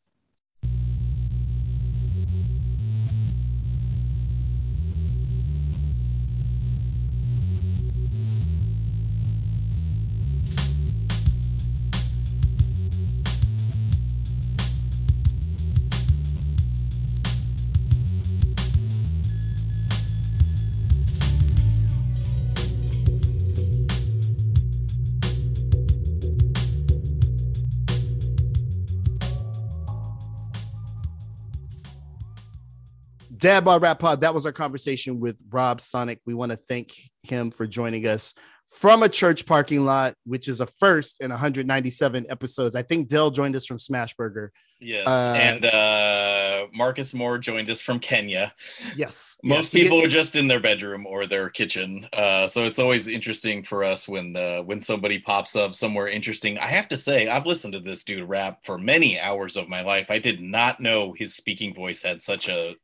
Dad 33.39 33.64
Bod 33.64 33.82
Rap 33.82 34.01
Pod. 34.01 34.20
That 34.22 34.34
was 34.34 34.47
our 34.47 34.53
conversation 34.53 35.20
with 35.20 35.36
Rob 35.51 35.80
Sonic. 35.80 36.20
We 36.26 36.34
want 36.34 36.51
to 36.51 36.57
thank 36.57 36.93
him 37.22 37.53
for 37.53 37.66
joining 37.66 38.07
us 38.07 38.34
from 38.66 39.03
a 39.03 39.09
church 39.09 39.47
parking 39.47 39.84
lot, 39.84 40.14
which 40.24 40.49
is 40.49 40.61
a 40.61 40.66
first 40.66 41.20
in 41.20 41.30
197 41.30 42.26
episodes. 42.28 42.74
I 42.74 42.82
think 42.82 43.09
Dell 43.09 43.30
joined 43.30 43.55
us 43.55 43.64
from 43.64 43.78
Smashburger. 43.78 44.49
Yes. 44.80 45.09
Uh, 45.09 45.34
and 45.36 45.64
uh, 45.64 46.66
Marcus 46.72 47.12
Moore 47.14 47.39
joined 47.39 47.68
us 47.70 47.80
from 47.80 47.99
Kenya. 47.99 48.53
Yes, 48.97 49.36
Most 49.43 49.74
yes. 49.74 49.82
People 49.82 50.03
are 50.03 50.09
just 50.09 50.36
in 50.36 50.47
their 50.47 50.61
bedroom 50.61 51.07
or 51.07 51.26
their 51.26 51.49
kitchen, 51.49 52.07
uh, 52.12 52.47
so 52.47 52.64
it's 52.64 52.78
always 52.78 53.09
interesting 53.09 53.64
for 53.64 53.82
us 53.82 54.07
when 54.07 54.36
uh, 54.36 54.62
when 54.62 54.80
somebody 54.80 55.18
pops 55.18 55.57
up 55.57 55.74
somewhere 55.74 56.07
interesting. 56.07 56.59
I 56.59 56.66
have 56.66 56.89
to 56.89 56.97
say, 56.97 57.28
I've 57.28 57.47
listened 57.47 57.72
to 57.72 57.80
this 57.80 58.05
dude 58.05 58.28
rap 58.28 58.61
for 58.64 58.78
many 58.78 59.18
hours 59.18 59.57
of 59.57 59.68
my 59.68 59.82
life. 59.82 60.11
I 60.11 60.20
did 60.20 60.41
not 60.41 60.78
know 60.78 61.12
his 61.12 61.34
speaking 61.34 61.74
voice 61.74 62.03
had 62.03 62.22
such 62.22 62.49
a 62.49 62.74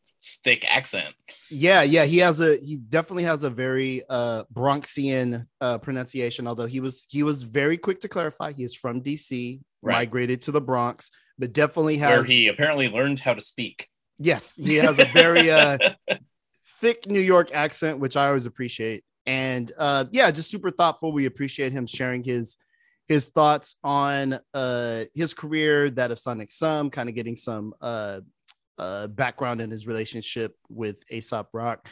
thick 0.45 0.65
accent. 0.69 1.15
Yeah, 1.51 1.83
yeah, 1.83 2.05
he 2.05 2.19
has 2.19 2.41
a 2.41 2.57
he 2.57 2.77
definitely 2.77 3.25
has 3.25 3.43
a 3.45 3.51
very 3.51 4.03
uh 4.09 4.45
Bronxian 4.53 5.47
uh 5.61 5.79
pronunciation, 5.79 6.47
although 6.47 6.67
he 6.67 6.81
was 6.81 7.07
he 7.09 7.23
was 7.23 7.43
very 7.43 7.77
quick 7.77 8.01
to 8.03 8.09
clarify 8.09 8.53
he 8.53 8.65
is 8.65 8.75
from 8.75 9.03
DC, 9.03 9.61
Right. 9.83 9.93
migrated 9.99 10.41
to 10.43 10.51
the 10.53 10.61
Bronx, 10.63 11.11
but 11.39 11.53
definitely 11.53 11.99
has 11.99 12.09
Where 12.21 12.25
he 12.25 12.49
apparently 12.49 12.89
learned 12.89 13.21
how 13.21 13.35
to 13.35 13.41
speak. 13.43 13.89
yes, 14.19 14.55
he 14.57 14.77
has 14.77 14.99
a 14.99 15.05
very 15.07 15.51
uh 15.51 15.79
thick 16.81 17.07
New 17.07 17.21
York 17.21 17.51
accent, 17.53 17.99
which 17.99 18.17
I 18.17 18.29
always 18.29 18.47
appreciate. 18.47 19.05
And 19.27 19.71
uh 19.79 20.05
yeah, 20.11 20.31
just 20.31 20.51
super 20.51 20.71
thoughtful. 20.71 21.13
We 21.13 21.27
appreciate 21.27 21.73
him 21.73 21.87
sharing 21.87 22.23
his 22.23 22.57
his 23.09 23.27
thoughts 23.27 23.77
on 23.85 24.39
uh 24.55 25.05
his 25.15 25.35
career, 25.35 25.91
that 25.91 26.11
of 26.11 26.19
Sonic 26.19 26.51
Sum, 26.51 26.91
kind 26.91 27.09
of 27.09 27.15
getting 27.15 27.37
some 27.37 27.75
uh 27.81 28.21
uh 28.79 29.07
background 29.07 29.61
in 29.61 29.71
his 29.71 29.87
relationship 29.87 30.57
with 30.69 31.03
Aesop 31.11 31.49
Rock. 31.53 31.89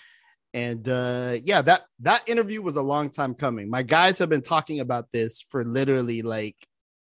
And 0.55 0.87
uh 0.89 1.39
yeah, 1.45 1.63
that 1.63 1.85
that 2.01 2.29
interview 2.29 2.63
was 2.63 2.77
a 2.77 2.83
long 2.83 3.11
time 3.11 3.35
coming. 3.35 3.71
My 3.71 3.83
guys 3.83 4.19
have 4.19 4.29
been 4.29 4.43
talking 4.43 4.81
about 4.81 5.07
this 5.13 5.41
for 5.41 5.65
literally 5.65 6.23
like 6.23 6.57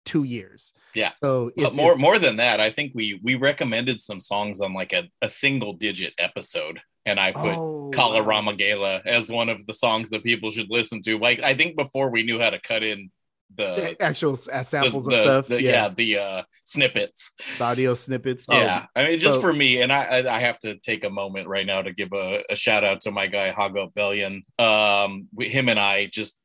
two 0.05 0.24
years. 0.24 0.74
Yeah. 0.93 1.11
So 1.24 1.51
But 1.55 1.67
it's 1.67 1.78
more 1.78 1.95
more 1.95 2.19
than 2.19 2.38
that, 2.38 2.59
I 2.59 2.72
think 2.72 2.91
we 2.95 3.19
we 3.24 3.36
recommended 3.36 3.99
some 3.99 4.19
songs 4.19 4.61
on 4.61 4.74
like 4.74 4.93
a, 4.93 5.09
a 5.22 5.30
single 5.30 5.74
digit 5.74 6.13
episode, 6.17 6.80
and 7.05 7.19
I 7.19 7.32
put 7.32 7.55
oh, 7.55 7.91
Kala 7.93 8.22
wow. 8.22 8.28
Rama 8.28 8.55
Gala 8.55 9.01
as 9.05 9.32
one 9.32 9.49
of 9.49 9.65
the 9.65 9.74
songs 9.74 10.09
that 10.09 10.24
people 10.24 10.51
should 10.51 10.69
listen 10.69 11.01
to. 11.03 11.17
Like 11.17 11.41
I 11.43 11.53
think 11.53 11.76
before 11.76 12.09
we 12.09 12.24
knew 12.24 12.39
how 12.39 12.49
to 12.49 12.59
cut 12.59 12.84
in 12.84 13.09
the, 13.58 14.02
actual 14.02 14.34
s- 14.34 14.47
uh, 14.47 14.60
the, 14.60 14.64
samples 14.64 15.06
the- 15.06 15.16
of 15.16 15.20
stuff. 15.22 15.47
the- 15.47 15.62
yeah. 15.62 15.72
yeah, 15.72 15.89
the 15.95 16.18
uh, 16.18 16.43
snippets. 16.64 17.32
the 17.58 17.64
audio 17.64 17.93
snippets. 17.93 18.45
Oh, 18.49 18.58
yeah, 18.58 18.86
I 18.95 19.06
mean, 19.08 19.20
just 19.20 19.36
so- 19.36 19.41
for 19.41 19.54
me, 19.54 19.82
and 19.82 19.91
I, 19.91 20.04
I, 20.04 20.38
I 20.38 20.39
have 20.39 20.60
to 20.60 20.76
take 20.78 21.04
a 21.04 21.10
moment 21.10 21.47
right 21.47 21.66
now 21.66 21.82
to 21.82 21.91
give 21.93 22.10
a, 22.14 22.43
a 22.49 22.56
shout 22.56 22.84
out 22.84 23.02
to 23.02 23.12
my 23.12 23.28
guy 23.28 23.52
Hago 23.52 23.93
Bellion. 23.93 24.41
Um, 24.60 25.28
we, 25.34 25.49
him 25.49 25.70
and 25.70 25.80
I 25.80 26.08
just 26.08 26.38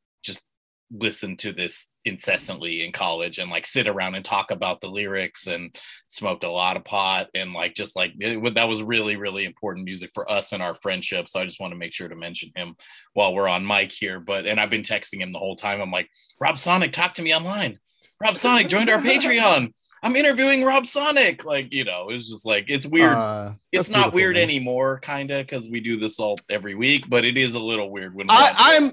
just 0.89 1.01
listened 1.01 1.39
to 1.39 1.51
this 1.51 1.87
incessantly 2.05 2.85
in 2.85 2.91
college 2.91 3.37
and 3.37 3.51
like 3.51 3.65
sit 3.65 3.87
around 3.87 4.15
and 4.15 4.23
talk 4.23 4.51
about 4.51 4.79
the 4.79 4.87
lyrics 4.87 5.47
and 5.47 5.75
smoked 6.07 6.45
a 6.45 6.49
lot 6.49 6.77
of 6.77 6.85
pot 6.85 7.27
and 7.35 7.51
like 7.51 7.73
just 7.73 7.95
like 7.95 8.13
it, 8.19 8.55
that 8.55 8.67
was 8.67 8.81
really 8.81 9.17
really 9.17 9.43
important 9.43 9.83
music 9.83 10.09
for 10.13 10.29
us 10.31 10.53
and 10.53 10.63
our 10.63 10.75
friendship 10.75 11.27
so 11.27 11.39
i 11.39 11.43
just 11.43 11.59
want 11.59 11.71
to 11.71 11.77
make 11.77 11.93
sure 11.93 12.07
to 12.07 12.15
mention 12.15 12.49
him 12.55 12.75
while 13.13 13.33
we're 13.33 13.49
on 13.49 13.67
mic 13.67 13.91
here 13.91 14.21
but 14.21 14.45
and 14.45 14.57
i've 14.57 14.69
been 14.69 14.81
texting 14.81 15.19
him 15.19 15.33
the 15.33 15.39
whole 15.39 15.55
time 15.55 15.81
i'm 15.81 15.91
like 15.91 16.09
rob 16.39 16.57
sonic 16.57 16.93
talk 16.93 17.13
to 17.13 17.21
me 17.21 17.35
online 17.35 17.77
Rob 18.19 18.35
Sonic 18.35 18.67
joined 18.67 18.89
our 18.89 18.99
Patreon. 18.99 19.71
I'm 20.01 20.15
interviewing 20.15 20.63
Rob 20.63 20.87
Sonic. 20.87 21.45
Like, 21.45 21.71
you 21.71 21.83
know, 21.83 22.07
it's 22.09 22.27
just 22.27 22.45
like 22.45 22.65
it's 22.67 22.85
weird. 22.85 23.13
Uh, 23.13 23.53
it's 23.71 23.89
not 23.89 24.11
weird 24.11 24.35
man. 24.35 24.43
anymore, 24.43 24.99
kind 25.01 25.29
of, 25.29 25.45
because 25.45 25.69
we 25.69 25.79
do 25.79 25.97
this 25.97 26.19
all 26.19 26.35
every 26.49 26.73
week, 26.73 27.07
but 27.09 27.25
it 27.25 27.37
is 27.37 27.53
a 27.53 27.59
little 27.59 27.91
weird 27.91 28.15
when 28.15 28.27
I, 28.29 28.51
I'm 28.57 28.91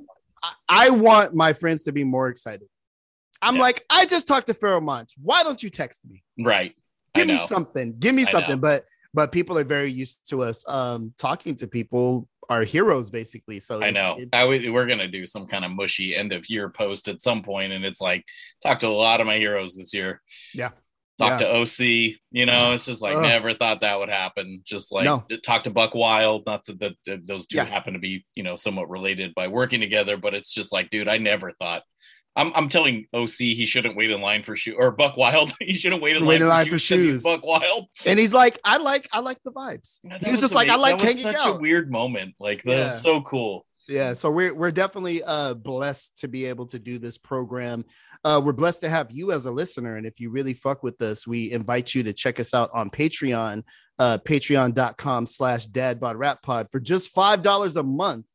I- 0.69 0.91
want 0.91 1.35
my 1.35 1.53
friends 1.53 1.83
to 1.85 1.93
be 1.93 2.05
more 2.05 2.29
excited. 2.29 2.69
I'm 3.43 3.57
Yeah. 3.57 3.63
like, 3.63 3.85
I 3.91 4.07
just 4.07 4.27
talked 4.27 4.47
to 4.47 4.55
Pharoahe 4.55 4.83
Monch. 4.83 5.13
Why 5.21 5.43
don't 5.43 5.63
you 5.63 5.71
text 5.71 6.01
me? 6.09 6.23
right. 6.39 6.75
Give 7.15 7.27
me 7.29 7.37
something. 7.39 7.97
Give 7.99 8.15
me 8.15 8.25
something. 8.25 8.59
But 8.59 8.85
but 9.13 9.31
people 9.31 9.57
are 9.57 9.63
very 9.65 9.89
used 9.93 10.19
to 10.31 10.43
us 10.43 10.65
um 10.69 11.15
talking 11.19 11.55
to 11.57 11.69
people, 11.69 12.29
our 12.49 12.65
heroes, 12.65 13.09
basically. 13.11 13.61
So 13.61 13.81
I 13.81 13.91
know. 13.91 14.17
it- 14.19 14.31
I 14.35 14.41
w- 14.41 14.73
we're 14.73 14.87
gonna 14.87 15.07
do 15.07 15.25
some 15.25 15.47
kind 15.47 15.65
of 15.65 15.71
mushy 15.71 16.17
end 16.17 16.33
of 16.33 16.51
year 16.51 16.69
post 16.69 17.07
at 17.07 17.23
some 17.23 17.41
point, 17.43 17.73
and 17.73 17.85
it's 17.85 18.01
like 18.01 18.25
talk 18.63 18.81
to 18.81 18.89
a 18.89 18.99
lot 19.07 19.21
of 19.21 19.27
my 19.29 19.37
heroes 19.39 19.77
this 19.77 19.95
year. 19.95 20.21
Yeah. 20.53 20.71
Talk 21.19 21.41
Yeah. 21.41 21.47
to 21.47 21.57
OC. 21.61 22.17
You 22.33 22.47
know, 22.47 22.73
it's 22.73 22.85
just 22.87 23.01
like 23.03 23.15
Ugh. 23.15 23.23
never 23.23 23.55
thought 23.55 23.81
that 23.83 23.99
would 23.99 24.09
happen. 24.09 24.63
Just 24.65 24.91
like 24.93 25.05
No. 25.05 25.25
talk 25.45 25.63
to 25.65 25.71
Buck 25.71 25.95
Wild. 25.95 26.43
Not 26.47 26.65
that 26.67 26.97
that 27.07 27.27
those 27.27 27.47
two 27.47 27.59
Yeah. 27.59 27.65
happen 27.67 27.93
to 27.95 28.01
be 28.01 28.25
you 28.35 28.43
know 28.43 28.57
somewhat 28.57 28.91
related 28.91 29.35
by 29.35 29.47
working 29.49 29.81
together, 29.81 30.17
but 30.17 30.35
it's 30.35 30.53
just 30.53 30.73
like, 30.73 30.91
dude, 30.91 31.09
I 31.09 31.19
never 31.19 31.53
thought. 31.53 31.83
I'm, 32.37 32.51
I'm 32.57 32.69
telling 32.69 33.07
OC 33.15 33.55
he 33.55 33.65
shouldn't 33.65 33.95
wait 33.97 34.11
in 34.11 34.21
line 34.21 34.43
for 34.43 34.57
shoe 34.57 34.75
or 34.77 34.91
Buck 34.91 35.17
Wild 35.17 35.53
he 35.61 35.73
shouldn't 35.73 36.03
wait 36.03 36.17
in 36.17 36.27
Wait 36.27 36.41
line, 36.41 36.43
in 36.43 36.43
for, 36.43 36.49
line 36.49 36.65
for 36.69 36.79
shoes 36.81 37.05
he's 37.05 37.13
shoes. 37.15 37.23
Buck 37.23 37.45
Wild. 37.45 37.87
and 38.05 38.19
he's 38.19 38.33
like, 38.35 38.59
I 38.65 38.79
like 38.79 39.07
I 39.13 39.21
like 39.21 39.39
the 39.45 39.53
vibes. 39.53 40.01
That 40.03 40.25
he 40.25 40.33
was, 40.33 40.41
just 40.41 40.53
like, 40.53 40.69
I 40.69 40.75
like 40.75 40.99
that 40.99 41.05
was 41.07 41.23
hanging 41.23 41.39
such 41.39 41.47
out. 41.47 41.57
a 41.57 41.61
weird 41.61 41.93
moment. 41.93 42.35
Like 42.41 42.65
that 42.65 42.71
Yeah. 42.77 42.85
was 42.87 43.01
so 43.01 43.21
cool. 43.21 43.65
Yeah, 43.89 44.15
so 44.15 44.31
we're 44.31 44.55
we're 44.55 44.71
definitely 44.71 45.23
uh 45.23 45.55
blessed 45.55 46.19
to 46.19 46.29
be 46.29 46.47
able 46.47 46.67
to 46.67 46.79
do 46.79 46.99
this 46.99 47.19
program. 47.19 47.85
Uh 48.25 48.41
we're 48.43 48.53
blessed 48.53 48.81
to 48.81 48.89
have 48.89 49.11
you 49.11 49.33
as 49.33 49.47
a 49.47 49.51
listener 49.51 49.97
and 49.97 50.07
if 50.07 50.21
you 50.21 50.31
really 50.31 50.55
fuck 50.55 50.83
with 50.83 51.01
us, 51.03 51.27
we 51.27 51.53
invite 51.53 51.95
you 51.95 52.03
to 52.05 52.13
check 52.13 52.41
us 52.41 52.55
out 52.55 52.71
on 52.73 52.89
Patreon, 52.89 53.63
uh 53.99 54.19
patreon.com 54.19 55.27
slash 55.27 55.69
dadbodrappod 55.69 56.71
for 56.71 56.81
just 56.81 57.11
five 57.11 57.43
dollars 57.43 57.77
a 57.77 57.83
month. 57.83 58.27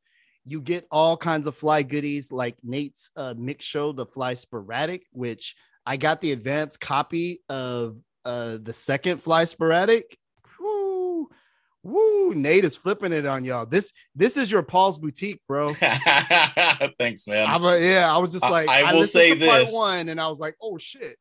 You 0.45 0.62
get 0.62 0.88
all 0.91 1.18
kinds 1.18 1.47
of 1.47 1.56
fly 1.56 1.82
goodies 1.84 2.32
like 2.32 2.58
Nate's 2.64 3.10
uh 3.16 3.34
mix 3.38 3.66
show, 3.66 3.91
the 3.91 4.06
fly 4.06 4.36
sporadic, 4.36 5.08
which 5.12 5.56
I 5.86 5.97
got 5.97 6.22
the 6.22 6.32
advanced 6.32 6.80
copy 6.80 7.41
of 7.50 7.97
uh 8.24 8.60
the 8.62 8.74
second 8.74 9.20
fly 9.24 9.45
sporadic. 9.45 10.16
Woo, 11.84 12.34
Nate 12.34 12.66
is 12.66 12.76
flipping 12.76 13.14
it 13.14 13.26
on 13.26 13.46
y'all. 13.46 13.66
This 13.66 13.94
this 14.16 14.36
is 14.36 14.52
your 14.52 14.64
Paul's 14.64 14.98
boutique, 14.98 15.42
bro. 15.48 15.74
Thanks, 17.00 17.26
man. 17.28 17.48
I'm 17.48 17.64
a, 17.64 17.78
yeah, 17.80 18.14
I 18.14 18.18
was 18.18 18.34
just 18.34 18.44
like, 18.44 18.68
I 18.68 18.82
I, 18.82 18.94
will 18.94 19.06
say 19.06 19.34
this. 19.34 19.72
one, 19.74 20.10
and 20.10 20.20
I 20.20 20.28
was 20.28 20.40
like, 20.40 20.56
oh 20.62 20.78
shit. 20.78 21.16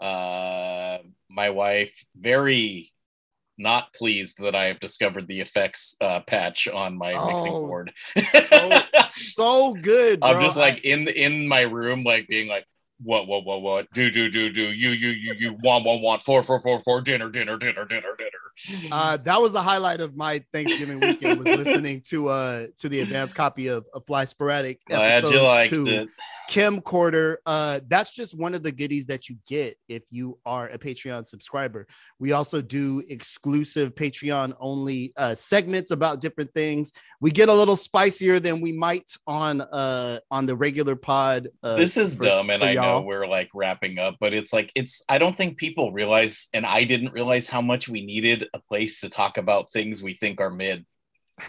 uh, 0.00 0.98
my 1.28 1.50
wife 1.50 2.04
very 2.18 2.92
not 3.58 3.92
pleased 3.92 4.38
that 4.40 4.54
I 4.54 4.66
have 4.66 4.80
discovered 4.80 5.26
the 5.26 5.40
effects 5.40 5.96
uh, 6.00 6.20
patch 6.20 6.68
on 6.68 6.96
my 6.96 7.12
mixing 7.30 7.52
Oh, 7.52 7.66
board. 7.66 7.92
So 9.14 9.74
good, 9.82 10.20
bro. 10.20 10.30
I'm 10.30 10.40
just 10.40 10.56
like 10.56 10.84
in 10.84 11.08
in 11.08 11.48
my 11.48 11.62
room, 11.62 12.02
like 12.04 12.28
being 12.28 12.48
like, 12.48 12.64
what, 13.02 13.26
what, 13.26 13.44
what, 13.44 13.62
what, 13.62 13.92
do, 13.92 14.10
do, 14.10 14.30
do, 14.30 14.50
do, 14.52 14.62
you, 14.72 14.90
you, 14.90 15.10
you, 15.10 15.34
you, 15.38 15.52
want, 15.62 15.84
want, 15.84 16.02
want, 16.02 16.22
four, 16.22 16.42
four, 16.42 16.60
four, 16.60 16.80
four, 16.80 17.00
dinner, 17.00 17.30
dinner, 17.30 17.56
dinner, 17.56 17.84
dinner, 17.84 18.14
dinner. 18.16 18.30
Uh, 18.90 19.16
that 19.24 19.40
was 19.40 19.52
the 19.52 19.62
highlight 19.62 20.00
of 20.00 20.16
my 20.16 20.44
Thanksgiving 20.52 21.00
weekend 21.00 21.44
was 21.44 21.56
listening 21.56 22.02
to 22.08 22.28
uh 22.28 22.66
to 22.78 22.88
the 22.88 23.00
advanced 23.00 23.34
copy 23.34 23.68
of, 23.68 23.86
of 23.94 24.04
Fly 24.04 24.24
Sporadic. 24.24 24.84
Glad 24.86 25.24
episode 25.24 25.34
you 25.34 25.42
liked 25.42 25.70
two. 25.70 25.86
it. 25.86 26.08
Kim 26.48 26.80
Quarter. 26.80 27.40
Uh, 27.44 27.80
that's 27.88 28.10
just 28.10 28.36
one 28.36 28.54
of 28.54 28.62
the 28.62 28.72
goodies 28.72 29.06
that 29.08 29.28
you 29.28 29.36
get 29.46 29.76
if 29.86 30.04
you 30.10 30.38
are 30.46 30.68
a 30.68 30.78
Patreon 30.78 31.26
subscriber. 31.26 31.86
We 32.18 32.32
also 32.32 32.62
do 32.62 33.02
exclusive 33.10 33.94
Patreon 33.94 34.54
only 34.58 35.12
uh, 35.16 35.34
segments 35.34 35.90
about 35.90 36.22
different 36.22 36.52
things. 36.54 36.92
We 37.20 37.30
get 37.30 37.50
a 37.50 37.54
little 37.54 37.76
spicier 37.76 38.40
than 38.40 38.62
we 38.62 38.72
might 38.72 39.12
on 39.26 39.60
uh 39.60 40.20
on 40.30 40.46
the 40.46 40.56
regular 40.56 40.96
pod. 40.96 41.48
Uh, 41.62 41.76
this 41.76 41.98
is 41.98 42.16
for- 42.16 42.22
dumb 42.24 42.50
and 42.50 42.62
i 42.62 42.72
know 42.74 42.82
y'all. 42.82 43.04
we're 43.04 43.26
like 43.26 43.50
wrapping 43.54 43.98
up 43.98 44.16
but 44.20 44.32
it's 44.32 44.52
like 44.52 44.72
it's 44.74 45.02
i 45.08 45.18
don't 45.18 45.36
think 45.36 45.58
people 45.58 45.92
realize 45.92 46.48
and 46.54 46.64
i 46.64 46.84
didn't 46.84 47.12
realize 47.12 47.48
how 47.48 47.60
much 47.60 47.88
we 47.88 48.00
needed 48.00 48.48
a 48.54 48.58
place 48.60 49.00
to 49.00 49.08
talk 49.08 49.36
about 49.36 49.70
things 49.70 50.02
we 50.02 50.14
think 50.14 50.40
are 50.40 50.50
mid 50.50 50.86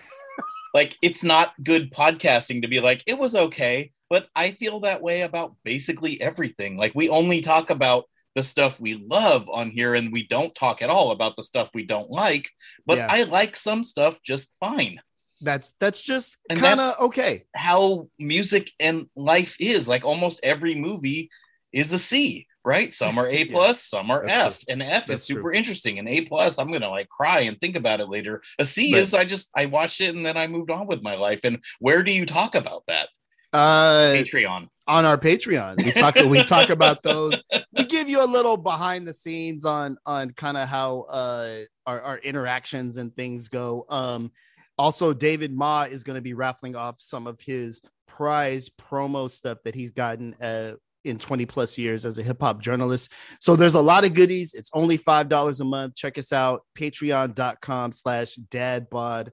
like 0.73 0.97
it's 1.01 1.23
not 1.23 1.53
good 1.63 1.91
podcasting 1.91 2.61
to 2.61 2.67
be 2.67 2.79
like 2.79 3.03
it 3.07 3.17
was 3.17 3.35
okay 3.35 3.91
but 4.09 4.27
i 4.35 4.51
feel 4.51 4.81
that 4.81 5.01
way 5.01 5.21
about 5.21 5.55
basically 5.63 6.19
everything 6.21 6.77
like 6.77 6.93
we 6.95 7.09
only 7.09 7.41
talk 7.41 7.69
about 7.69 8.05
the 8.35 8.43
stuff 8.43 8.79
we 8.79 8.93
love 9.09 9.49
on 9.49 9.69
here 9.69 9.95
and 9.95 10.11
we 10.11 10.27
don't 10.27 10.53
talk 10.55 10.81
at 10.81 10.89
all 10.89 11.11
about 11.11 11.35
the 11.35 11.43
stuff 11.43 11.69
we 11.73 11.85
don't 11.85 12.09
like 12.09 12.49
but 12.85 12.97
Yeah. 12.97 13.07
i 13.09 13.23
like 13.23 13.55
some 13.55 13.83
stuff 13.83 14.17
just 14.23 14.55
fine 14.59 14.99
That's 15.41 15.73
that's 15.79 16.01
just 16.01 16.37
And 16.49 16.59
kind 16.59 16.79
of 16.81 16.99
okay. 16.99 17.45
how 17.55 18.09
music 18.19 18.71
and 18.79 19.07
life 19.15 19.55
is. 19.59 19.87
Like 19.87 20.03
almost 20.03 20.39
every 20.43 20.75
movie 20.75 21.29
is 21.71 21.93
a 21.93 21.99
C, 21.99 22.45
right? 22.65 22.91
Some 22.91 23.17
are 23.17 23.29
A 23.29 23.43
Yeah. 23.47 23.51
plus, 23.51 23.83
some 23.83 24.11
are 24.11 24.23
That's 24.27 24.57
F, 24.57 24.63
and 24.67 24.83
F 24.83 25.07
That's 25.07 25.21
is 25.21 25.27
super 25.27 25.51
true. 25.51 25.53
interesting. 25.53 25.99
And 25.99 26.09
A 26.09 26.21
plus, 26.25 26.57
I'm 26.59 26.67
gonna 26.71 26.89
like 26.89 27.07
cry 27.09 27.41
and 27.41 27.59
think 27.61 27.75
about 27.77 28.01
it 28.01 28.09
later. 28.09 28.41
A 28.59 28.65
C 28.65 28.93
Right. 28.93 29.01
is 29.01 29.13
I 29.13 29.23
just 29.25 29.49
I 29.55 29.65
watched 29.67 30.01
it 30.01 30.15
and 30.15 30.25
then 30.25 30.35
I 30.35 30.47
moved 30.47 30.71
on 30.71 30.87
with 30.87 31.01
my 31.01 31.15
life. 31.15 31.41
And 31.43 31.63
where 31.79 32.03
do 32.03 32.11
you 32.11 32.25
talk 32.25 32.55
about 32.55 32.83
that? 32.87 33.07
Uh, 33.51 34.11
Patreon. 34.13 34.67
on 34.87 35.05
our 35.05 35.17
Patreon. 35.17 35.83
We 35.83 35.91
talk 35.91 36.15
we 36.15 36.43
talk 36.55 36.69
about 36.69 37.03
those. 37.03 37.41
We 37.77 37.85
give 37.85 38.07
you 38.09 38.23
a 38.23 38.25
little 38.25 38.57
behind 38.57 39.07
the 39.07 39.13
scenes 39.13 39.65
on 39.65 39.97
on 40.05 40.31
kind 40.31 40.57
of 40.57 40.67
how 40.67 41.01
uh 41.09 41.59
our, 41.85 42.01
our 42.01 42.17
interactions 42.19 42.97
and 42.97 43.15
things 43.15 43.49
go. 43.49 43.85
Um 43.89 44.31
also 44.77 45.13
David 45.13 45.53
Ma 45.55 45.83
is 45.83 46.03
going 46.03 46.15
to 46.15 46.21
be 46.21 46.33
raffling 46.33 46.75
off 46.75 46.95
some 46.99 47.27
of 47.27 47.41
his 47.41 47.81
prize 48.07 48.69
promo 48.69 49.29
stuff 49.29 49.57
that 49.65 49.75
he's 49.75 49.91
gotten 49.91 50.35
uh 50.41 50.73
in 51.05 51.17
20 51.17 51.45
plus 51.45 51.77
years 51.77 52.05
as 52.05 52.17
a 52.19 52.23
hip 52.23 52.41
hop 52.41 52.61
journalist. 52.61 53.11
So 53.39 53.55
there's 53.55 53.73
a 53.75 53.81
lot 53.81 54.05
of 54.05 54.13
goodies. 54.13 54.53
It's 54.53 54.69
only 54.73 54.97
$5 54.97 55.59
a 55.59 55.63
month. 55.63 55.95
Check 55.95 56.17
us 56.17 56.33
out. 56.33 56.65
Patreon.com 56.77 57.93
slash 57.93 58.35
dadbod 58.51 59.29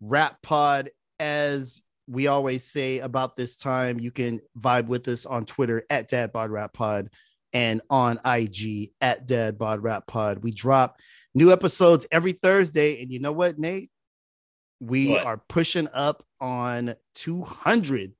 rap 0.00 0.40
pod 0.42 0.90
as 1.18 1.82
we 2.08 2.26
always 2.26 2.64
say 2.64 2.98
about 3.00 3.36
this 3.36 3.56
time, 3.56 4.00
you 4.00 4.10
can 4.10 4.40
vibe 4.58 4.86
with 4.86 5.06
us 5.08 5.26
on 5.26 5.44
Twitter 5.44 5.84
at 5.90 6.08
Dad 6.08 6.32
Bod 6.32 6.50
Rap 6.50 6.72
Pod 6.72 7.10
and 7.52 7.80
on 7.90 8.18
IG 8.24 8.90
at 9.00 9.26
Dad 9.26 9.58
Bod 9.58 9.82
Rap 9.82 10.06
Pod. 10.06 10.38
We 10.42 10.50
drop 10.50 10.98
new 11.34 11.52
episodes 11.52 12.06
every 12.10 12.32
Thursday. 12.32 13.02
And 13.02 13.10
you 13.12 13.18
know 13.20 13.32
what, 13.32 13.58
Nate? 13.58 13.90
We 14.80 15.10
What? 15.10 15.24
are 15.24 15.36
pushing 15.48 15.88
up 15.92 16.24
on 16.40 16.94
200. 17.14 18.12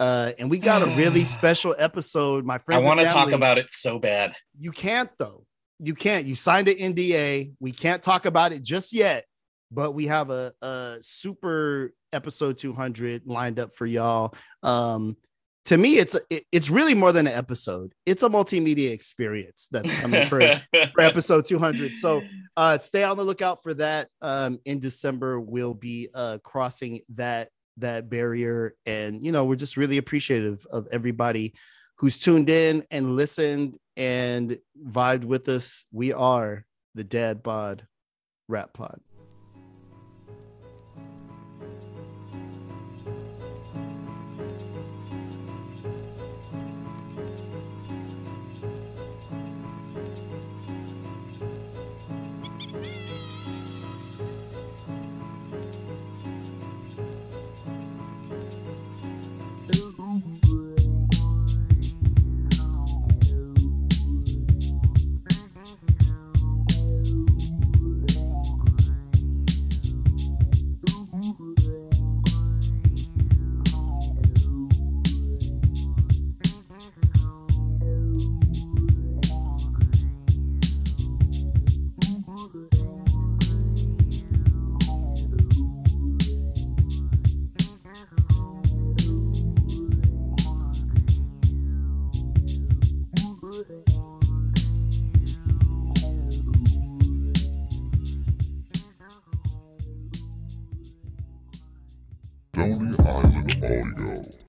Uh, 0.00 0.32
and 0.38 0.50
we 0.50 0.58
got 0.58 0.82
a 0.82 0.86
really 0.96 1.24
special 1.24 1.74
episode. 1.78 2.44
My 2.44 2.58
friend, 2.58 2.84
I 2.84 2.86
want 2.86 3.00
to 3.00 3.06
talk 3.06 3.30
about 3.32 3.58
it 3.58 3.70
so 3.70 3.98
bad. 3.98 4.34
you 4.58 4.70
can't 4.70 5.10
though. 5.18 5.44
You 5.80 5.94
can't. 5.94 6.24
You 6.26 6.34
signed 6.36 6.68
an 6.68 6.76
NDA. 6.76 7.52
We 7.58 7.72
can't 7.72 8.02
talk 8.02 8.26
about 8.26 8.52
it 8.52 8.62
just 8.62 8.92
yet, 8.92 9.24
but 9.74 9.92
we 9.92 10.06
have 10.06 10.30
a, 10.30 10.52
a 10.62 10.96
super 11.00 11.92
episode 12.12 12.58
200 12.58 13.22
lined 13.26 13.58
up 13.58 13.74
for 13.74 13.86
y'all. 13.86 14.34
Um, 14.62 15.16
to 15.66 15.78
me, 15.78 15.96
it's 15.98 16.14
it- 16.30 16.44
it's 16.52 16.68
really 16.70 16.94
more 16.94 17.10
than 17.12 17.26
an 17.26 17.32
episode. 17.32 17.92
It's 18.06 18.22
a 18.22 18.28
multimedia 18.28 18.90
experience 18.90 19.66
that's 19.70 19.92
coming 20.00 20.28
for, 20.28 20.40
for 20.92 21.00
episode 21.00 21.46
200. 21.46 21.96
So 21.96 22.22
uh, 22.56 22.78
stay 22.78 23.02
on 23.02 23.16
the 23.16 23.24
lookout 23.24 23.62
for 23.62 23.72
that. 23.74 24.08
Um, 24.20 24.58
in 24.66 24.78
December, 24.78 25.40
we'll 25.40 25.74
be 25.74 26.08
uh, 26.14 26.38
crossing 26.44 27.00
that 27.14 27.48
that 27.78 28.08
barrier, 28.08 28.74
and 28.86 29.24
you 29.24 29.32
know 29.32 29.44
we're 29.46 29.56
just 29.56 29.76
really 29.76 29.96
appreciative 29.98 30.64
of 30.70 30.86
everybody 30.92 31.54
who's 31.98 32.18
tuned 32.20 32.50
in 32.50 32.84
and 32.90 33.16
listened 33.16 33.76
and 33.96 34.58
vibed 34.86 35.24
with 35.24 35.48
us. 35.48 35.86
We 35.92 36.12
are 36.12 36.66
the 36.94 37.04
Dad 37.04 37.42
Bod 37.42 37.86
Rap 38.48 38.74
Pod. 38.74 39.00